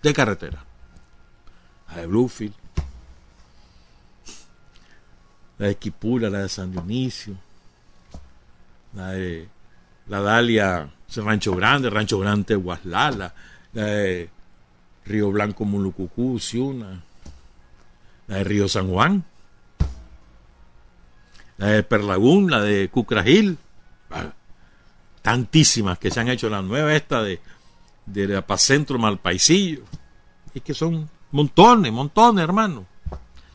de 0.01 0.13
carretera. 0.13 0.63
La 1.89 1.97
de 1.97 2.07
Bluefield, 2.07 2.53
la 5.57 5.67
de 5.67 5.75
Quipula, 5.75 6.29
la 6.29 6.39
de 6.39 6.49
San 6.49 6.71
Dionisio, 6.71 7.35
la 8.93 9.11
de 9.11 9.47
la 10.07 10.21
Dalia, 10.21 10.89
Rancho 11.15 11.55
Grande, 11.55 11.89
Rancho 11.89 12.19
Grande, 12.19 12.55
Guaslala, 12.55 13.33
la 13.73 13.85
de 13.85 14.29
Río 15.05 15.31
Blanco, 15.31 15.65
Mulucucú, 15.65 16.39
Ciuna, 16.39 17.03
la 18.27 18.35
de 18.37 18.43
Río 18.43 18.67
San 18.67 18.89
Juan, 18.89 19.23
la 21.57 21.67
de 21.67 21.83
Perlagún, 21.83 22.49
la 22.49 22.61
de 22.61 22.89
Cucragil, 22.89 23.57
ah, 24.09 24.33
tantísimas 25.21 25.99
que 25.99 26.09
se 26.09 26.19
han 26.19 26.29
hecho, 26.29 26.49
la 26.49 26.61
nueva 26.61 26.95
esta 26.95 27.21
de, 27.21 27.39
de 28.05 28.27
la 28.27 28.45
Pacentro 28.45 28.97
Malpaisillo, 28.97 29.83
es 30.53 30.61
que 30.61 30.73
son 30.73 31.09
montones, 31.31 31.91
montones, 31.91 32.43
hermano. 32.43 32.85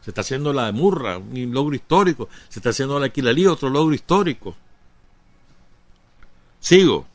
Se 0.03 0.11
está 0.11 0.21
haciendo 0.21 0.53
la 0.53 0.67
de 0.67 0.73
Murra, 0.73 1.19
un 1.19 1.53
logro 1.53 1.75
histórico. 1.75 2.29
Se 2.49 2.61
está 2.61 2.71
haciendo 2.71 2.95
la 2.95 3.01
de 3.01 3.07
Aquilalí, 3.07 3.47
otro 3.47 3.69
logro 3.69 3.95
histórico. 3.95 4.55
Sigo. 6.61 7.07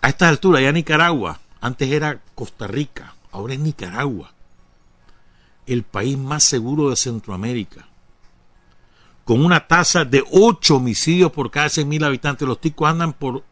A 0.00 0.08
estas 0.08 0.28
alturas 0.28 0.62
ya 0.62 0.72
Nicaragua, 0.72 1.40
antes 1.60 1.90
era 1.90 2.20
Costa 2.34 2.66
Rica, 2.66 3.14
ahora 3.32 3.54
es 3.54 3.60
Nicaragua, 3.60 4.32
el 5.66 5.82
país 5.82 6.16
más 6.16 6.44
seguro 6.44 6.90
de 6.90 6.96
Centroamérica, 6.96 7.88
con 9.24 9.44
una 9.44 9.66
tasa 9.66 10.04
de 10.04 10.24
8 10.30 10.76
homicidios 10.76 11.32
por 11.32 11.50
cada 11.50 11.66
100.000 11.66 12.04
habitantes. 12.04 12.46
Los 12.46 12.60
ticos 12.60 12.88
andan 12.88 13.12
por 13.12 13.44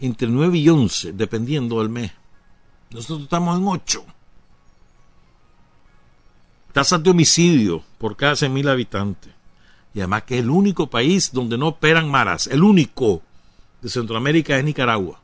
entre 0.00 0.28
9 0.28 0.58
y 0.58 0.68
11, 0.68 1.12
dependiendo 1.12 1.78
del 1.78 1.88
mes. 1.88 2.12
Nosotros 2.90 3.22
estamos 3.22 3.58
en 3.58 3.66
8. 3.66 4.04
Tasas 6.72 7.02
de 7.02 7.10
homicidio 7.10 7.82
por 7.98 8.16
cada 8.16 8.34
100.000 8.34 8.68
habitantes 8.68 9.36
y 9.96 10.00
además 10.00 10.24
que 10.24 10.34
es 10.34 10.42
el 10.42 10.50
único 10.50 10.88
país 10.88 11.32
donde 11.32 11.56
no 11.56 11.68
operan 11.68 12.10
maras, 12.10 12.48
el 12.48 12.62
único 12.62 13.22
de 13.80 13.88
Centroamérica 13.88 14.58
es 14.58 14.62
Nicaragua. 14.62 15.18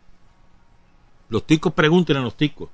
Los 1.28 1.46
ticos 1.46 1.74
pregunten 1.74 2.16
a 2.16 2.22
los 2.22 2.34
ticos, 2.38 2.70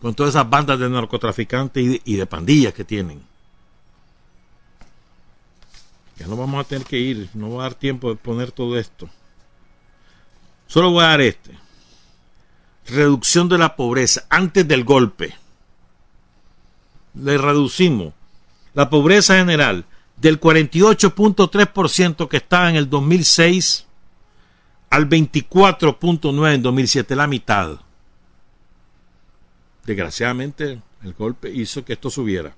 con 0.00 0.14
todas 0.14 0.30
esas 0.34 0.48
bandas 0.48 0.78
de 0.78 0.88
narcotraficantes 0.88 2.00
y 2.02 2.16
de, 2.16 2.24
pandillas 2.24 2.72
que 2.72 2.84
tienen. 2.84 3.20
Ya 6.18 6.26
no 6.26 6.38
vamos 6.38 6.64
a 6.64 6.66
tener 6.66 6.86
que 6.86 6.98
ir, 6.98 7.28
no 7.34 7.50
va 7.50 7.66
a 7.66 7.68
dar 7.68 7.74
tiempo 7.74 8.08
de 8.08 8.16
poner 8.16 8.50
todo 8.50 8.78
esto. 8.78 9.06
Solo 10.66 10.90
voy 10.90 11.04
a 11.04 11.08
dar 11.08 11.20
este. 11.20 11.56
Reducción 12.86 13.48
de 13.48 13.58
la 13.58 13.76
pobreza 13.76 14.26
antes 14.28 14.66
del 14.66 14.84
golpe. 14.84 15.34
Le 17.14 17.38
reducimos 17.38 18.14
la 18.74 18.90
pobreza 18.90 19.36
general 19.36 19.86
del 20.16 20.40
48.3% 20.40 22.28
que 22.28 22.36
estaba 22.36 22.70
en 22.70 22.76
el 22.76 22.90
2006 22.90 23.86
al 24.90 25.08
24.9 25.08 26.54
en 26.54 26.62
2007, 26.62 27.16
la 27.16 27.26
mitad. 27.26 27.80
Desgraciadamente, 29.84 30.80
el 31.02 31.14
golpe 31.14 31.50
hizo 31.52 31.84
que 31.84 31.94
esto 31.94 32.10
subiera. 32.10 32.54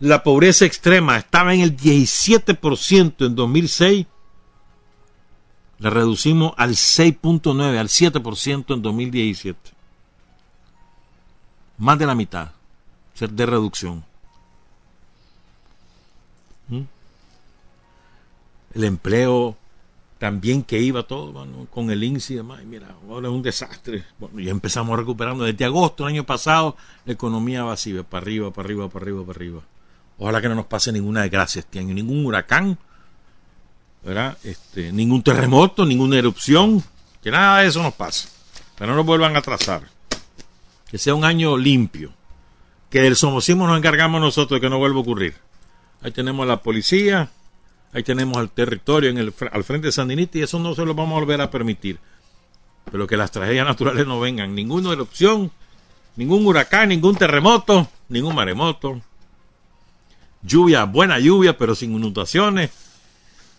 La 0.00 0.22
pobreza 0.22 0.64
extrema 0.64 1.16
estaba 1.16 1.54
en 1.54 1.60
el 1.60 1.76
17% 1.76 3.26
en 3.26 3.34
2006. 3.34 4.06
La 5.84 5.90
reducimos 5.90 6.54
al 6.56 6.70
6.9, 6.70 7.76
al 7.76 7.88
7% 7.88 8.74
en 8.74 8.80
2017. 8.80 9.70
Más 11.76 11.98
de 11.98 12.06
la 12.06 12.14
mitad 12.14 12.52
de 13.20 13.44
reducción. 13.44 14.02
el 16.70 18.84
empleo 18.84 19.58
también 20.18 20.62
que 20.62 20.80
iba 20.80 21.02
todo 21.02 21.46
con 21.70 21.90
el 21.90 22.02
INSI 22.02 22.32
y 22.32 22.36
demás. 22.36 22.64
mira, 22.64 22.88
ahora 23.06 23.28
es 23.28 23.34
un 23.34 23.42
desastre. 23.42 24.06
Bueno, 24.18 24.40
ya 24.40 24.52
empezamos 24.52 24.98
recuperando 24.98 25.44
desde 25.44 25.66
agosto 25.66 26.04
del 26.04 26.14
año 26.14 26.24
pasado, 26.24 26.78
la 27.04 27.12
economía 27.12 27.62
va 27.62 27.74
así, 27.74 27.92
para 28.08 28.22
arriba, 28.22 28.50
para 28.50 28.64
arriba, 28.64 28.88
para 28.88 29.04
arriba, 29.04 29.20
para 29.20 29.36
arriba. 29.36 29.60
Ojalá 30.16 30.40
que 30.40 30.48
no 30.48 30.54
nos 30.54 30.66
pase 30.66 30.92
ninguna 30.92 31.20
desgracia 31.20 31.60
este 31.60 31.78
año, 31.78 31.92
ningún 31.92 32.24
huracán, 32.24 32.78
Este, 34.44 34.92
ningún 34.92 35.22
terremoto, 35.22 35.86
ninguna 35.86 36.18
erupción, 36.18 36.82
que 37.22 37.30
nada 37.30 37.60
de 37.60 37.68
eso 37.68 37.82
nos 37.82 37.94
pase. 37.94 38.28
Que 38.76 38.86
no 38.86 38.94
nos 38.94 39.06
vuelvan 39.06 39.34
a 39.34 39.38
atrasar. 39.38 39.82
Que 40.90 40.98
sea 40.98 41.14
un 41.14 41.24
año 41.24 41.56
limpio. 41.56 42.12
Que 42.90 43.00
del 43.00 43.16
somocismo 43.16 43.66
nos 43.66 43.78
encargamos 43.78 44.20
nosotros 44.20 44.60
de 44.60 44.66
que 44.66 44.70
no 44.70 44.78
vuelva 44.78 44.98
a 44.98 45.02
ocurrir. 45.02 45.34
Ahí 46.02 46.10
tenemos 46.10 46.44
a 46.44 46.48
la 46.48 46.62
policía, 46.62 47.30
ahí 47.94 48.02
tenemos 48.02 48.36
al 48.36 48.50
territorio 48.50 49.08
en 49.08 49.16
el, 49.16 49.34
al 49.50 49.64
frente 49.64 49.86
de 49.86 49.92
Sandinista 49.92 50.36
y 50.38 50.42
eso 50.42 50.58
no 50.58 50.74
se 50.74 50.84
lo 50.84 50.94
vamos 50.94 51.16
a 51.16 51.20
volver 51.20 51.40
a 51.40 51.50
permitir. 51.50 51.98
Pero 52.92 53.06
que 53.06 53.16
las 53.16 53.30
tragedias 53.30 53.66
naturales 53.66 54.06
no 54.06 54.20
vengan, 54.20 54.54
ninguna 54.54 54.92
erupción, 54.92 55.50
ningún 56.16 56.46
huracán, 56.46 56.90
ningún 56.90 57.16
terremoto, 57.16 57.88
ningún 58.10 58.34
maremoto. 58.34 59.00
Lluvia, 60.42 60.84
buena 60.84 61.18
lluvia, 61.18 61.56
pero 61.56 61.74
sin 61.74 61.94
inundaciones. 61.94 62.70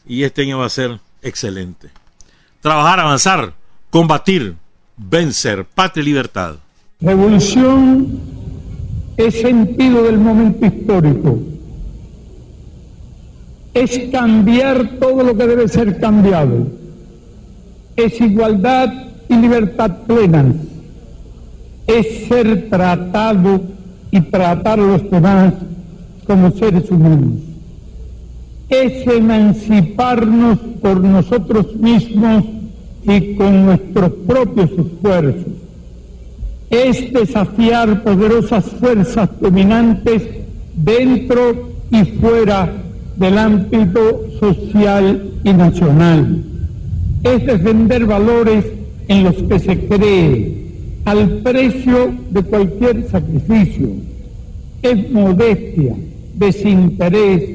Y 0.08 0.24
este 0.24 0.44
año 0.44 0.60
va 0.60 0.66
a 0.66 0.70
ser 0.70 1.00
excelente. 1.22 1.90
Trabajar, 2.62 3.00
avanzar, 3.00 3.54
combatir, 3.90 4.56
vencer, 4.98 5.66
patria 5.66 6.04
y 6.04 6.06
libertad. 6.06 6.56
Revolución 7.02 8.20
es 9.18 9.42
sentido 9.42 10.04
del 10.04 10.18
momento 10.18 10.66
histórico 10.66 11.40
es 13.76 14.10
cambiar 14.10 14.98
todo 15.00 15.22
lo 15.22 15.38
que 15.38 15.46
debe 15.46 15.68
ser 15.68 16.00
cambiado. 16.00 16.66
Es 17.98 18.20
igualdad 18.22 18.92
y 19.28 19.36
libertad 19.36 19.98
plena. 20.08 20.46
Es 21.86 22.28
ser 22.30 22.70
tratado 22.70 23.62
y 24.12 24.22
tratar 24.22 24.80
a 24.80 24.84
los 24.84 25.12
demás 25.12 25.54
como 26.26 26.52
seres 26.52 26.90
humanos. 26.90 27.34
Es 28.70 29.08
emanciparnos 29.08 30.58
por 30.82 31.04
nosotros 31.04 31.76
mismos 31.76 32.44
y 33.04 33.36
con 33.36 33.66
nuestros 33.66 34.12
propios 34.28 34.72
esfuerzos. 34.72 35.54
Es 36.70 37.14
desafiar 37.14 38.04
poderosas 38.04 38.66
fuerzas 38.66 39.30
dominantes 39.40 40.24
dentro 40.76 41.70
y 41.92 42.04
fuera 42.20 42.72
del 43.18 43.38
ámbito 43.38 44.26
social 44.40 45.32
y 45.44 45.54
nacional. 45.54 46.44
Es 47.24 47.46
defender 47.46 48.06
valores 48.06 48.66
en 49.08 49.24
los 49.24 49.36
que 49.36 49.60
se 49.60 49.88
cree 49.88 50.66
al 51.06 51.38
precio 51.44 52.14
de 52.32 52.44
cualquier 52.44 53.08
sacrificio. 53.10 53.90
Es 54.82 55.12
modestia, 55.12 55.96
desinterés, 56.36 57.55